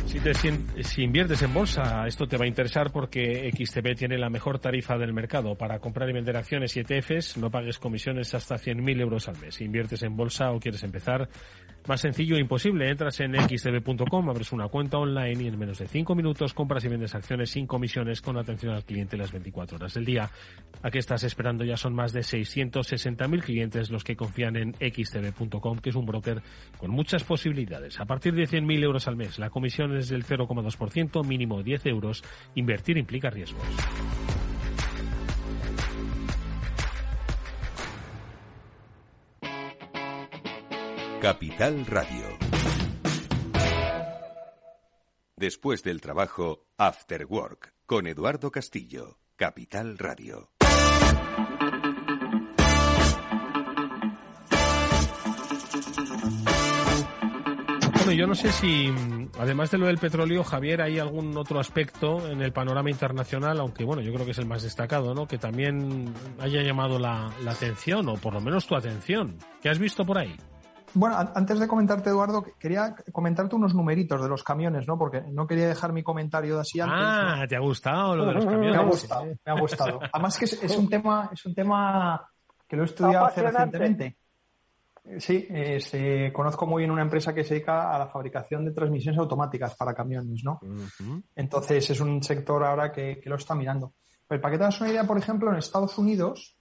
Si, 0.05 0.19
te, 0.19 0.33
si, 0.83 1.03
inviertes 1.03 1.41
en 1.43 1.53
bolsa, 1.53 2.07
esto 2.07 2.27
te 2.27 2.35
va 2.35 2.45
a 2.45 2.47
interesar 2.47 2.91
porque 2.91 3.51
XTB 3.51 3.95
tiene 3.95 4.17
la 4.17 4.29
mejor 4.29 4.57
tarifa 4.57 4.97
del 4.97 5.13
mercado. 5.13 5.55
Para 5.55 5.79
comprar 5.79 6.09
y 6.09 6.13
vender 6.13 6.35
acciones 6.35 6.75
y 6.75 6.79
ETFs, 6.79 7.37
no 7.37 7.51
pagues 7.51 7.77
comisiones 7.77 8.33
hasta 8.33 8.55
100.000 8.55 9.01
euros 9.01 9.27
al 9.27 9.37
mes. 9.37 9.55
Si 9.55 9.65
inviertes 9.65 10.01
en 10.01 10.17
bolsa 10.17 10.51
o 10.51 10.59
quieres 10.59 10.81
empezar, 10.81 11.29
más 11.87 12.01
sencillo 12.01 12.35
e 12.35 12.39
imposible. 12.39 12.89
Entras 12.89 13.19
en 13.19 13.35
xtb.com, 13.35 14.29
abres 14.29 14.51
una 14.51 14.67
cuenta 14.67 14.97
online 14.97 15.43
y 15.43 15.47
en 15.47 15.57
menos 15.57 15.79
de 15.79 15.87
5 15.87 16.15
minutos 16.15 16.53
compras 16.53 16.83
y 16.85 16.87
vendes 16.87 17.15
acciones 17.15 17.51
sin 17.51 17.67
comisiones 17.67 18.21
con 18.21 18.37
atención 18.37 18.73
al 18.73 18.83
cliente 18.83 19.17
las 19.17 19.31
24 19.31 19.77
horas 19.77 19.93
del 19.93 20.05
día. 20.05 20.29
¿A 20.81 20.91
qué 20.91 20.99
estás 20.99 21.23
esperando? 21.23 21.63
Ya 21.63 21.77
son 21.77 21.93
más 21.93 22.13
de 22.13 22.21
660.000 22.21 23.41
clientes 23.41 23.89
los 23.89 24.03
que 24.03 24.15
confían 24.15 24.55
en 24.55 24.73
xtb.com, 24.73 25.79
que 25.79 25.89
es 25.89 25.95
un 25.95 26.05
broker 26.05 26.41
con 26.77 26.91
muchas 26.91 27.23
posibilidades. 27.23 27.99
A 27.99 28.05
partir 28.05 28.33
de 28.33 28.43
100.000 28.43 28.83
euros 28.83 29.07
al 29.07 29.15
mes, 29.15 29.39
la 29.39 29.49
comisión 29.49 29.95
es 29.97 30.09
del 30.09 30.25
0,2%, 30.25 31.25
mínimo 31.25 31.63
10 31.63 31.85
euros. 31.87 32.23
Invertir 32.55 32.97
implica 32.97 33.29
riesgos. 33.29 33.63
Capital 41.21 41.85
Radio. 41.85 42.23
Después 45.35 45.83
del 45.83 45.99
trabajo, 45.99 46.65
After 46.77 47.25
Work, 47.25 47.73
con 47.85 48.07
Eduardo 48.07 48.51
Castillo, 48.51 49.19
Capital 49.35 49.97
Radio. 49.97 50.51
Bueno, 57.95 58.11
yo 58.13 58.25
no 58.25 58.33
sé 58.33 58.53
si, 58.53 58.89
además 59.37 59.71
de 59.71 59.77
lo 59.77 59.87
del 59.87 59.97
petróleo, 59.97 60.45
Javier, 60.45 60.81
hay 60.81 60.99
algún 60.99 61.37
otro 61.37 61.59
aspecto 61.59 62.29
en 62.29 62.41
el 62.41 62.53
panorama 62.53 62.89
internacional, 62.89 63.59
aunque 63.59 63.83
bueno, 63.83 64.01
yo 64.01 64.13
creo 64.13 64.23
que 64.23 64.31
es 64.31 64.37
el 64.37 64.47
más 64.47 64.63
destacado, 64.63 65.13
¿no? 65.13 65.27
Que 65.27 65.37
también 65.37 66.13
haya 66.39 66.61
llamado 66.61 66.97
la, 66.97 67.29
la 67.43 67.51
atención, 67.51 68.07
o 68.07 68.13
por 68.13 68.33
lo 68.33 68.39
menos 68.39 68.65
tu 68.65 68.77
atención. 68.77 69.37
¿Qué 69.61 69.67
has 69.67 69.79
visto 69.79 70.05
por 70.05 70.17
ahí? 70.17 70.33
Bueno, 70.93 71.15
antes 71.17 71.59
de 71.59 71.67
comentarte, 71.67 72.09
Eduardo, 72.09 72.45
quería 72.59 72.95
comentarte 73.11 73.55
unos 73.55 73.73
numeritos 73.73 74.21
de 74.21 74.27
los 74.27 74.43
camiones, 74.43 74.87
¿no? 74.87 74.97
Porque 74.97 75.21
no 75.21 75.47
quería 75.47 75.67
dejar 75.67 75.93
mi 75.93 76.03
comentario 76.03 76.55
de 76.55 76.61
así 76.61 76.79
antes. 76.79 76.97
Ah, 76.99 77.45
¿te 77.47 77.55
ha 77.55 77.59
gustado 77.59 78.15
lo 78.15 78.25
de 78.25 78.33
los 78.33 78.45
camiones? 78.45 78.71
Me 78.71 78.77
ha 78.77 78.85
gustado, 78.85 79.25
me 79.25 79.51
ha 79.51 79.59
gustado. 79.59 79.99
Además 80.11 80.37
que 80.37 80.45
es, 80.45 80.77
un 80.77 80.89
tema, 80.89 81.29
es 81.31 81.45
un 81.45 81.53
tema 81.53 82.27
que 82.67 82.75
lo 82.75 82.83
he 82.83 82.85
estudiado 82.85 83.25
hace 83.25 83.41
recientemente. 83.41 84.17
Sí, 85.17 85.47
eh, 85.49 86.31
conozco 86.33 86.67
muy 86.67 86.81
bien 86.81 86.91
una 86.91 87.01
empresa 87.01 87.33
que 87.33 87.43
se 87.43 87.55
dedica 87.55 87.95
a 87.95 87.97
la 87.97 88.07
fabricación 88.07 88.65
de 88.65 88.71
transmisiones 88.71 89.19
automáticas 89.19 89.75
para 89.75 89.93
camiones, 89.93 90.43
¿no? 90.43 90.59
Entonces 91.35 91.89
es 91.89 91.99
un 91.99 92.21
sector 92.21 92.63
ahora 92.63 92.91
que, 92.91 93.21
lo 93.25 93.35
está 93.35 93.55
mirando. 93.55 93.93
Pero 94.27 94.41
para 94.41 94.51
que 94.51 94.57
te 94.59 94.63
das 94.65 94.79
una 94.81 94.91
idea, 94.91 95.05
por 95.05 95.17
ejemplo, 95.17 95.51
en 95.51 95.57
Estados 95.57 95.97
Unidos, 95.97 96.55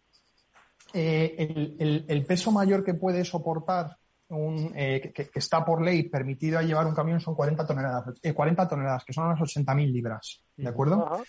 eh, 0.95 1.77
el, 1.79 2.07
el, 2.09 2.25
peso 2.25 2.51
mayor 2.51 2.83
que 2.83 2.95
puede 2.95 3.23
soportar 3.23 3.99
un, 4.31 4.73
eh, 4.77 5.13
que, 5.15 5.31
está 5.35 5.65
por 5.65 5.83
ley 5.83 6.09
permitido 6.09 6.59
a 6.59 6.63
llevar 6.63 6.87
un 6.87 6.95
camión 6.95 7.21
son 7.21 7.35
40 7.35 7.67
toneladas, 7.67 8.15
40 8.35 8.63
eh, 8.63 8.67
toneladas, 8.67 9.05
que 9.05 9.13
son 9.13 9.27
unas 9.27 9.41
80.000 9.41 9.93
libras, 9.93 10.43
¿de 10.57 10.69
acuerdo? 10.69 11.23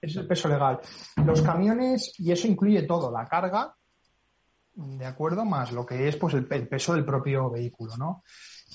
Es 0.00 0.16
el 0.16 0.26
peso 0.26 0.48
legal. 0.48 0.80
Los 1.24 1.42
camiones, 1.42 2.14
y 2.18 2.32
eso 2.32 2.46
incluye 2.46 2.82
todo, 2.82 3.10
la 3.10 3.26
carga, 3.26 3.74
¿de 4.74 5.06
acuerdo? 5.06 5.44
Más 5.44 5.72
lo 5.72 5.84
que 5.84 6.08
es 6.08 6.16
pues 6.16 6.34
el, 6.34 6.46
peso 6.46 6.94
del 6.94 7.04
propio 7.04 7.50
vehículo, 7.50 7.96
¿no? 7.96 8.22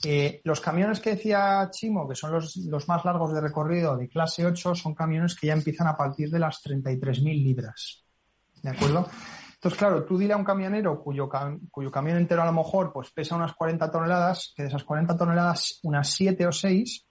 Eh, 0.03 0.41
los 0.45 0.61
camiones 0.61 0.99
que 0.99 1.11
decía 1.11 1.69
Chimo, 1.71 2.07
que 2.07 2.15
son 2.15 2.31
los, 2.31 2.55
los, 2.57 2.87
más 2.87 3.05
largos 3.05 3.33
de 3.33 3.41
recorrido 3.41 3.97
de 3.97 4.09
clase 4.09 4.45
8, 4.45 4.73
son 4.73 4.95
camiones 4.95 5.35
que 5.35 5.47
ya 5.47 5.53
empiezan 5.53 5.87
a 5.87 5.95
partir 5.95 6.29
de 6.29 6.39
las 6.39 6.63
33.000 6.63 7.43
libras. 7.43 8.03
¿De 8.63 8.69
acuerdo? 8.69 9.07
Entonces, 9.61 9.77
claro, 9.77 10.03
tú 10.05 10.17
dile 10.17 10.33
a 10.33 10.37
un 10.37 10.43
camionero 10.43 10.99
cuyo, 11.03 11.29
cuyo 11.69 11.91
camión 11.91 12.17
entero 12.17 12.41
a 12.41 12.47
lo 12.47 12.51
mejor 12.51 12.91
pues 12.91 13.11
pesa 13.11 13.35
unas 13.35 13.53
40 13.53 13.91
toneladas, 13.91 14.53
que 14.55 14.63
de 14.63 14.69
esas 14.69 14.83
40 14.83 15.15
toneladas, 15.15 15.79
unas 15.83 16.09
7 16.09 16.47
o 16.47 16.51
6 16.51 17.05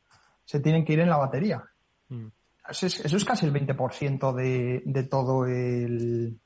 se 0.44 0.58
tienen 0.58 0.84
que 0.84 0.94
ir 0.94 0.98
en 0.98 1.10
la 1.10 1.16
batería. 1.16 1.62
Mm. 2.08 2.26
Eso, 2.68 2.86
es, 2.86 3.24
casi 3.24 3.46
el 3.46 3.52
20% 3.52 4.34
de, 4.34 4.82
de 4.84 5.02
todo 5.04 5.46
el 5.46 6.40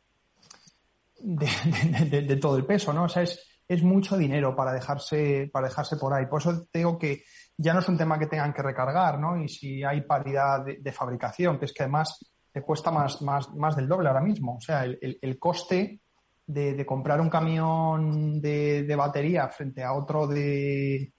de, 1.20 2.22
de, 2.22 2.36
todo 2.36 2.58
el 2.58 2.66
peso, 2.66 2.92
¿no? 2.92 3.04
O 3.04 3.08
sea, 3.08 3.22
es, 3.22 3.40
es 3.66 3.82
mucho 3.82 4.18
dinero 4.18 4.54
para 4.54 4.74
dejarse, 4.74 5.48
para 5.50 5.68
dejarse 5.68 5.96
por 5.96 6.12
ahí. 6.12 6.26
Por 6.26 6.42
eso 6.42 6.66
te 6.70 6.80
digo 6.80 6.98
que 6.98 7.24
ya 7.56 7.72
no 7.72 7.80
es 7.80 7.88
un 7.88 7.96
tema 7.96 8.18
que 8.18 8.26
tengan 8.26 8.52
que 8.52 8.62
recargar, 8.62 9.18
¿no? 9.18 9.42
Y 9.42 9.48
si 9.48 9.82
hay 9.82 10.02
paridad 10.02 10.64
de, 10.64 10.92
fabricación, 10.92 11.58
que 11.58 11.64
es 11.64 11.72
que 11.72 11.84
además 11.84 12.18
te 12.54 12.62
cuesta 12.62 12.92
más, 12.92 13.20
más, 13.20 13.52
más 13.56 13.74
del 13.74 13.88
doble 13.88 14.06
ahora 14.06 14.20
mismo. 14.20 14.58
O 14.58 14.60
sea, 14.60 14.84
el, 14.84 15.18
el, 15.20 15.38
coste 15.40 16.00
de, 16.46 16.86
comprar 16.86 17.20
un 17.20 17.28
camión 17.28 18.40
de, 18.40 18.84
de, 18.84 18.96
batería 18.96 19.48
frente 19.48 19.82
a 19.82 19.92
otro 19.92 20.28
de, 20.28 21.12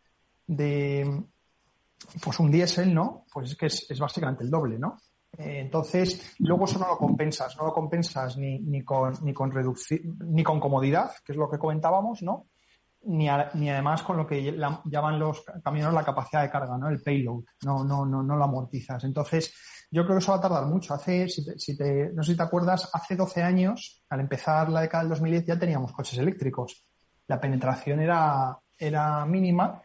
de 0.48 1.24
pues 2.24 2.40
un 2.40 2.50
diésel, 2.50 2.94
¿no? 2.94 3.26
Pues 3.34 3.52
es 3.52 3.58
que 3.58 3.66
es, 3.66 3.86
es 3.92 4.00
básicamente 4.00 4.46
el 4.46 4.50
doble, 4.50 4.80
¿no? 4.80 4.96
Eh, 5.38 5.60
entonces, 5.60 6.36
luego 6.40 6.64
eso 6.64 6.80
no 6.80 6.88
lo 6.88 6.98
compensas, 6.98 7.58
no 7.58 7.66
lo 7.66 7.74
compensas 7.74 8.38
ni, 8.38 8.60
ni 8.60 8.86
con, 8.86 9.14
ni 9.22 9.34
con 9.34 9.52
ni 10.20 10.42
con 10.42 10.62
comodidad, 10.62 11.12
que 11.26 11.34
es 11.34 11.38
lo 11.38 11.50
que 11.50 11.60
comentábamos, 11.60 12.24
¿no? 12.24 12.46
Ni, 13.08 13.28
ni 13.56 13.70
además 13.70 14.04
con 14.04 14.16
lo 14.16 14.26
que 14.26 14.58
llaman 14.86 15.20
los 15.20 15.44
camiones 15.62 15.94
la 15.94 16.06
capacidad 16.06 16.44
de 16.44 16.50
carga, 16.50 16.78
¿no? 16.78 16.88
El 16.88 17.02
payload, 17.02 17.44
no, 17.66 17.84
no, 17.84 18.06
no, 18.06 18.24
no 18.24 18.38
lo 18.38 18.44
amortizas. 18.46 19.04
Entonces, 19.04 19.54
yo 19.96 20.04
creo 20.04 20.18
que 20.18 20.22
eso 20.22 20.34
va 20.34 20.40
a 20.40 20.42
tardar 20.42 20.66
mucho. 20.66 20.94
Hace, 20.94 21.30
si 21.30 21.78
te, 21.78 22.12
no 22.14 22.22
sé 22.22 22.34
si 22.34 22.38
te 22.38 22.44
acuerdas, 22.44 22.90
hace 22.92 23.16
12 23.16 23.42
años, 23.42 24.04
al 24.10 24.20
empezar 24.20 24.68
la 24.70 24.82
década 24.82 25.04
del 25.04 25.12
2010, 25.12 25.46
ya 25.46 25.58
teníamos 25.58 25.94
coches 25.94 26.20
eléctricos. 26.20 26.86
La 27.28 27.40
penetración 27.40 28.02
era, 28.02 28.60
era 28.78 29.26
mínima. 29.26 29.82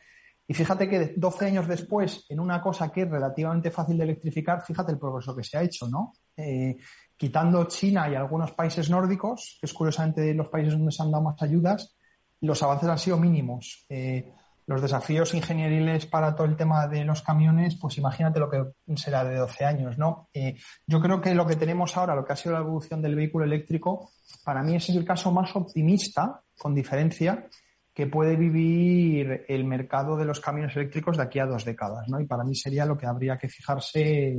Y 0.48 0.52
fíjate 0.52 0.88
que 0.88 1.14
12 1.16 1.46
años 1.46 1.68
después, 1.68 2.26
en 2.28 2.40
una 2.40 2.60
cosa 2.60 2.90
que 2.90 3.02
es 3.02 3.08
relativamente 3.08 3.70
fácil 3.70 3.98
de 3.98 4.02
electrificar, 4.02 4.62
fíjate 4.62 4.90
el 4.90 4.98
progreso 4.98 5.36
que 5.36 5.44
se 5.44 5.56
ha 5.56 5.62
hecho, 5.62 5.86
¿no? 5.86 6.14
Eh, 6.36 6.76
quitando 7.16 7.62
China 7.66 8.10
y 8.10 8.16
algunos 8.16 8.50
países 8.50 8.90
nórdicos, 8.90 9.58
que 9.60 9.66
es 9.66 9.72
curiosamente 9.72 10.34
los 10.34 10.48
países 10.48 10.72
donde 10.72 10.90
se 10.90 11.04
han 11.04 11.12
dado 11.12 11.22
más 11.22 11.40
ayudas, 11.40 11.96
los 12.40 12.60
avances 12.64 12.88
han 12.88 12.98
sido 12.98 13.16
mínimos. 13.16 13.86
Eh, 13.88 14.32
los 14.70 14.82
desafíos 14.82 15.34
ingenieriles 15.34 16.06
para 16.06 16.36
todo 16.36 16.46
el 16.46 16.54
tema 16.54 16.86
de 16.86 17.04
los 17.04 17.22
camiones, 17.22 17.74
pues 17.74 17.98
imagínate 17.98 18.38
lo 18.38 18.48
que 18.48 18.62
será 18.94 19.24
de 19.24 19.34
12 19.34 19.64
años, 19.64 19.98
¿no? 19.98 20.28
Eh, 20.32 20.54
yo 20.86 21.00
creo 21.00 21.20
que 21.20 21.34
lo 21.34 21.44
que 21.44 21.56
tenemos 21.56 21.96
ahora, 21.96 22.14
lo 22.14 22.24
que 22.24 22.34
ha 22.34 22.36
sido 22.36 22.54
la 22.54 22.60
evolución 22.60 23.02
del 23.02 23.16
vehículo 23.16 23.44
eléctrico, 23.44 24.12
para 24.44 24.62
mí 24.62 24.76
ese 24.76 24.92
es 24.92 24.98
el 24.98 25.04
caso 25.04 25.32
más 25.32 25.56
optimista, 25.56 26.42
con 26.56 26.72
diferencia, 26.72 27.48
que 27.92 28.06
puede 28.06 28.36
vivir 28.36 29.44
el 29.48 29.64
mercado 29.64 30.16
de 30.16 30.24
los 30.24 30.38
camiones 30.38 30.76
eléctricos 30.76 31.16
de 31.16 31.24
aquí 31.24 31.40
a 31.40 31.46
dos 31.46 31.64
décadas, 31.64 32.06
¿no? 32.06 32.20
Y 32.20 32.26
para 32.26 32.44
mí 32.44 32.54
sería 32.54 32.86
lo 32.86 32.96
que 32.96 33.06
habría 33.06 33.36
que 33.38 33.48
fijarse 33.48 34.36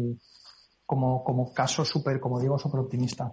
como, 0.86 1.26
como 1.26 1.54
caso 1.54 1.84
súper, 1.84 2.22
como 2.22 2.40
digo, 2.40 2.58
súper 2.58 2.80
optimista. 2.80 3.30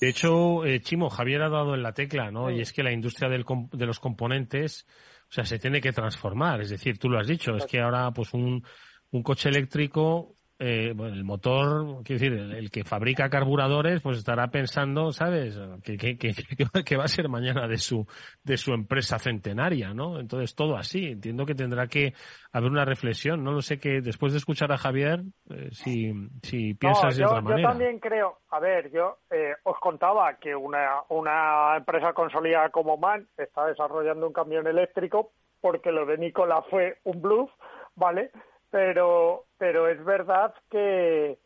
De 0.00 0.08
hecho, 0.08 0.64
eh, 0.64 0.80
Chimo, 0.80 1.10
Javier 1.10 1.42
ha 1.42 1.48
dado 1.48 1.76
en 1.76 1.84
la 1.84 1.94
tecla, 1.94 2.32
¿no? 2.32 2.50
Y 2.50 2.60
es 2.60 2.72
que 2.72 2.82
la 2.82 2.92
industria 2.92 3.28
del, 3.28 3.44
de 3.72 3.86
los 3.86 4.00
componentes 4.00 4.86
sea, 5.34 5.44
se 5.44 5.58
tiene 5.58 5.80
que 5.80 5.92
transformar. 5.92 6.60
Es 6.60 6.70
decir, 6.70 6.98
tú 6.98 7.08
lo 7.08 7.18
has 7.18 7.26
dicho, 7.26 7.56
es 7.56 7.66
que 7.66 7.80
ahora 7.80 8.10
pues 8.12 8.32
un, 8.34 8.64
un 9.10 9.22
coche 9.22 9.48
eléctrico 9.48 10.36
eh, 10.58 10.92
bueno, 10.94 11.14
el 11.14 11.24
motor, 11.24 12.04
quiero 12.04 12.20
decir, 12.20 12.32
el, 12.32 12.70
que 12.70 12.84
fabrica 12.84 13.28
carburadores, 13.28 14.00
pues 14.00 14.18
estará 14.18 14.48
pensando, 14.48 15.10
¿sabes? 15.10 15.58
Que, 15.82 15.96
que, 15.96 16.16
que, 16.16 16.96
va 16.96 17.04
a 17.04 17.08
ser 17.08 17.28
mañana 17.28 17.66
de 17.66 17.76
su, 17.78 18.06
de 18.42 18.56
su 18.56 18.72
empresa 18.72 19.18
centenaria, 19.18 19.92
¿no? 19.92 20.20
Entonces, 20.20 20.54
todo 20.54 20.76
así. 20.76 21.06
Entiendo 21.06 21.44
que 21.44 21.56
tendrá 21.56 21.88
que 21.88 22.14
haber 22.52 22.70
una 22.70 22.84
reflexión. 22.84 23.42
No 23.42 23.52
lo 23.52 23.62
sé 23.62 23.78
que 23.78 24.00
después 24.00 24.32
de 24.32 24.38
escuchar 24.38 24.70
a 24.70 24.78
Javier, 24.78 25.22
eh, 25.50 25.70
si, 25.72 26.12
si 26.42 26.74
piensas 26.74 27.16
de 27.16 27.24
otra 27.24 27.40
manera. 27.40 27.62
Yo 27.62 27.68
también 27.68 27.98
creo, 27.98 28.38
a 28.50 28.60
ver, 28.60 28.92
yo 28.92 29.18
eh, 29.30 29.54
os 29.64 29.78
contaba 29.80 30.36
que 30.38 30.54
una, 30.54 31.02
una 31.08 31.76
empresa 31.76 32.12
consolidada 32.12 32.70
como 32.70 32.96
MAN 32.96 33.26
está 33.36 33.66
desarrollando 33.66 34.28
un 34.28 34.32
camión 34.32 34.66
eléctrico 34.66 35.32
porque 35.60 35.90
lo 35.90 36.04
de 36.04 36.18
Nicola 36.18 36.62
fue 36.68 36.98
un 37.04 37.22
bluff, 37.22 37.50
¿vale? 37.96 38.30
Pero, 38.74 39.44
pero 39.56 39.86
es 39.86 40.04
verdad 40.04 40.52
que, 40.68 41.38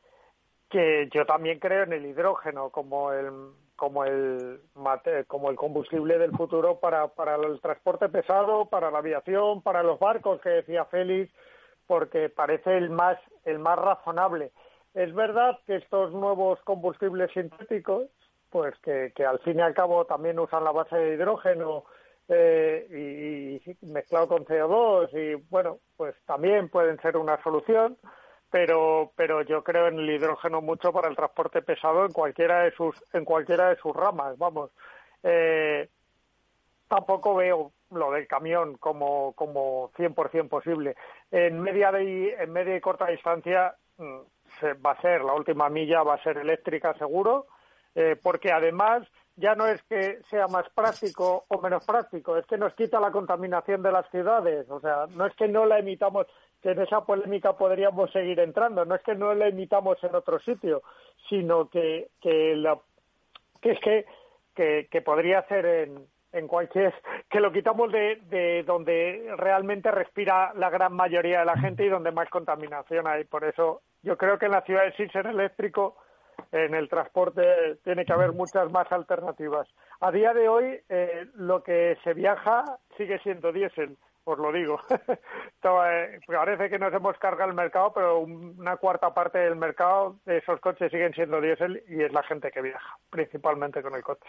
que 0.71 1.11
yo 1.13 1.27
también 1.27 1.59
creo 1.59 1.83
en 1.83 1.93
el 1.93 2.07
hidrógeno 2.07 2.71
como 2.71 3.13
el 3.13 3.51
como 3.77 4.07
el 4.07 4.61
como 5.27 5.51
el 5.51 5.57
combustible 5.57 6.17
del 6.17 6.33
futuro 6.33 6.81
para, 6.81 7.09
para 7.09 7.37
el 7.37 7.61
transporte 7.61 8.09
pesado, 8.09 8.71
para 8.71 8.91
la 8.91 9.01
aviación, 9.01 9.61
para 9.61 9.83
los 9.83 9.99
barcos 9.99 10.41
que 10.41 10.49
decía 10.49 10.87
Félix, 10.87 11.31
porque 11.87 12.31
parece 12.31 12.79
el 12.79 12.89
más 12.89 13.19
el 13.45 13.59
más 13.59 13.79
razonable. 13.79 14.51
Es 14.95 15.15
verdad 15.15 15.59
que 15.67 15.77
estos 15.77 16.15
nuevos 16.15 16.59
combustibles 16.65 17.31
sintéticos, 17.33 18.09
pues 18.49 18.75
que, 18.79 19.13
que 19.15 19.27
al 19.27 19.39
fin 19.41 19.59
y 19.59 19.61
al 19.61 19.75
cabo 19.75 20.07
también 20.07 20.39
usan 20.39 20.65
la 20.65 20.73
base 20.73 20.97
de 20.97 21.15
hidrógeno 21.15 21.85
eh, 22.29 23.61
y, 23.65 23.87
mezclado 23.87 24.29
con 24.29 24.45
CO2 24.45 25.09
y 25.15 25.35
bueno, 25.49 25.79
pues 25.97 26.15
también 26.27 26.69
pueden 26.69 27.01
ser 27.01 27.17
una 27.17 27.43
solución, 27.43 27.97
pero 28.51 29.13
pero 29.17 29.43
yo 29.43 29.65
creo 29.65 29.89
en 29.89 29.99
el 29.99 30.11
hidrógeno 30.11 30.61
mucho 30.61 30.93
para 30.93 31.09
el 31.09 31.17
transporte 31.17 31.63
pesado 31.63 32.05
en 32.05 32.13
cualquiera 32.13 32.65
de 32.65 32.73
sus 32.73 33.03
en 33.15 33.25
cualquiera 33.25 33.71
de 33.71 33.77
sus 33.77 33.97
ramas, 33.97 34.37
vamos. 34.37 34.71
Eh, 35.23 35.89
tampoco 36.87 37.35
veo 37.35 37.73
lo 37.91 38.13
del 38.13 38.27
camión 38.27 38.77
como 38.77 39.33
como 39.33 39.91
100% 39.93 40.49
posible. 40.49 40.97
En 41.31 41.61
media 41.61 41.91
de, 41.93 42.35
en 42.35 42.53
media 42.53 42.77
y 42.77 42.81
corta 42.81 43.07
distancia 43.07 43.75
mm, 43.97 44.19
se, 44.61 44.75
va 44.75 44.93
a 44.93 45.01
ser 45.01 45.23
la 45.23 45.33
última 45.33 45.71
milla 45.71 46.03
va 46.03 46.15
a 46.15 46.23
ser 46.23 46.37
eléctrica 46.37 46.93
seguro, 46.99 47.47
eh, 47.95 48.17
porque 48.23 48.53
además 48.53 49.09
ya 49.39 49.55
no 49.55 49.67
es 49.67 49.81
que 49.85 50.19
sea 50.31 50.49
más 50.49 50.69
práctico 50.71 51.45
o 51.49 51.61
menos 51.61 51.85
práctico, 51.85 52.37
es 52.37 52.45
que 52.47 52.59
nos 52.59 52.75
quita 52.75 52.99
la 52.99 53.13
contaminación 53.13 53.83
de 53.83 53.93
las 53.93 54.09
ciudades. 54.11 54.69
O 54.69 54.81
sea, 54.81 55.07
no 55.11 55.27
es 55.27 55.35
que 55.37 55.49
no 55.49 55.65
la 55.65 55.79
emitamos, 55.79 56.27
que 56.61 56.73
en 56.73 56.81
esa 56.81 57.03
polémica 57.03 57.57
podríamos 57.57 58.11
seguir 58.11 58.41
entrando, 58.41 58.85
no 58.85 58.97
es 58.97 59.03
que 59.03 59.15
no 59.15 59.33
la 59.35 59.47
emitamos 59.47 60.03
en 60.03 60.15
otro 60.15 60.41
sitio, 60.41 60.83
sino 61.29 61.69
que, 61.71 62.09
que, 62.21 62.57
la, 62.57 62.79
que 63.63 63.71
es 63.71 63.81
que, 63.81 64.07
que, 64.57 64.89
que 64.91 65.03
podría 65.03 65.47
ser 65.47 65.67
en, 65.67 66.07
en 66.33 66.49
cualquier 66.49 66.93
que 67.31 67.41
lo 67.41 67.53
quitamos 67.53 67.93
de, 67.93 68.17
de 68.29 68.65
donde 68.65 69.35
realmente 69.37 69.91
respira 69.93 70.53
la 70.55 70.69
gran 70.69 70.95
mayoría 70.95 71.41
de 71.41 71.45
la 71.45 71.59
gente 71.59 71.85
y 71.85 71.89
donde 71.89 72.11
más 72.11 72.29
contaminación 72.29 73.07
hay. 73.07 73.23
Por 73.25 73.45
eso 73.45 73.83
yo 74.03 74.17
creo 74.19 74.37
que 74.37 74.47
en 74.47 74.53
la 74.53 74.63
ciudad 74.63 74.83
de 74.85 75.09
ser 75.11 75.27
eléctrico 75.29 75.97
en 76.53 76.75
el 76.75 76.89
transporte 76.89 77.77
tiene 77.85 78.05
que 78.05 78.13
haber 78.13 78.33
muchas 78.33 78.71
más 78.71 78.91
alternativas. 78.91 79.69
A 80.01 80.11
día 80.11 80.33
de 80.33 80.49
hoy, 80.49 80.81
eh, 80.89 81.27
lo 81.35 81.63
que 81.63 81.97
se 82.05 82.15
viaja 82.15 82.65
sigue 82.97 83.19
siendo 83.21 83.53
diésel, 83.53 83.97
os 84.25 84.39
lo 84.39 84.53
digo. 84.53 84.81
Eh, 85.91 86.21
parece 86.27 86.71
que 86.71 86.79
nos 86.79 86.95
hemos 86.95 87.17
cargado 87.19 87.51
el 87.51 87.57
mercado, 87.57 87.93
pero 87.93 88.21
una 88.21 88.77
cuarta 88.77 89.13
parte 89.13 89.39
del 89.39 89.57
mercado 89.57 90.17
de 90.25 90.39
esos 90.39 90.59
coches 90.61 90.91
siguen 90.91 91.13
siendo 91.13 91.41
diésel 91.41 91.83
y 91.89 92.03
es 92.03 92.13
la 92.13 92.23
gente 92.23 92.51
que 92.51 92.63
viaja, 92.63 92.97
principalmente 93.11 93.83
con 93.83 93.95
el 93.95 94.03
coche. 94.03 94.29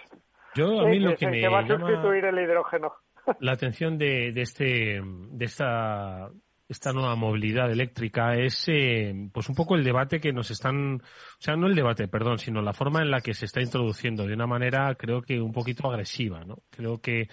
Yo 0.55 0.82
a 0.82 0.86
mí 0.86 0.99
lo 0.99 1.15
que, 1.15 1.28
me 1.28 1.47
va 1.47 1.59
a 1.59 1.67
sustituir 1.67 2.26
el 2.26 2.39
hidrógeno. 2.39 2.93
La 3.39 3.53
atención 3.53 3.97
de, 3.97 4.32
de 4.34 4.41
este 4.41 5.01
de 5.03 5.45
esta 5.45 6.30
esta 6.70 6.93
nueva 6.93 7.15
movilidad 7.15 7.72
eléctrica 7.72 8.36
es 8.36 8.65
eh, 8.67 9.30
pues 9.34 9.49
un 9.49 9.55
poco 9.55 9.76
el 9.76 9.84
debate 9.84 10.22
que 10.22 10.32
nos 10.32 10.51
están, 10.51 11.01
o 11.01 11.41
sea, 11.41 11.55
no 11.55 11.65
el 11.65 11.76
debate, 11.76 12.07
perdón, 12.07 12.38
sino 12.38 12.61
la 12.61 12.74
forma 12.74 13.01
en 13.01 13.09
la 13.09 13.22
que 13.22 13.34
se 13.34 13.45
está 13.45 13.59
introduciendo 13.59 14.28
de 14.28 14.36
una 14.36 14.45
manera 14.45 14.93
creo 14.93 15.24
que 15.24 15.41
un 15.41 15.51
poquito 15.51 15.89
agresiva, 15.89 16.45
¿no? 16.45 16.59
Creo 16.70 17.01
que 17.01 17.28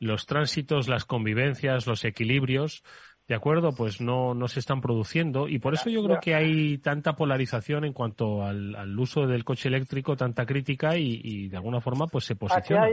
los 0.00 0.26
tránsitos, 0.26 0.88
las 0.88 1.04
convivencias, 1.04 1.86
los 1.86 2.04
equilibrios, 2.04 2.82
de 3.28 3.36
acuerdo, 3.36 3.70
pues 3.76 4.00
no, 4.00 4.34
no 4.34 4.48
se 4.48 4.58
están 4.58 4.80
produciendo 4.80 5.46
y 5.46 5.60
por 5.60 5.74
eso 5.74 5.88
yo 5.88 6.02
creo 6.02 6.18
que 6.20 6.34
hay 6.34 6.78
tanta 6.78 7.14
polarización 7.14 7.84
en 7.84 7.92
cuanto 7.92 8.42
al, 8.42 8.74
al 8.74 8.98
uso 8.98 9.28
del 9.28 9.44
coche 9.44 9.68
eléctrico, 9.68 10.16
tanta 10.16 10.44
crítica 10.44 10.96
y, 10.96 11.20
y 11.22 11.48
de 11.48 11.56
alguna 11.56 11.80
forma 11.80 12.08
pues 12.08 12.24
se 12.24 12.34
posiciona. 12.34 12.88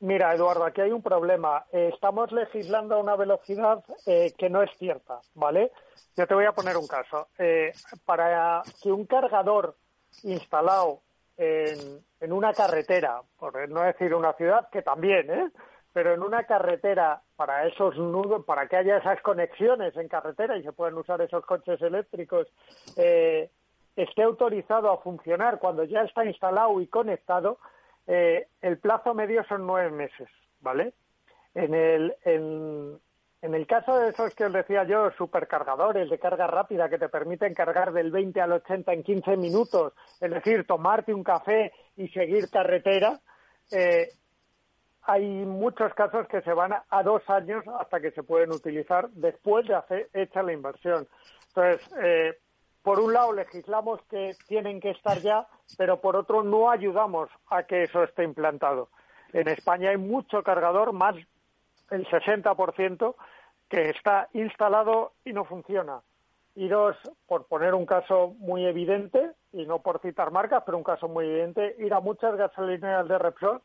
Mira, 0.00 0.34
Eduardo, 0.34 0.64
aquí 0.64 0.80
hay 0.80 0.92
un 0.92 1.02
problema. 1.02 1.64
Eh, 1.72 1.90
estamos 1.92 2.32
legislando 2.32 2.94
a 2.94 2.98
una 2.98 3.16
velocidad 3.16 3.84
eh, 4.06 4.32
que 4.36 4.48
no 4.48 4.62
es 4.62 4.70
cierta, 4.78 5.20
¿vale? 5.34 5.72
Yo 6.16 6.26
te 6.26 6.34
voy 6.34 6.46
a 6.46 6.52
poner 6.52 6.76
un 6.76 6.86
caso. 6.86 7.28
Eh, 7.38 7.72
para 8.04 8.62
que 8.82 8.90
un 8.90 9.04
cargador 9.04 9.76
instalado 10.22 11.02
en, 11.36 12.00
en, 12.20 12.32
una 12.32 12.52
carretera, 12.52 13.22
por 13.38 13.68
no 13.68 13.82
decir 13.82 14.14
una 14.14 14.32
ciudad, 14.34 14.68
que 14.70 14.82
también, 14.82 15.30
¿eh? 15.30 15.50
Pero 15.92 16.14
en 16.14 16.22
una 16.22 16.44
carretera 16.44 17.20
para 17.36 17.66
esos 17.66 17.96
nudos, 17.96 18.44
para 18.44 18.68
que 18.68 18.76
haya 18.76 18.98
esas 18.98 19.20
conexiones 19.22 19.96
en 19.96 20.08
carretera 20.08 20.56
y 20.56 20.62
se 20.62 20.72
puedan 20.72 20.96
usar 20.96 21.20
esos 21.20 21.44
coches 21.44 21.80
eléctricos, 21.82 22.46
eh, 22.96 23.50
esté 23.96 24.22
autorizado 24.22 24.90
a 24.90 24.98
funcionar 24.98 25.58
cuando 25.58 25.84
ya 25.84 26.02
está 26.02 26.24
instalado 26.24 26.80
y 26.80 26.86
conectado, 26.86 27.58
eh, 28.06 28.48
el 28.60 28.78
plazo 28.78 29.14
medio 29.14 29.44
son 29.44 29.66
nueve 29.66 29.90
meses, 29.90 30.28
¿vale? 30.60 30.94
En 31.54 31.74
el, 31.74 32.14
en, 32.24 33.54
el 33.54 33.66
caso 33.66 33.98
de 33.98 34.10
esos 34.10 34.34
que 34.34 34.44
os 34.44 34.52
decía 34.52 34.84
yo, 34.84 35.10
supercargadores 35.12 36.08
de 36.10 36.18
carga 36.18 36.46
rápida 36.46 36.88
que 36.88 36.98
te 36.98 37.08
permiten 37.08 37.54
cargar 37.54 37.92
del 37.92 38.10
20 38.10 38.40
al 38.40 38.52
80 38.52 38.92
en 38.92 39.02
15 39.02 39.36
minutos, 39.36 39.92
es 40.20 40.30
decir, 40.30 40.66
tomarte 40.66 41.12
un 41.14 41.24
café 41.24 41.72
y 41.96 42.08
seguir 42.08 42.50
carretera, 42.50 43.20
eh, 43.72 44.10
hay 45.02 45.24
muchos 45.24 45.92
casos 45.94 46.28
que 46.28 46.42
se 46.42 46.52
van 46.52 46.72
a, 46.72 47.02
dos 47.02 47.22
años 47.28 47.64
hasta 47.80 48.00
que 48.00 48.10
se 48.12 48.22
pueden 48.22 48.52
utilizar 48.52 49.08
después 49.10 49.66
de 49.66 49.74
hacer 49.74 50.08
hecha 50.12 50.42
la 50.42 50.52
inversión. 50.52 51.08
Entonces, 51.48 51.80
eh, 52.02 52.38
por 52.82 53.00
un 53.00 53.12
lado 53.12 53.32
legislamos 53.32 54.00
que 54.10 54.34
tienen 54.46 54.80
que 54.80 54.90
estar 54.90 55.18
ya, 55.18 55.46
pero 55.76 56.00
por 56.00 56.16
otro 56.16 56.42
no 56.42 56.70
ayudamos 56.70 57.28
a 57.48 57.64
que 57.64 57.84
eso 57.84 58.02
esté 58.02 58.24
implantado. 58.24 58.88
En 59.32 59.48
España 59.48 59.90
hay 59.90 59.96
mucho 59.96 60.42
cargador, 60.42 60.92
más 60.92 61.14
el 61.90 62.06
60%, 62.06 63.14
que 63.68 63.90
está 63.90 64.28
instalado 64.32 65.12
y 65.24 65.32
no 65.32 65.44
funciona. 65.44 66.00
Y 66.56 66.68
dos, 66.68 66.96
por 67.26 67.46
poner 67.46 67.74
un 67.74 67.86
caso 67.86 68.34
muy 68.38 68.66
evidente, 68.66 69.30
y 69.52 69.66
no 69.66 69.80
por 69.80 70.00
citar 70.00 70.30
marcas, 70.30 70.62
pero 70.64 70.78
un 70.78 70.84
caso 70.84 71.08
muy 71.08 71.26
evidente, 71.26 71.76
ir 71.78 71.94
a 71.94 72.00
muchas 72.00 72.34
gasolineras 72.36 73.06
de 73.08 73.18
Repsol, 73.18 73.62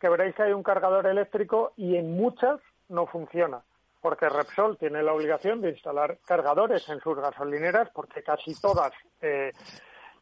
que 0.00 0.08
veréis 0.08 0.34
que 0.34 0.42
hay 0.42 0.52
un 0.52 0.62
cargador 0.62 1.06
eléctrico 1.06 1.72
y 1.76 1.96
en 1.96 2.16
muchas 2.16 2.60
no 2.88 3.06
funciona 3.06 3.62
porque 4.00 4.28
Repsol 4.28 4.78
tiene 4.78 5.02
la 5.02 5.12
obligación 5.12 5.60
de 5.60 5.70
instalar 5.70 6.18
cargadores 6.26 6.88
en 6.88 7.00
sus 7.00 7.16
gasolineras, 7.16 7.90
porque 7.94 8.22
casi 8.22 8.58
todas 8.60 8.92
eh, 9.20 9.52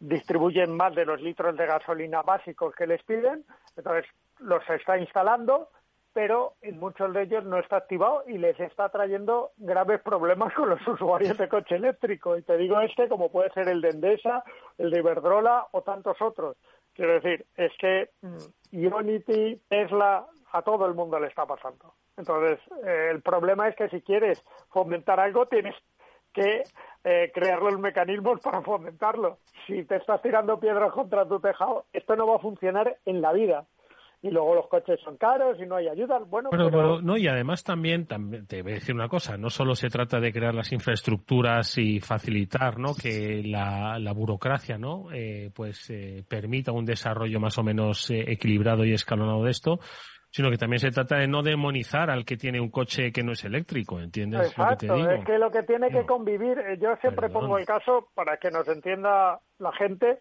distribuyen 0.00 0.76
más 0.76 0.94
de 0.94 1.04
los 1.04 1.20
litros 1.20 1.56
de 1.56 1.66
gasolina 1.66 2.22
básicos 2.22 2.74
que 2.74 2.86
les 2.86 3.02
piden, 3.02 3.44
entonces 3.76 4.06
los 4.38 4.62
está 4.68 4.98
instalando, 4.98 5.68
pero 6.12 6.54
en 6.62 6.78
muchos 6.78 7.12
de 7.12 7.22
ellos 7.22 7.44
no 7.44 7.58
está 7.58 7.76
activado 7.76 8.22
y 8.26 8.38
les 8.38 8.58
está 8.60 8.88
trayendo 8.88 9.50
graves 9.56 10.00
problemas 10.00 10.54
con 10.54 10.70
los 10.70 10.80
usuarios 10.88 11.36
de 11.36 11.48
coche 11.48 11.74
eléctrico. 11.74 12.36
Y 12.38 12.42
te 12.42 12.56
digo 12.56 12.80
este 12.80 13.08
como 13.08 13.30
puede 13.30 13.50
ser 13.50 13.68
el 13.68 13.80
de 13.80 13.90
Endesa, 13.90 14.44
el 14.78 14.90
de 14.90 15.00
Iberdrola 15.00 15.66
o 15.72 15.82
tantos 15.82 16.16
otros. 16.22 16.56
Quiero 16.94 17.14
decir, 17.14 17.44
es 17.56 17.72
que 17.78 18.10
mm, 18.22 18.38
Ionity, 18.70 19.60
Tesla, 19.68 20.26
a 20.54 20.62
todo 20.62 20.86
el 20.86 20.94
mundo 20.94 21.18
le 21.18 21.26
está 21.26 21.44
pasando. 21.44 21.94
Entonces, 22.16 22.60
eh, 22.86 23.08
el 23.10 23.22
problema 23.22 23.68
es 23.68 23.74
que 23.74 23.88
si 23.88 24.00
quieres 24.02 24.40
fomentar 24.70 25.18
algo, 25.18 25.46
tienes 25.46 25.74
que 26.32 26.62
eh, 27.02 27.32
crear 27.34 27.60
los 27.60 27.78
mecanismos 27.78 28.40
para 28.40 28.62
fomentarlo. 28.62 29.38
Si 29.66 29.84
te 29.84 29.96
estás 29.96 30.22
tirando 30.22 30.60
piedras 30.60 30.92
contra 30.92 31.26
tu 31.26 31.40
tejado, 31.40 31.86
esto 31.92 32.14
no 32.14 32.28
va 32.28 32.36
a 32.36 32.38
funcionar 32.38 32.98
en 33.04 33.20
la 33.20 33.32
vida. 33.32 33.66
Y 34.22 34.30
luego 34.30 34.54
los 34.54 34.68
coches 34.68 34.98
son 35.04 35.18
caros 35.18 35.58
y 35.60 35.66
no 35.66 35.76
hay 35.76 35.88
ayudas. 35.88 36.22
Bueno, 36.30 36.48
pero, 36.50 37.02
no, 37.02 37.16
y 37.18 37.26
además 37.26 37.62
también, 37.62 38.06
también, 38.06 38.46
te 38.46 38.62
voy 38.62 38.72
a 38.72 38.74
decir 38.76 38.94
una 38.94 39.08
cosa, 39.08 39.36
no 39.36 39.50
solo 39.50 39.74
se 39.74 39.88
trata 39.88 40.18
de 40.18 40.32
crear 40.32 40.54
las 40.54 40.72
infraestructuras 40.72 41.76
y 41.76 42.00
facilitar 42.00 42.78
¿no? 42.78 42.94
que 42.94 43.42
la, 43.44 43.98
la 43.98 44.12
burocracia 44.12 44.78
¿no? 44.78 45.12
Eh, 45.12 45.50
pues 45.54 45.92
permita 46.26 46.72
un 46.72 46.86
desarrollo 46.86 47.38
más 47.38 47.58
o 47.58 47.64
menos 47.64 48.10
equilibrado 48.10 48.86
y 48.86 48.94
escalonado 48.94 49.44
de 49.44 49.50
esto, 49.50 49.78
sino 50.34 50.50
que 50.50 50.58
también 50.58 50.80
se 50.80 50.90
trata 50.90 51.18
de 51.18 51.28
no 51.28 51.44
demonizar 51.44 52.10
al 52.10 52.24
que 52.24 52.36
tiene 52.36 52.60
un 52.60 52.68
coche 52.68 53.12
que 53.12 53.22
no 53.22 53.34
es 53.34 53.44
eléctrico, 53.44 54.00
¿entiendes? 54.00 54.48
Exacto, 54.48 54.96
es 54.96 55.24
que 55.24 55.38
lo 55.38 55.48
que 55.48 55.62
tiene 55.62 55.90
que 55.90 56.04
convivir, 56.04 56.58
eh, 56.58 56.76
yo 56.76 56.96
siempre 56.96 57.28
pongo 57.28 57.56
el 57.56 57.64
caso 57.64 58.08
para 58.14 58.36
que 58.38 58.50
nos 58.50 58.66
entienda 58.66 59.38
la 59.60 59.72
gente, 59.74 60.18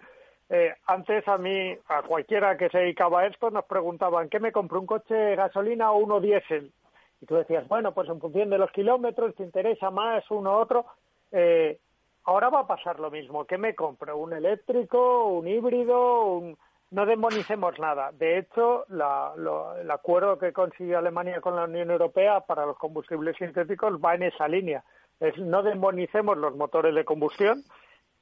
eh, 0.50 0.72
antes 0.86 1.28
a 1.28 1.40
mí, 1.40 1.76
a 1.88 2.04
cualquiera 2.04 2.56
que 2.58 2.70
se 2.70 2.78
dedicaba 2.78 3.22
a 3.22 3.26
esto, 3.26 3.50
nos 3.50 3.66
preguntaban, 3.66 4.30
¿qué 4.30 4.40
me 4.40 4.52
compro, 4.52 4.80
un 4.80 4.86
coche 4.86 5.36
gasolina 5.36 5.92
o 5.92 5.98
uno 5.98 6.20
diésel? 6.20 6.72
Y 7.20 7.26
tú 7.26 7.34
decías, 7.34 7.68
bueno, 7.68 7.96
pues 7.96 8.08
en 8.08 8.22
función 8.22 8.52
de 8.52 8.60
los 8.60 8.70
kilómetros, 8.70 9.34
te 9.34 9.42
interesa 9.42 9.90
más 9.90 10.24
uno 10.30 10.52
u 10.52 10.62
otro. 10.62 10.86
Eh, 11.32 11.80
ahora 12.26 12.50
va 12.50 12.60
a 12.60 12.68
pasar 12.68 13.00
lo 13.00 13.10
mismo, 13.10 13.46
¿qué 13.46 13.58
me 13.58 13.74
compro? 13.74 14.16
¿Un 14.16 14.34
eléctrico, 14.34 15.26
un 15.30 15.48
híbrido, 15.48 16.26
un 16.26 16.56
no 16.94 17.08
demonicemos 17.08 17.80
nada. 17.80 18.12
De 18.12 18.38
hecho, 18.38 18.86
el 18.88 19.92
acuerdo 19.92 20.38
que 20.38 20.54
consiguió 20.54 21.00
Alemania 21.00 21.42
con 21.42 21.56
la 21.56 21.64
Unión 21.64 21.90
Europea 21.90 22.42
para 22.42 22.68
los 22.68 22.78
combustibles 22.78 23.36
sintéticos 23.38 24.00
va 24.00 24.14
en 24.14 24.24
esa 24.24 24.48
línea. 24.48 24.84
Es 25.20 25.36
no 25.40 25.64
demonicemos 25.64 26.38
los 26.38 26.56
motores 26.56 26.94
de 26.94 27.04
combustión, 27.04 27.64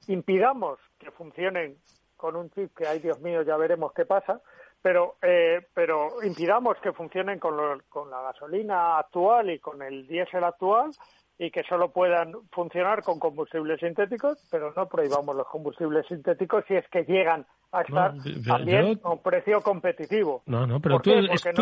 impidamos 0.07 0.80
que 0.97 1.11
funcionen 1.11 1.76
con 2.15 2.38
un 2.38 2.49
chip 2.51 2.74
que, 2.76 2.88
ay 2.88 2.99
Dios 2.99 3.19
mío, 3.19 3.41
ya 3.41 3.57
veremos 3.57 3.91
qué 3.93 4.05
pasa, 4.05 4.39
pero, 4.82 5.15
eh, 5.22 5.67
pero 5.74 6.24
impidamos 6.24 6.78
que 6.80 6.93
funcionen 6.93 7.39
con, 7.39 7.82
con 7.89 8.09
la 8.09 8.22
gasolina 8.22 8.99
actual 8.99 9.49
y 9.49 9.59
con 9.59 9.82
el 9.82 10.07
diésel 10.07 10.45
actual 10.45 10.91
y 11.42 11.50
que 11.50 11.64
solo 11.64 11.92
puedan 11.92 12.34
funcionar 12.52 13.02
con 13.02 13.18
combustibles 13.18 13.80
sintéticos, 13.80 14.38
pero 14.52 14.72
no 14.78 14.88
prohibamos 14.88 15.36
los 15.36 15.48
combustibles 15.48 16.06
sintéticos 16.06 16.64
si 16.68 16.76
es 16.76 16.88
que 16.89 17.04
llegan 17.04 17.48
a 17.72 17.82
estar 17.82 18.14
también 18.46 19.00
a 19.04 19.10
un 19.10 19.24
precio 19.24 19.60
competitivo. 19.62 20.44
No, 20.46 20.68
no, 20.68 20.80
pero 20.80 21.00
tú, 21.00 21.12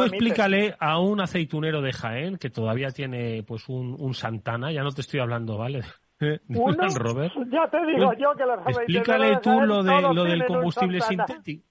explícale 0.03 0.75
a 0.77 0.99
un 0.99 1.21
aceitunero 1.21 1.81
de 1.81 1.93
Jaén 1.93 2.37
que 2.37 2.49
todavía 2.49 2.89
tiene 2.89 3.41
pues 3.47 3.69
un, 3.69 3.95
un 3.97 4.13
Santana, 4.13 4.69
ya 4.73 4.83
no 4.83 4.91
te 4.91 4.99
estoy 4.99 5.21
hablando, 5.21 5.57
¿vale? 5.57 5.79
Robert. 6.19 7.33
Ya 7.49 7.69
te 7.69 7.85
digo 7.85 8.11
yo 8.19 8.35
que 8.35 8.45
los 8.45 8.59
Explícale 8.67 9.37
tú 9.37 9.61
lo, 9.61 9.81
de, 9.81 10.01
lo 10.01 10.23
del 10.25 10.45
combustible 10.45 10.99
sintético. 10.99 11.63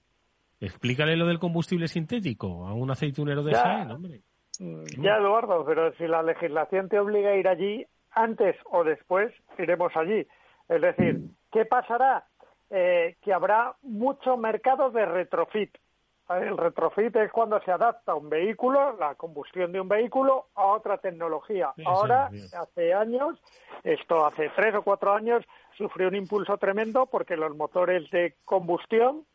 Explícale 0.59 1.15
lo 1.15 1.27
del 1.27 1.37
combustible 1.37 1.87
sintético 1.87 2.65
a 2.65 2.73
un 2.73 2.89
aceitunero 2.89 3.43
de 3.43 3.53
Jaén, 3.53 3.91
hombre. 3.91 4.21
Ya, 4.59 5.15
Eduardo, 5.15 5.63
pero 5.63 5.93
si 5.93 6.05
la 6.05 6.21
legislación 6.21 6.89
te 6.89 6.99
obliga 6.99 7.29
a 7.29 7.35
ir 7.37 7.47
allí, 7.47 7.85
antes 8.11 8.55
o 8.65 8.83
después 8.83 9.33
iremos 9.57 9.95
allí. 9.95 10.27
Es 10.67 10.81
decir, 10.81 11.21
¿qué 11.51 11.65
pasará? 11.65 12.25
Eh, 12.69 13.15
que 13.21 13.33
habrá 13.33 13.75
mucho 13.81 14.37
mercado 14.37 14.91
de 14.91 15.05
retrofit. 15.05 15.75
El 16.29 16.55
retrofit 16.55 17.15
es 17.15 17.31
cuando 17.31 17.59
se 17.61 17.71
adapta 17.71 18.13
un 18.13 18.29
vehículo, 18.29 18.95
la 18.99 19.15
combustión 19.15 19.71
de 19.71 19.81
un 19.81 19.87
vehículo, 19.87 20.45
a 20.53 20.65
otra 20.67 20.99
tecnología. 20.99 21.73
Ahora, 21.83 22.29
hace 22.55 22.93
años, 22.93 23.41
esto 23.83 24.27
hace 24.27 24.51
tres 24.55 24.75
o 24.75 24.83
cuatro 24.83 25.11
años, 25.11 25.43
sufrió 25.75 26.07
un 26.07 26.15
impulso 26.15 26.57
tremendo 26.57 27.07
porque 27.07 27.35
los 27.35 27.55
motores 27.55 28.07
de 28.11 28.35
combustión 28.45 29.25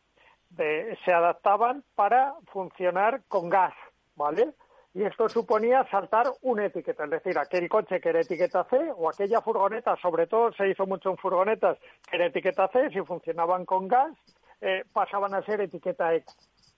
se 0.55 1.11
adaptaban 1.11 1.83
para 1.95 2.33
funcionar 2.53 3.23
con 3.27 3.49
gas, 3.49 3.73
¿vale? 4.15 4.53
Y 4.95 5.03
esto 5.03 5.27
suponía 5.27 5.85
saltar 5.91 6.27
una 6.41 6.67
etiqueta, 6.67 7.03
es 7.03 7.09
decir, 7.09 7.37
aquel 7.37 7.67
coche 7.67 7.99
que 7.99 8.09
era 8.09 8.21
etiqueta 8.21 8.63
C 8.63 8.77
o 8.95 9.09
aquella 9.09 9.41
furgoneta, 9.41 9.97
sobre 9.97 10.25
todo 10.25 10.53
se 10.53 10.69
hizo 10.69 10.85
mucho 10.87 11.09
en 11.09 11.17
furgonetas 11.17 11.77
que 12.09 12.15
era 12.15 12.27
etiqueta 12.27 12.69
C, 12.69 12.89
si 12.91 13.01
funcionaban 13.01 13.65
con 13.65 13.89
gas, 13.89 14.13
eh, 14.61 14.85
pasaban 14.93 15.33
a 15.33 15.43
ser 15.43 15.59
etiqueta 15.59 16.15
E, 16.15 16.23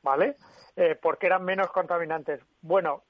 ¿vale? 0.01 0.35
Eh, 0.75 0.97
porque 0.99 1.27
eran 1.27 1.45
menos 1.45 1.67
contaminantes. 1.67 2.41
Bueno, 2.61 3.03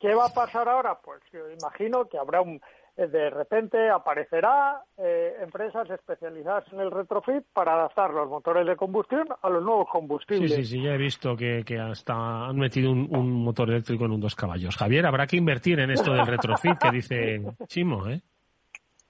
¿qué 0.00 0.14
va 0.14 0.26
a 0.28 0.32
pasar 0.32 0.66
ahora? 0.66 0.98
Pues 0.98 1.20
yo 1.30 1.50
imagino 1.50 2.08
que 2.08 2.16
habrá 2.16 2.40
un, 2.40 2.58
de 2.96 3.30
repente 3.30 3.90
aparecerá 3.90 4.82
eh, 4.96 5.34
empresas 5.42 5.90
especializadas 5.90 6.64
en 6.72 6.80
el 6.80 6.92
retrofit 6.92 7.44
para 7.52 7.74
adaptar 7.74 8.10
los 8.10 8.28
motores 8.28 8.66
de 8.66 8.76
combustión 8.76 9.26
a 9.42 9.48
los 9.50 9.62
nuevos 9.62 9.88
combustibles. 9.90 10.52
Sí, 10.52 10.64
sí, 10.64 10.64
sí, 10.64 10.82
ya 10.82 10.94
he 10.94 10.98
visto 10.98 11.36
que, 11.36 11.64
hasta 11.80 12.46
han 12.46 12.56
metido 12.56 12.92
un, 12.92 13.44
motor 13.44 13.70
eléctrico 13.70 14.04
en 14.04 14.12
un 14.12 14.20
dos 14.20 14.36
caballos. 14.36 14.76
Javier, 14.76 15.06
habrá 15.06 15.26
que 15.26 15.36
invertir 15.36 15.80
en 15.80 15.90
esto 15.90 16.12
del 16.12 16.26
retrofit 16.26 16.78
que 16.78 16.90
dice 16.90 17.42
Chimo, 17.66 18.06
¿eh? 18.08 18.22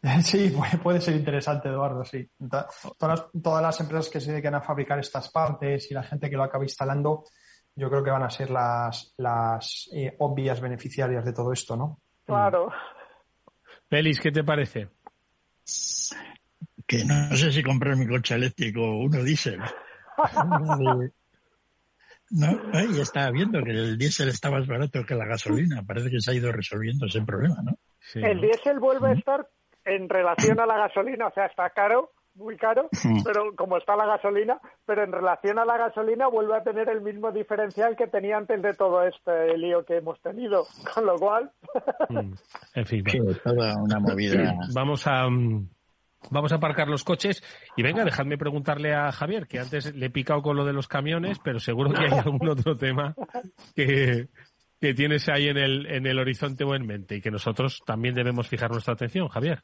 Sí, 0.23 0.55
puede 0.83 1.01
ser 1.01 1.17
interesante, 1.17 1.69
Eduardo, 1.69 2.05
sí. 2.05 2.29
Todas 2.99 3.63
las, 3.63 3.81
empresas 3.81 4.11
que 4.11 4.21
se 4.21 4.33
dedican 4.33 4.55
a 4.55 4.61
fabricar 4.61 4.99
estas 4.99 5.31
partes 5.31 5.91
y 5.91 5.95
la 5.95 6.03
gente 6.03 6.29
que 6.29 6.37
lo 6.37 6.45
acaba 6.45 6.65
instalando, 6.65 7.25
yo 7.75 7.89
creo 7.89 8.03
que 8.03 8.11
van 8.11 8.23
a 8.23 8.31
ser 8.31 8.51
las, 8.51 9.15
las 9.19 9.89
eh, 9.95 10.15
obvias 10.19 10.61
beneficiarias 10.61 11.25
de 11.25 11.33
todo 11.33 11.53
esto, 11.53 11.77
¿no? 11.77 11.99
Claro. 12.27 12.71
Félix, 13.89 14.21
¿qué 14.21 14.31
te 14.31 14.45
parece? 14.45 14.89
Que 16.87 17.05
no 17.05 17.37
sé 17.37 17.53
si 17.53 17.63
comprar 17.63 17.97
mi 17.97 18.07
coche 18.07 18.35
eléctrico 18.35 18.83
o 18.83 19.05
uno 19.05 19.23
diésel. 19.23 19.61
No, 22.31 22.49
y 22.73 23.01
estaba 23.01 23.31
viendo 23.31 23.63
que 23.63 23.71
el 23.71 23.99
diésel 23.99 24.29
está 24.29 24.51
más 24.51 24.67
barato 24.67 25.05
que 25.05 25.15
la 25.15 25.27
gasolina. 25.27 25.83
Parece 25.87 26.11
que 26.11 26.21
se 26.21 26.31
ha 26.31 26.35
ido 26.35 26.51
resolviendo 26.51 27.07
ese 27.07 27.23
problema, 27.23 27.57
¿no? 27.63 27.79
el 28.15 28.41
diésel 28.41 28.81
vuelve 28.81 29.09
a 29.09 29.13
estar 29.13 29.49
en 29.85 30.09
relación 30.09 30.61
a 30.61 30.67
la 30.67 30.77
gasolina, 30.79 31.27
o 31.29 31.33
sea, 31.33 31.47
está 31.47 31.71
caro, 31.71 32.13
muy 32.35 32.57
caro, 32.57 32.89
pero 33.25 33.55
como 33.57 33.77
está 33.77 33.97
la 33.97 34.07
gasolina, 34.07 34.61
pero 34.87 35.05
en 35.05 35.13
relación 35.13 35.59
a 35.59 35.65
la 35.65 35.77
gasolina 35.77 36.29
vuelve 36.29 36.57
a 36.57 36.63
tener 36.63 36.89
el 36.89 37.01
mismo 37.01 37.33
diferencial 37.33 37.97
que 37.97 38.07
tenía 38.07 38.37
antes 38.37 38.61
de 38.63 38.75
todo 38.75 39.03
este 39.05 39.57
lío 39.57 39.85
que 39.85 39.99
hemos 39.99 40.21
tenido, 40.21 40.67
con 40.95 41.07
lo 41.07 41.17
cual 41.17 41.51
Mm, 42.09 42.35
en 42.75 42.87
fin, 42.87 43.05
toda 43.43 43.75
una 43.83 43.99
movida. 43.99 44.55
Vamos 44.73 45.07
a 45.07 45.29
mm, 45.29 45.69
vamos 46.31 46.53
a 46.53 46.57
aparcar 46.57 46.89
los 46.89 47.05
coches. 47.05 47.43
Y 47.77 47.83
venga, 47.83 48.05
dejadme 48.05 48.39
preguntarle 48.39 48.95
a 48.95 49.13
Javier, 49.13 49.47
que 49.47 49.59
antes 49.59 49.95
le 49.95 50.07
he 50.07 50.11
picado 50.11 50.43
con 50.43 50.57
lo 50.57 50.65
de 50.65 50.73
los 50.73 50.89
camiones, 50.89 51.39
pero 51.43 51.59
seguro 51.59 51.93
que 51.93 52.05
hay 52.05 52.19
algún 52.19 52.49
otro 52.49 52.77
tema 52.77 53.15
que, 53.75 54.29
que 54.81 54.95
tienes 54.95 55.29
ahí 55.29 55.49
en 55.49 55.59
el, 55.59 55.87
en 55.87 56.07
el 56.07 56.19
horizonte 56.19 56.65
o 56.65 56.75
en 56.75 56.87
mente 56.87 57.17
y 57.17 57.21
que 57.21 57.31
nosotros 57.31 57.83
también 57.85 58.15
debemos 58.15 58.49
fijar 58.49 58.71
nuestra 58.71 58.95
atención, 58.95 59.29
Javier. 59.29 59.63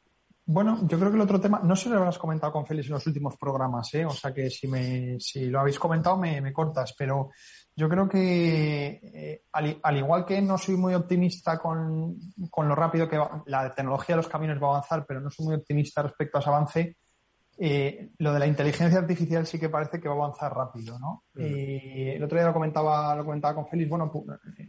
Bueno, 0.53 0.79
yo 0.85 0.99
creo 0.99 1.09
que 1.09 1.15
el 1.15 1.21
otro 1.21 1.39
tema, 1.39 1.61
no 1.63 1.77
sé 1.77 1.83
si 1.83 1.89
lo 1.91 1.97
habrás 1.97 2.17
comentado 2.17 2.51
con 2.51 2.65
Félix 2.65 2.87
en 2.87 2.95
los 2.95 3.07
últimos 3.07 3.37
programas, 3.37 3.93
¿eh? 3.93 4.03
o 4.03 4.11
sea 4.11 4.33
que 4.33 4.49
si, 4.49 4.67
me, 4.67 5.17
si 5.17 5.45
lo 5.45 5.61
habéis 5.61 5.79
comentado 5.79 6.17
me, 6.17 6.41
me 6.41 6.51
cortas, 6.51 6.93
pero 6.97 7.29
yo 7.73 7.87
creo 7.87 8.09
que 8.09 8.99
eh, 9.01 9.43
al, 9.53 9.97
igual 9.97 10.25
que 10.25 10.41
no 10.41 10.57
soy 10.57 10.75
muy 10.75 10.93
optimista 10.93 11.57
con, 11.57 12.17
con 12.49 12.67
lo 12.67 12.75
rápido 12.75 13.07
que 13.07 13.17
va, 13.17 13.41
la 13.45 13.73
tecnología 13.73 14.15
de 14.15 14.23
los 14.23 14.27
camiones 14.27 14.61
va 14.61 14.67
a 14.67 14.69
avanzar, 14.71 15.05
pero 15.07 15.21
no 15.21 15.31
soy 15.31 15.45
muy 15.45 15.55
optimista 15.55 16.01
respecto 16.01 16.37
a 16.37 16.41
ese 16.41 16.49
avance, 16.49 16.97
eh, 17.57 18.09
lo 18.17 18.33
de 18.33 18.39
la 18.39 18.47
inteligencia 18.47 18.99
artificial 18.99 19.47
sí 19.47 19.57
que 19.57 19.69
parece 19.69 20.01
que 20.01 20.09
va 20.09 20.15
a 20.15 20.17
avanzar 20.17 20.53
rápido, 20.53 20.99
¿no? 20.99 21.23
Mm. 21.33 21.45
el 21.45 22.23
otro 22.23 22.37
día 22.37 22.47
lo 22.47 22.53
comentaba, 22.53 23.15
lo 23.15 23.23
comentaba 23.23 23.55
con 23.55 23.67
Félix, 23.67 23.89
bueno, 23.89 24.11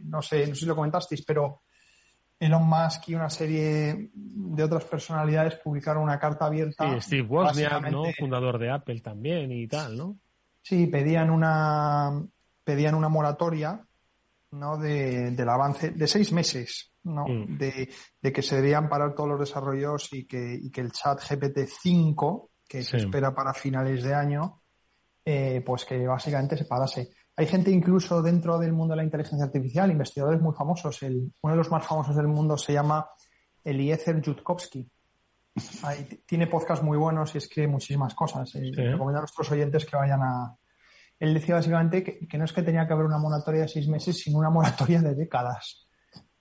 no 0.05 0.21
sé, 0.21 0.47
no 0.47 0.55
sé 0.55 0.61
si 0.61 0.65
lo 0.65 0.77
comentasteis, 0.77 1.25
pero 1.25 1.63
Elon 2.39 2.67
Musk 2.67 3.09
y 3.09 3.15
una 3.15 3.29
serie 3.29 4.09
de 4.13 4.63
otras 4.63 4.83
personalidades 4.85 5.55
publicaron 5.55 6.03
una 6.03 6.19
carta 6.19 6.45
abierta. 6.45 6.93
Sí, 6.95 7.01
Steve 7.01 7.27
Wozniak, 7.27 7.89
¿no? 7.91 8.03
Fundador 8.17 8.59
de 8.59 8.71
Apple 8.71 8.99
también 9.01 9.51
y 9.51 9.67
tal, 9.67 9.97
¿no? 9.97 10.17
Sí, 10.61 10.87
pedían 10.87 11.29
una, 11.29 12.21
pedían 12.63 12.95
una 12.95 13.09
moratoria, 13.09 13.85
¿no? 14.51 14.77
De, 14.77 15.31
del 15.31 15.49
avance 15.49 15.91
de 15.91 16.07
seis 16.07 16.31
meses, 16.31 16.91
¿no? 17.03 17.25
Mm. 17.27 17.57
De, 17.57 18.33
que 18.33 18.41
se 18.41 18.57
debían 18.57 18.89
parar 18.89 19.13
todos 19.13 19.29
los 19.29 19.39
desarrollos 19.39 20.11
y 20.13 20.25
que, 20.25 20.57
y 20.61 20.69
que 20.69 20.81
el 20.81 20.91
chat 20.91 21.19
GPT-5, 21.21 22.49
que 22.67 22.83
se 22.83 22.97
espera 22.97 23.33
para 23.33 23.53
finales 23.53 24.03
de 24.03 24.13
año, 24.13 24.61
eh, 25.25 25.61
pues 25.65 25.85
que 25.85 26.05
básicamente 26.05 26.57
se 26.57 26.65
parase. 26.65 27.09
Hay 27.35 27.47
gente 27.47 27.71
incluso 27.71 28.21
dentro 28.21 28.59
del 28.59 28.73
mundo 28.73 28.93
de 28.93 28.97
la 28.97 29.03
inteligencia 29.03 29.45
artificial, 29.45 29.89
investigadores 29.89 30.41
muy 30.41 30.53
famosos. 30.53 31.01
El, 31.01 31.33
uno 31.41 31.53
de 31.53 31.57
los 31.57 31.71
más 31.71 31.85
famosos 31.85 32.15
del 32.15 32.27
mundo 32.27 32.57
se 32.57 32.73
llama 32.73 33.07
Eliezer 33.63 34.21
Yudkowsky. 34.21 34.87
tiene 36.27 36.47
podcasts 36.47 36.83
muy 36.83 36.97
buenos 36.97 37.33
y 37.33 37.39
escribe 37.39 37.67
muchísimas 37.67 38.13
cosas. 38.13 38.53
Eh, 38.55 38.71
recomiendo 38.75 39.17
a 39.17 39.21
nuestros 39.21 39.51
oyentes 39.51 39.85
que 39.85 39.95
vayan 39.95 40.21
a... 40.21 40.55
Él 41.19 41.33
decía 41.33 41.55
básicamente 41.55 42.03
que, 42.03 42.37
no 42.37 42.45
es 42.45 42.53
que 42.53 42.63
tenía 42.63 42.85
que 42.85 42.93
haber 42.93 43.05
una 43.05 43.17
moratoria 43.17 43.61
de 43.61 43.67
seis 43.67 43.87
meses, 43.87 44.19
sino 44.19 44.37
una 44.37 44.49
moratoria 44.49 45.01
de 45.01 45.15
décadas. 45.15 45.87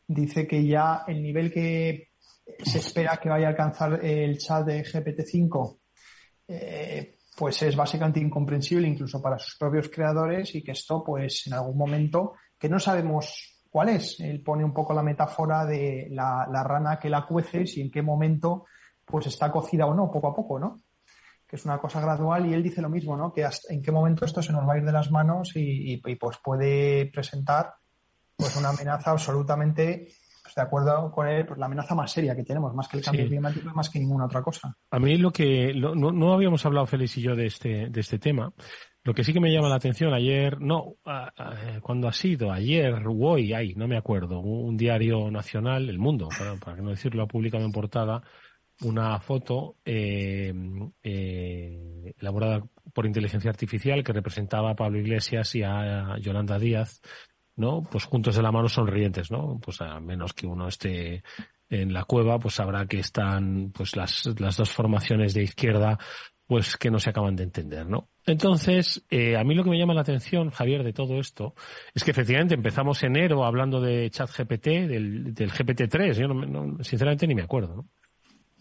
Dice 0.06 0.46
que 0.46 0.66
ya 0.66 1.04
el 1.06 1.22
nivel 1.22 1.52
que 1.52 2.10
se 2.64 2.78
espera 2.78 3.16
que 3.16 3.28
vaya 3.28 3.46
a 3.46 3.50
alcanzar 3.50 4.04
el 4.04 4.36
chat 4.38 4.66
de 4.66 4.82
GPT-5 4.82 5.78
eh, 6.48 7.16
pues 7.36 7.62
es 7.62 7.74
básicamente 7.76 8.20
incomprensible 8.20 8.86
incluso 8.86 9.20
para 9.22 9.38
sus 9.38 9.56
propios 9.56 9.88
creadores 9.88 10.54
y 10.54 10.62
que 10.62 10.72
esto 10.72 11.02
pues 11.02 11.46
en 11.46 11.54
algún 11.54 11.76
momento 11.76 12.34
que 12.58 12.68
no 12.68 12.78
sabemos 12.78 13.64
cuál 13.70 13.88
es. 13.88 14.20
Él 14.20 14.42
pone 14.42 14.64
un 14.64 14.74
poco 14.74 14.92
la 14.92 15.02
metáfora 15.02 15.64
de 15.64 16.08
la, 16.10 16.46
rana 16.62 16.98
que 16.98 17.08
la 17.08 17.26
cueces 17.26 17.76
y 17.78 17.80
en 17.80 17.90
qué 17.90 18.02
momento 18.02 18.66
pues 19.04 19.26
está 19.26 19.50
cocida 19.50 19.86
o 19.86 19.94
no, 19.94 20.10
poco 20.10 20.28
a 20.28 20.34
poco, 20.34 20.58
¿no? 20.58 20.80
Que 21.46 21.56
es 21.56 21.64
una 21.64 21.78
cosa 21.78 22.00
gradual 22.00 22.46
y 22.46 22.54
él 22.54 22.62
dice 22.62 22.82
lo 22.82 22.88
mismo, 22.88 23.16
¿no? 23.16 23.32
Que 23.32 23.48
en 23.68 23.82
qué 23.82 23.90
momento 23.90 24.24
esto 24.24 24.42
se 24.42 24.52
nos 24.52 24.68
va 24.68 24.74
a 24.74 24.78
ir 24.78 24.84
de 24.84 24.92
las 24.92 25.10
manos 25.10 25.56
y, 25.56 25.92
y 25.92 26.16
pues 26.16 26.38
puede 26.42 27.06
presentar 27.06 27.74
pues 28.36 28.56
una 28.56 28.70
amenaza 28.70 29.10
absolutamente 29.10 30.08
pues, 30.52 30.56
de 30.56 30.62
acuerdo 30.62 31.10
con 31.10 31.28
él, 31.28 31.46
pues 31.46 31.58
la 31.58 31.66
amenaza 31.66 31.94
más 31.94 32.12
seria 32.12 32.36
que 32.36 32.44
tenemos, 32.44 32.74
más 32.74 32.88
que 32.88 32.98
el 32.98 33.04
cambio 33.04 33.26
climático 33.26 33.68
y 33.70 33.74
más 33.74 33.88
que 33.88 33.98
ninguna 33.98 34.26
otra 34.26 34.42
cosa. 34.42 34.76
A 34.90 34.98
mí 34.98 35.16
lo 35.16 35.32
que 35.32 35.72
no, 35.74 35.94
no, 35.94 36.32
habíamos 36.32 36.64
hablado 36.66 36.86
Félix 36.86 37.16
y 37.18 37.22
yo 37.22 37.34
de 37.34 37.46
este 37.46 37.88
de 37.88 38.00
este 38.00 38.18
tema. 38.18 38.52
Lo 39.04 39.14
que 39.14 39.24
sí 39.24 39.32
que 39.32 39.40
me 39.40 39.52
llama 39.52 39.68
la 39.68 39.76
atención 39.76 40.14
ayer, 40.14 40.60
no, 40.60 40.94
cuando 41.82 42.06
ha 42.06 42.12
sido 42.12 42.52
ayer 42.52 43.02
hoy, 43.04 43.52
ay, 43.52 43.74
no 43.74 43.88
me 43.88 43.96
acuerdo, 43.96 44.38
un, 44.38 44.76
diario 44.76 45.28
nacional, 45.28 45.88
El 45.88 45.98
Mundo, 45.98 46.28
para, 46.38 46.54
para 46.54 46.80
no 46.80 46.90
decirlo, 46.90 47.24
ha 47.24 47.26
publicado 47.26 47.64
en 47.64 47.72
portada 47.72 48.22
una 48.82 49.18
foto 49.18 49.76
eh, 49.84 50.54
eh, 51.02 52.14
elaborada 52.16 52.62
por 52.92 53.06
inteligencia 53.06 53.50
artificial 53.50 54.04
que 54.04 54.12
representaba 54.12 54.70
a 54.70 54.76
Pablo 54.76 55.00
Iglesias 55.00 55.52
y 55.56 55.64
a 55.64 56.16
Yolanda 56.20 56.58
Díaz 56.60 57.00
¿no? 57.56 57.82
Pues 57.82 58.04
juntos 58.04 58.36
de 58.36 58.42
la 58.42 58.52
mano 58.52 58.68
sonrientes, 58.68 59.30
¿no? 59.30 59.58
Pues 59.62 59.80
a 59.80 60.00
menos 60.00 60.32
que 60.32 60.46
uno 60.46 60.68
esté 60.68 61.22
en 61.68 61.92
la 61.92 62.04
cueva, 62.04 62.38
pues 62.38 62.54
sabrá 62.54 62.86
que 62.86 62.98
están 62.98 63.72
pues 63.72 63.96
las, 63.96 64.28
las 64.38 64.56
dos 64.56 64.70
formaciones 64.70 65.34
de 65.34 65.42
izquierda 65.42 65.98
pues 66.46 66.76
que 66.76 66.90
no 66.90 66.98
se 66.98 67.08
acaban 67.08 67.34
de 67.34 67.44
entender, 67.44 67.86
¿no? 67.86 68.10
Entonces, 68.26 69.04
eh, 69.08 69.36
a 69.36 69.44
mí 69.44 69.54
lo 69.54 69.64
que 69.64 69.70
me 69.70 69.78
llama 69.78 69.94
la 69.94 70.02
atención, 70.02 70.50
Javier, 70.50 70.84
de 70.84 70.92
todo 70.92 71.18
esto, 71.18 71.54
es 71.94 72.04
que 72.04 72.10
efectivamente 72.10 72.54
empezamos 72.54 73.02
enero 73.02 73.44
hablando 73.44 73.80
de 73.80 74.10
ChatGPT, 74.10 74.66
del, 74.66 75.34
del 75.34 75.50
GPT-3, 75.50 76.12
yo 76.12 76.28
no, 76.28 76.84
sinceramente 76.84 77.26
ni 77.26 77.34
me 77.34 77.42
acuerdo, 77.42 77.76
¿no? 77.76 77.88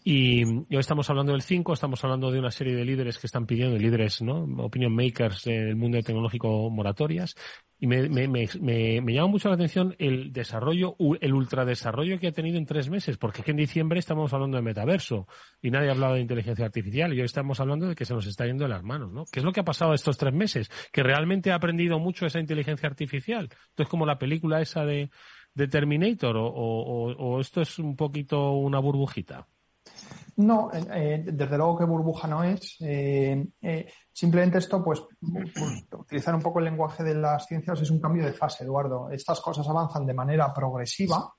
Y, 0.03 0.43
hoy 0.45 0.65
estamos 0.79 1.09
hablando 1.09 1.33
del 1.33 1.43
5, 1.43 1.73
estamos 1.73 2.03
hablando 2.03 2.31
de 2.31 2.39
una 2.39 2.49
serie 2.49 2.75
de 2.75 2.85
líderes 2.85 3.19
que 3.19 3.27
están 3.27 3.45
pidiendo, 3.45 3.77
líderes, 3.77 4.21
¿no? 4.21 4.45
Opinion 4.63 4.95
makers 4.95 5.43
del 5.43 5.75
mundo 5.75 6.01
tecnológico 6.01 6.71
moratorias. 6.71 7.35
Y 7.83 7.87
me, 7.87 8.07
me, 8.09 8.27
me, 8.27 8.47
me, 9.01 9.11
llama 9.11 9.27
mucho 9.27 9.49
la 9.49 9.55
atención 9.55 9.95
el 9.97 10.31
desarrollo, 10.31 10.95
el 11.19 11.33
ultradesarrollo 11.33 12.19
que 12.19 12.27
ha 12.27 12.31
tenido 12.31 12.59
en 12.59 12.67
tres 12.67 12.91
meses, 12.91 13.17
porque 13.17 13.39
es 13.39 13.45
que 13.45 13.51
en 13.51 13.57
diciembre 13.57 13.97
estamos 13.97 14.31
hablando 14.33 14.55
de 14.55 14.61
metaverso 14.61 15.27
y 15.63 15.71
nadie 15.71 15.89
ha 15.89 15.93
hablado 15.93 16.13
de 16.13 16.21
inteligencia 16.21 16.63
artificial 16.63 17.11
y 17.11 17.19
hoy 17.19 17.25
estamos 17.25 17.59
hablando 17.59 17.87
de 17.87 17.95
que 17.95 18.05
se 18.05 18.13
nos 18.13 18.27
está 18.27 18.45
yendo 18.45 18.65
de 18.65 18.69
las 18.69 18.83
manos, 18.83 19.11
¿no? 19.11 19.25
¿Qué 19.31 19.39
es 19.39 19.43
lo 19.43 19.51
que 19.51 19.61
ha 19.61 19.65
pasado 19.65 19.95
estos 19.95 20.15
tres 20.15 20.31
meses? 20.31 20.69
Que 20.93 21.01
realmente 21.01 21.51
ha 21.51 21.55
aprendido 21.55 21.97
mucho 21.97 22.27
esa 22.27 22.39
inteligencia 22.39 22.87
artificial. 22.87 23.49
Entonces, 23.69 23.89
como 23.89 24.05
la 24.05 24.19
película 24.19 24.61
esa 24.61 24.85
de, 24.85 25.09
de 25.55 25.67
Terminator 25.67 26.37
o, 26.37 26.45
o, 26.45 27.13
o 27.13 27.41
esto 27.41 27.61
es 27.61 27.79
un 27.79 27.95
poquito 27.95 28.51
una 28.51 28.77
burbujita. 28.77 29.47
No, 30.37 30.71
eh, 30.73 30.85
eh, 30.93 31.25
desde 31.31 31.57
luego 31.57 31.77
que 31.77 31.85
burbuja 31.85 32.27
no 32.27 32.43
es. 32.43 32.77
Eh, 32.81 33.45
simplemente 34.11 34.57
esto, 34.57 34.83
pues, 34.83 35.01
utilizar 35.91 36.33
un 36.33 36.41
poco 36.41 36.59
el 36.59 36.65
lenguaje 36.65 37.03
de 37.03 37.15
las 37.15 37.45
ciencias 37.45 37.81
es 37.81 37.91
un 37.91 37.99
cambio 37.99 38.25
de 38.25 38.33
fase, 38.33 38.63
Eduardo. 38.63 39.09
Estas 39.11 39.41
cosas 39.41 39.67
avanzan 39.67 40.05
de 40.05 40.13
manera 40.13 40.53
progresiva, 40.53 41.33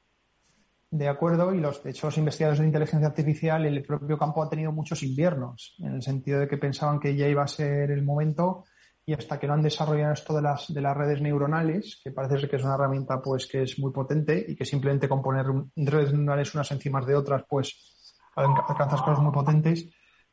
de 0.90 1.08
acuerdo, 1.08 1.54
y 1.54 1.60
los, 1.60 1.82
de 1.82 1.90
hecho, 1.90 2.08
los 2.08 2.18
investigadores 2.18 2.60
de 2.60 2.66
inteligencia 2.66 3.08
artificial, 3.08 3.64
el 3.64 3.82
propio 3.82 4.18
campo 4.18 4.42
ha 4.42 4.50
tenido 4.50 4.72
muchos 4.72 5.02
inviernos, 5.02 5.74
en 5.78 5.94
el 5.94 6.02
sentido 6.02 6.40
de 6.40 6.48
que 6.48 6.58
pensaban 6.58 7.00
que 7.00 7.16
ya 7.16 7.26
iba 7.26 7.42
a 7.42 7.48
ser 7.48 7.90
el 7.90 8.04
momento 8.04 8.64
y 9.04 9.14
hasta 9.14 9.38
que 9.38 9.46
no 9.46 9.54
han 9.54 9.62
desarrollado 9.62 10.12
esto 10.12 10.34
de 10.34 10.42
las, 10.42 10.72
de 10.72 10.80
las 10.80 10.96
redes 10.96 11.20
neuronales, 11.20 12.00
que 12.04 12.12
parece 12.12 12.38
ser 12.38 12.50
que 12.50 12.56
es 12.56 12.62
una 12.62 12.74
herramienta 12.74 13.20
pues 13.20 13.46
que 13.46 13.62
es 13.62 13.78
muy 13.78 13.90
potente 13.90 14.44
y 14.46 14.54
que 14.54 14.64
simplemente 14.64 15.08
con 15.08 15.22
poner 15.22 15.46
redes 15.74 16.12
neuronales 16.12 16.54
unas 16.54 16.70
encima 16.70 17.00
de 17.00 17.16
otras, 17.16 17.42
pues 17.48 18.01
alcanzas 18.34 19.02
cosas 19.02 19.22
muy 19.22 19.32
potentes, 19.32 19.88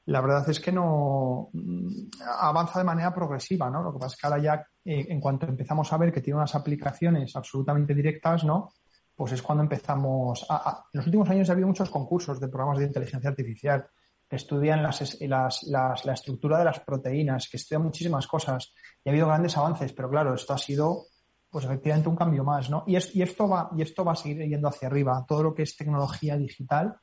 la 0.05 0.21
verdad 0.21 0.49
es 0.49 0.59
que 0.59 0.71
no 0.71 1.49
mm, 1.53 2.09
avanza 2.39 2.79
de 2.79 2.85
manera 2.85 3.13
progresiva, 3.13 3.69
¿no? 3.69 3.83
Lo 3.83 3.93
que 3.93 3.99
pasa 3.99 4.15
es 4.15 4.21
que 4.21 4.27
ahora 4.27 4.41
ya, 4.41 4.67
eh, 4.85 5.05
en 5.09 5.19
cuanto 5.19 5.45
empezamos 5.45 5.91
a 5.93 5.97
ver 5.97 6.11
que 6.11 6.21
tiene 6.21 6.37
unas 6.37 6.55
aplicaciones 6.55 7.35
absolutamente 7.35 7.93
directas, 7.93 8.43
¿no? 8.43 8.73
Pues 9.15 9.33
es 9.33 9.41
cuando 9.41 9.63
empezamos 9.63 10.45
a, 10.49 10.83
en 10.93 10.97
los 10.97 11.05
últimos 11.05 11.29
años 11.29 11.49
ha 11.49 11.53
habido 11.53 11.67
muchos 11.67 11.89
concursos 11.89 12.39
de 12.39 12.47
programas 12.47 12.79
de 12.79 12.85
inteligencia 12.85 13.29
artificial 13.29 13.85
que 14.27 14.35
estudian 14.35 14.81
las, 14.81 15.17
las, 15.21 16.05
la 16.05 16.13
estructura 16.13 16.59
de 16.59 16.65
las 16.65 16.79
proteínas, 16.79 17.49
que 17.49 17.57
estudian 17.57 17.83
muchísimas 17.83 18.27
cosas 18.27 18.73
y 19.03 19.09
ha 19.09 19.11
habido 19.11 19.27
grandes 19.27 19.57
avances, 19.57 19.91
pero 19.93 20.09
claro, 20.09 20.35
esto 20.35 20.53
ha 20.53 20.57
sido 20.57 21.07
pues 21.49 21.65
efectivamente 21.65 22.09
un 22.09 22.15
cambio 22.15 22.43
más, 22.43 22.69
¿no? 22.69 22.83
Y, 22.85 22.95
es, 22.95 23.15
y 23.15 23.23
esto 23.23 23.49
va, 23.49 23.71
y 23.75 23.81
esto 23.81 24.05
va 24.05 24.13
a 24.13 24.15
seguir 24.15 24.47
yendo 24.47 24.67
hacia 24.67 24.87
arriba. 24.87 25.25
Todo 25.27 25.43
lo 25.43 25.53
que 25.53 25.63
es 25.63 25.75
tecnología 25.75 26.37
digital, 26.37 26.95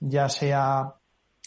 ya 0.00 0.28
sea 0.28 0.94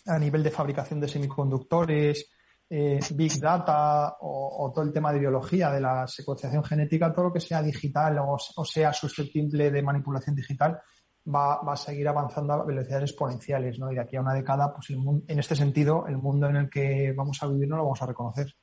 a 0.06 0.20
nivel 0.20 0.43
de 0.43 0.52
fabricación 0.52 1.00
de 1.00 1.08
semiconductores, 1.08 2.30
eh, 2.70 3.00
Big 3.16 3.39
Data 3.39 4.18
o, 4.22 4.72
todo 4.74 4.86
el 4.86 4.93
tema 4.93 5.12
de 5.12 5.20
biología, 5.20 5.72
de 5.72 5.82
la 5.82 6.08
secuenciación 6.08 6.64
genética, 6.64 7.12
todo 7.14 7.26
lo 7.26 7.34
que 7.34 7.39
sea 7.39 7.62
digital 7.62 8.20
o, 8.20 8.66
sea 8.66 8.93
susceptible 8.93 9.72
de 9.72 9.82
manipulación 9.82 10.36
digital, 10.36 10.80
va, 11.28 11.60
a 11.62 11.76
seguir 11.76 12.08
avanzando 12.08 12.54
a 12.54 12.66
velocidades 12.66 13.12
exponenciales, 13.12 13.80
¿no? 13.80 13.91
Y 13.91 13.95
de 13.95 14.02
aquí 14.02 14.16
a 14.16 14.22
una 14.22 14.34
década, 14.34 14.74
pues 14.74 14.89
en 14.91 15.39
este 15.39 15.56
sentido, 15.56 16.06
el 16.08 16.18
mundo 16.18 16.47
en 16.47 16.58
el 16.58 16.70
que 16.70 17.14
vamos 17.16 17.41
a 17.41 17.47
vivir 17.47 17.68
no 17.68 17.78
lo 17.78 17.84
vamos 17.84 18.02
a 18.02 18.06
reconocer. 18.06 18.54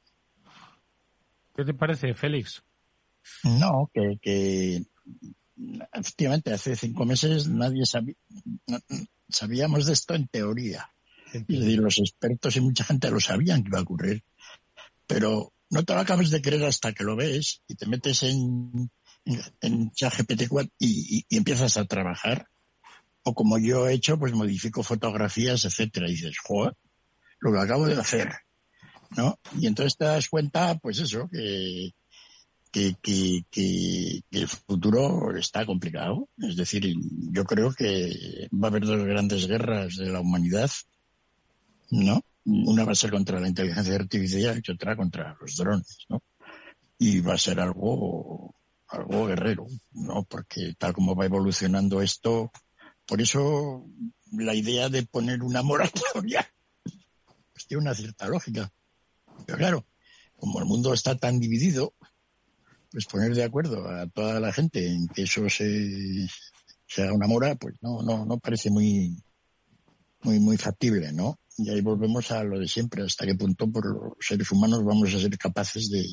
¿Qué 1.55 1.64
te 1.64 1.74
parece, 1.74 2.14
Félix? 2.14 2.62
No, 3.43 3.91
que, 3.93 4.18
que 4.20 4.82
efectivamente 5.93 6.53
hace 6.53 6.76
cinco 6.76 7.05
meses 7.05 7.49
nadie 7.49 7.87
sabía, 7.87 8.14
sabíamos 9.29 9.87
de 9.87 9.93
esto 9.93 10.14
en 10.14 10.29
teoría. 10.29 10.91
Y 11.49 11.77
los 11.77 11.99
expertos 11.99 12.57
y 12.57 12.61
mucha 12.61 12.85
gente 12.85 13.11
lo 13.11 13.20
sabían 13.20 13.62
que 13.62 13.68
iba 13.68 13.79
a 13.79 13.83
ocurrir. 13.83 14.22
Pero 15.07 15.53
no 15.70 15.85
te 15.85 15.95
lo 15.95 16.01
acabas 16.01 16.31
de 16.31 16.41
creer 16.41 16.64
hasta 16.64 16.93
que 16.93 17.05
lo 17.05 17.16
ves 17.16 17.62
y 17.68 17.74
te 17.74 17.87
metes 17.87 18.22
en, 18.22 18.91
en, 19.61 19.91
ChatGPT 19.91 20.49
4 20.49 20.72
y, 20.79 21.24
y, 21.29 21.37
empiezas 21.37 21.77
a 21.77 21.85
trabajar. 21.85 22.49
O 23.22 23.35
como 23.35 23.59
yo 23.59 23.89
he 23.89 23.95
hecho, 23.95 24.18
pues 24.18 24.33
modifico 24.33 24.83
fotografías, 24.83 25.64
etcétera. 25.64 26.09
Y 26.09 26.12
dices, 26.12 26.37
joder, 26.43 26.74
lo 27.41 27.53
que 27.53 27.59
acabo 27.59 27.87
de 27.87 28.01
hacer, 28.01 28.33
¿no? 29.16 29.39
Y 29.59 29.66
entonces 29.66 29.97
te 29.97 30.05
das 30.05 30.29
cuenta, 30.29 30.77
pues 30.79 31.01
eso, 31.01 31.29
que, 31.29 31.93
que, 32.71 32.95
que, 33.01 33.45
que, 33.51 34.23
el 34.31 34.49
futuro 34.49 35.37
está 35.37 35.64
complicado. 35.67 36.29
Es 36.39 36.57
decir, 36.57 36.95
yo 37.31 37.45
creo 37.45 37.73
que 37.73 38.49
va 38.53 38.69
a 38.69 38.71
haber 38.71 38.85
dos 38.85 39.05
grandes 39.05 39.47
guerras 39.47 39.97
de 39.97 40.11
la 40.11 40.21
humanidad, 40.21 40.71
¿no? 41.91 42.23
Una 42.45 42.85
va 42.85 42.93
a 42.93 42.97
ser 42.97 43.11
contra 43.11 43.41
la 43.41 43.49
inteligencia 43.49 43.95
artificial 43.95 44.62
y 44.64 44.71
otra 44.71 44.97
contra 44.97 45.37
los 45.41 45.57
drones, 45.57 45.99
¿no? 46.09 46.23
Y 46.99 47.21
va 47.21 47.35
a 47.35 47.39
ser 47.39 47.61
algo, 47.61 48.55
algo 48.89 49.27
guerrero, 49.27 49.67
¿no? 49.93 50.25
Porque 50.25 50.75
tal 50.79 50.93
como 50.93 51.14
va 51.14 51.27
evolucionando 51.27 52.03
esto, 52.03 52.53
por 53.07 53.21
eso 53.21 53.85
la 54.33 54.55
idea 54.55 54.89
de 54.89 55.05
poner 55.05 55.43
una 55.43 55.62
moratoria 55.62 56.47
pues 57.53 57.67
tiene 57.69 57.83
una 57.83 57.95
cierta 57.95 58.29
lógica. 58.29 58.73
Pero 59.47 59.59
claro, 59.59 59.87
como 60.37 60.59
el 60.59 60.67
mundo 60.67 60.93
está 60.93 61.17
tan 61.17 61.39
dividido, 61.41 61.95
pues 62.97 63.05
poner 63.05 63.34
de 63.34 63.44
acuerdo 63.44 63.86
a 63.86 64.07
toda 64.07 64.40
la 64.40 64.55
gente 64.55 64.90
en 64.90 65.07
que 65.09 65.24
eso 65.24 65.47
se, 65.51 66.26
sea 66.86 67.12
una 67.12 67.26
mora, 67.26 67.55
pues 67.57 67.74
no, 67.82 68.01
no, 68.01 68.24
no 68.24 68.38
parece 68.38 68.70
muy, 68.70 69.22
muy, 70.22 70.40
muy 70.40 70.57
factible, 70.57 71.12
¿no? 71.12 71.38
Y 71.59 71.68
ahí 71.68 71.82
volvemos 71.82 72.30
a 72.30 72.42
lo 72.42 72.59
de 72.59 72.66
siempre, 72.66 73.03
hasta 73.03 73.26
qué 73.26 73.34
punto 73.34 73.70
por 73.70 73.84
los 73.84 74.14
seres 74.18 74.51
humanos 74.51 74.82
vamos 74.82 75.12
a 75.12 75.20
ser 75.20 75.36
capaces 75.36 75.90
de, 75.90 76.07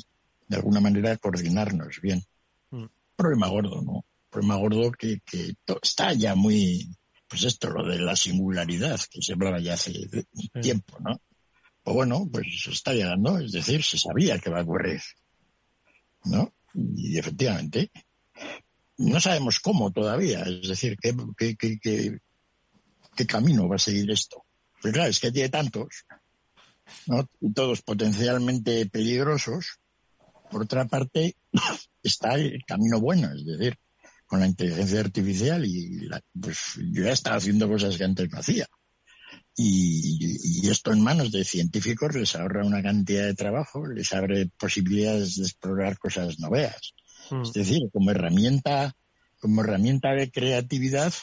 de 0.49 0.55
alguna 0.57 0.81
manera, 0.81 1.15
coordinarnos 1.15 2.01
bien. 2.01 2.21
Mm. 2.71 2.88
Problema 3.15 3.47
gordo, 3.47 3.81
¿no? 3.81 4.03
problema 4.29 4.57
gordo 4.57 4.91
que, 4.91 5.21
que 5.21 5.55
está 5.81 6.11
ya 6.11 6.36
muy, 6.36 6.93
pues 7.29 7.45
esto, 7.45 7.69
lo 7.69 7.88
de 7.88 7.99
la 7.99 8.17
singularidad, 8.17 8.99
que 9.09 9.21
se 9.21 9.31
hablaba 9.31 9.61
ya 9.61 9.75
hace 9.75 9.93
tiempo, 10.61 10.99
¿no? 10.99 11.21
Pues 11.81 11.95
bueno, 11.95 12.27
pues 12.29 12.47
está 12.69 12.91
llegando, 12.91 13.39
es 13.39 13.53
decir, 13.53 13.86
se 13.86 13.97
sabía 13.97 14.38
que 14.38 14.49
va 14.49 14.59
a 14.59 14.63
ocurrir, 14.63 14.99
¿no? 16.25 16.53
Y 16.74 17.17
efectivamente, 17.17 17.91
no 18.97 19.19
sabemos 19.19 19.59
cómo 19.59 19.91
todavía, 19.91 20.43
es 20.43 20.67
decir, 20.67 20.97
qué, 21.01 21.15
qué, 21.38 21.55
qué, 21.55 22.19
qué, 23.15 23.26
camino 23.26 23.67
va 23.67 23.76
a 23.76 23.80
seguir 23.80 24.09
esto. 24.11 24.43
Pues 24.82 24.93
claro, 24.93 25.09
es 25.09 25.19
que 25.19 25.32
tiene 25.32 25.49
tantos, 25.49 26.05
¿no? 27.07 27.28
Y 27.39 27.53
todos 27.53 27.82
potencialmente 27.82 28.86
peligrosos. 28.88 29.80
Por 30.49 30.63
otra 30.63 30.86
parte, 30.86 31.36
está 32.03 32.36
el 32.36 32.63
camino 32.65 32.99
bueno, 32.99 33.32
es 33.34 33.45
decir, 33.45 33.78
con 34.26 34.39
la 34.39 34.47
inteligencia 34.47 34.99
artificial 34.99 35.65
y 35.65 36.09
pues 36.39 36.80
yo 36.91 37.03
ya 37.03 37.11
estaba 37.11 37.38
haciendo 37.38 37.67
cosas 37.67 37.97
que 37.97 38.03
antes 38.03 38.30
no 38.32 38.39
hacía. 38.39 38.67
Y, 39.56 40.68
esto 40.70 40.91
en 40.91 41.01
manos 41.01 41.32
de 41.32 41.43
científicos 41.43 42.16
les 42.16 42.36
ahorra 42.36 42.66
una 42.66 42.82
cantidad 42.82 43.26
de 43.26 43.36
trabajo, 43.36 43.86
les 43.86 44.12
abre 44.14 44.49
posibilidades 44.58 45.36
de 45.36 45.43
explorar 45.43 45.99
cosas 45.99 46.39
noveas. 46.39 46.93
Mm. 47.30 47.41
Es 47.43 47.54
decir, 47.54 47.82
como 47.91 48.12
herramienta, 48.12 48.95
como 49.39 49.62
herramienta 49.62 50.14
de 50.14 50.32
creatividad 50.32 51.14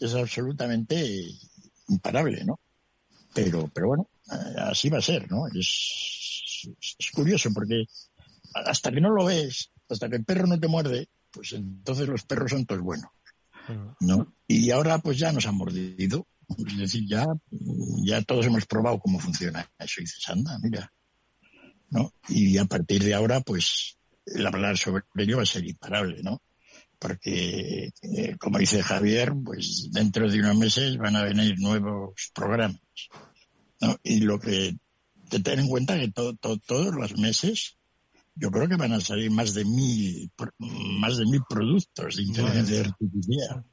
es 0.00 0.14
absolutamente 0.14 1.24
imparable, 1.88 2.44
¿no? 2.44 2.58
Pero, 3.34 3.70
pero 3.72 3.88
bueno, 3.88 4.08
así 4.58 4.88
va 4.88 4.98
a 4.98 5.02
ser, 5.02 5.30
¿no? 5.30 5.46
Es, 5.48 6.68
es 6.98 7.10
curioso 7.12 7.50
porque 7.52 7.84
hasta 8.54 8.90
que 8.90 9.00
no 9.00 9.10
lo 9.10 9.26
ves, 9.26 9.70
hasta 9.88 10.08
que 10.08 10.16
el 10.16 10.24
perro 10.24 10.46
no 10.46 10.58
te 10.58 10.68
muerde, 10.68 11.08
pues 11.30 11.52
entonces 11.52 12.08
los 12.08 12.24
perros 12.24 12.50
son 12.50 12.66
todos 12.66 12.82
buenos. 12.82 13.10
¿no? 14.00 14.34
Y 14.46 14.70
ahora 14.70 14.98
pues 14.98 15.18
ya 15.18 15.32
nos 15.32 15.46
han 15.46 15.56
mordido. 15.56 16.26
Es 16.66 16.76
decir, 16.76 17.04
ya, 17.08 17.26
ya 18.04 18.22
todos 18.22 18.46
hemos 18.46 18.66
probado 18.66 18.98
cómo 18.98 19.18
funciona 19.18 19.68
eso. 19.78 20.00
Y 20.00 20.04
dices, 20.04 20.28
anda, 20.28 20.58
mira. 20.62 20.92
¿no? 21.90 22.12
Y 22.28 22.58
a 22.58 22.64
partir 22.64 23.04
de 23.04 23.14
ahora, 23.14 23.40
pues, 23.40 23.98
el 24.26 24.46
hablar 24.46 24.76
sobre 24.78 25.04
ello 25.16 25.36
va 25.36 25.42
a 25.42 25.46
ser 25.46 25.66
imparable, 25.66 26.22
¿no? 26.22 26.42
Porque, 26.98 27.90
eh, 28.02 28.36
como 28.38 28.58
dice 28.58 28.82
Javier, 28.82 29.32
pues 29.44 29.90
dentro 29.92 30.30
de 30.30 30.38
unos 30.38 30.56
meses 30.56 30.96
van 30.96 31.16
a 31.16 31.22
venir 31.22 31.58
nuevos 31.58 32.30
programas. 32.34 32.80
¿no? 33.80 33.96
Y 34.02 34.20
lo 34.20 34.40
que 34.40 34.76
te 35.28 35.40
ten 35.40 35.60
en 35.60 35.68
cuenta 35.68 35.98
que 35.98 36.10
todos 36.10 36.94
los 36.94 37.18
meses 37.18 37.76
yo 38.36 38.50
creo 38.50 38.68
que 38.68 38.76
van 38.76 38.92
a 38.92 39.00
salir 39.00 39.30
más 39.30 39.54
de 39.54 39.64
mil, 39.64 40.30
más 40.58 41.16
de 41.18 41.26
mil 41.26 41.42
productos 41.48 42.16
de 42.16 42.22
inteligencia 42.22 42.80
artificial. 42.80 43.64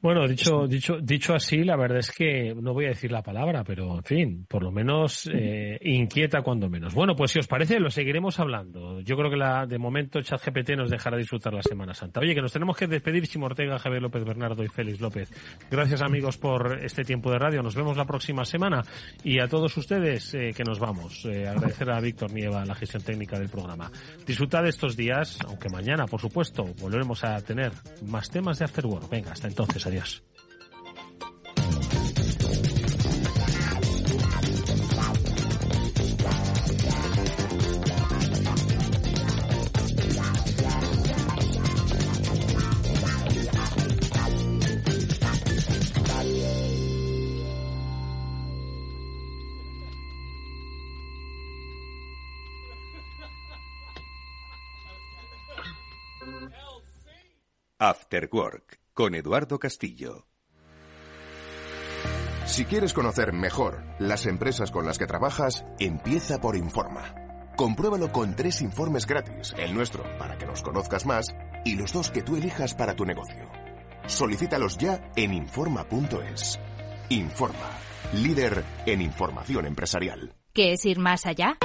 Bueno, 0.00 0.26
dicho, 0.28 0.66
dicho, 0.66 0.98
dicho 1.00 1.34
así, 1.34 1.64
la 1.64 1.76
verdad 1.76 1.98
es 1.98 2.12
que 2.12 2.54
no 2.54 2.72
voy 2.72 2.86
a 2.86 2.90
decir 2.90 3.10
la 3.10 3.22
palabra, 3.22 3.64
pero 3.64 3.96
en 3.96 4.04
fin, 4.04 4.46
por 4.48 4.62
lo 4.62 4.70
menos 4.70 5.28
eh, 5.32 5.78
inquieta 5.82 6.42
cuando 6.42 6.68
menos. 6.68 6.94
Bueno, 6.94 7.16
pues 7.16 7.32
si 7.32 7.38
os 7.38 7.46
parece, 7.46 7.80
lo 7.80 7.90
seguiremos 7.90 8.38
hablando. 8.38 9.00
Yo 9.00 9.16
creo 9.16 9.30
que 9.30 9.36
la, 9.36 9.66
de 9.66 9.78
momento 9.78 10.20
ChatGPT 10.20 10.70
nos 10.76 10.90
dejará 10.90 11.16
disfrutar 11.16 11.52
la 11.52 11.62
Semana 11.62 11.94
Santa. 11.94 12.20
Oye, 12.20 12.34
que 12.34 12.42
nos 12.42 12.52
tenemos 12.52 12.76
que 12.76 12.86
despedir, 12.86 13.26
Chimo 13.26 13.46
Ortega, 13.46 13.78
Javier 13.78 14.02
López 14.02 14.24
Bernardo 14.24 14.62
y 14.62 14.68
Félix 14.68 15.00
López. 15.00 15.30
Gracias 15.70 16.02
amigos 16.02 16.38
por 16.38 16.78
este 16.84 17.04
tiempo 17.04 17.30
de 17.30 17.38
radio. 17.38 17.62
Nos 17.62 17.74
vemos 17.74 17.96
la 17.96 18.04
próxima 18.04 18.44
semana 18.44 18.82
y 19.24 19.40
a 19.40 19.48
todos 19.48 19.76
ustedes 19.76 20.34
eh, 20.34 20.50
que 20.54 20.64
nos 20.64 20.78
vamos. 20.78 21.24
Eh, 21.26 21.48
agradecer 21.48 21.90
a 21.90 22.00
Víctor 22.00 22.32
Nieva 22.32 22.64
la 22.64 22.74
gestión 22.74 23.02
técnica 23.02 23.38
del 23.38 23.48
programa. 23.48 23.90
Disfrutad 24.26 24.66
estos 24.66 24.96
días, 24.96 25.38
aunque 25.46 25.68
mañana, 25.68 26.06
por 26.06 26.20
supuesto, 26.20 26.64
volveremos 26.80 27.24
a 27.24 27.40
tener 27.40 27.72
más 28.06 28.30
temas 28.30 28.58
de 28.58 28.64
Venga, 29.08 29.32
hasta 29.32 29.48
entonces, 29.48 29.86
adiós. 29.86 30.22
After 57.82 58.28
Work 58.30 58.79
con 58.94 59.14
Eduardo 59.14 59.58
Castillo. 59.58 60.26
Si 62.46 62.64
quieres 62.64 62.92
conocer 62.92 63.32
mejor 63.32 63.84
las 63.98 64.26
empresas 64.26 64.70
con 64.70 64.84
las 64.84 64.98
que 64.98 65.06
trabajas, 65.06 65.64
empieza 65.78 66.40
por 66.40 66.56
Informa. 66.56 67.14
Compruébalo 67.56 68.10
con 68.10 68.34
tres 68.34 68.60
informes 68.62 69.06
gratis, 69.06 69.54
el 69.56 69.74
nuestro 69.74 70.02
para 70.18 70.36
que 70.36 70.46
nos 70.46 70.62
conozcas 70.62 71.06
más 71.06 71.26
y 71.64 71.76
los 71.76 71.92
dos 71.92 72.10
que 72.10 72.22
tú 72.22 72.36
elijas 72.36 72.74
para 72.74 72.94
tu 72.94 73.04
negocio. 73.04 73.48
Solicítalos 74.06 74.78
ya 74.78 75.12
en 75.14 75.34
Informa.es. 75.34 76.58
Informa, 77.10 77.70
líder 78.14 78.64
en 78.86 79.02
información 79.02 79.66
empresarial. 79.66 80.34
¿Qué 80.52 80.72
es 80.72 80.84
ir 80.84 80.98
más 80.98 81.26
allá? 81.26 81.56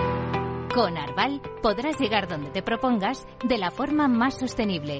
Con 0.74 0.98
Arval 0.98 1.42
podrás 1.64 2.00
llegar 2.00 2.28
donde 2.28 2.52
te 2.52 2.62
propongas 2.62 3.26
de 3.48 3.58
la 3.58 3.72
forma 3.72 4.08
más 4.08 4.38
sostenible 4.38 5.00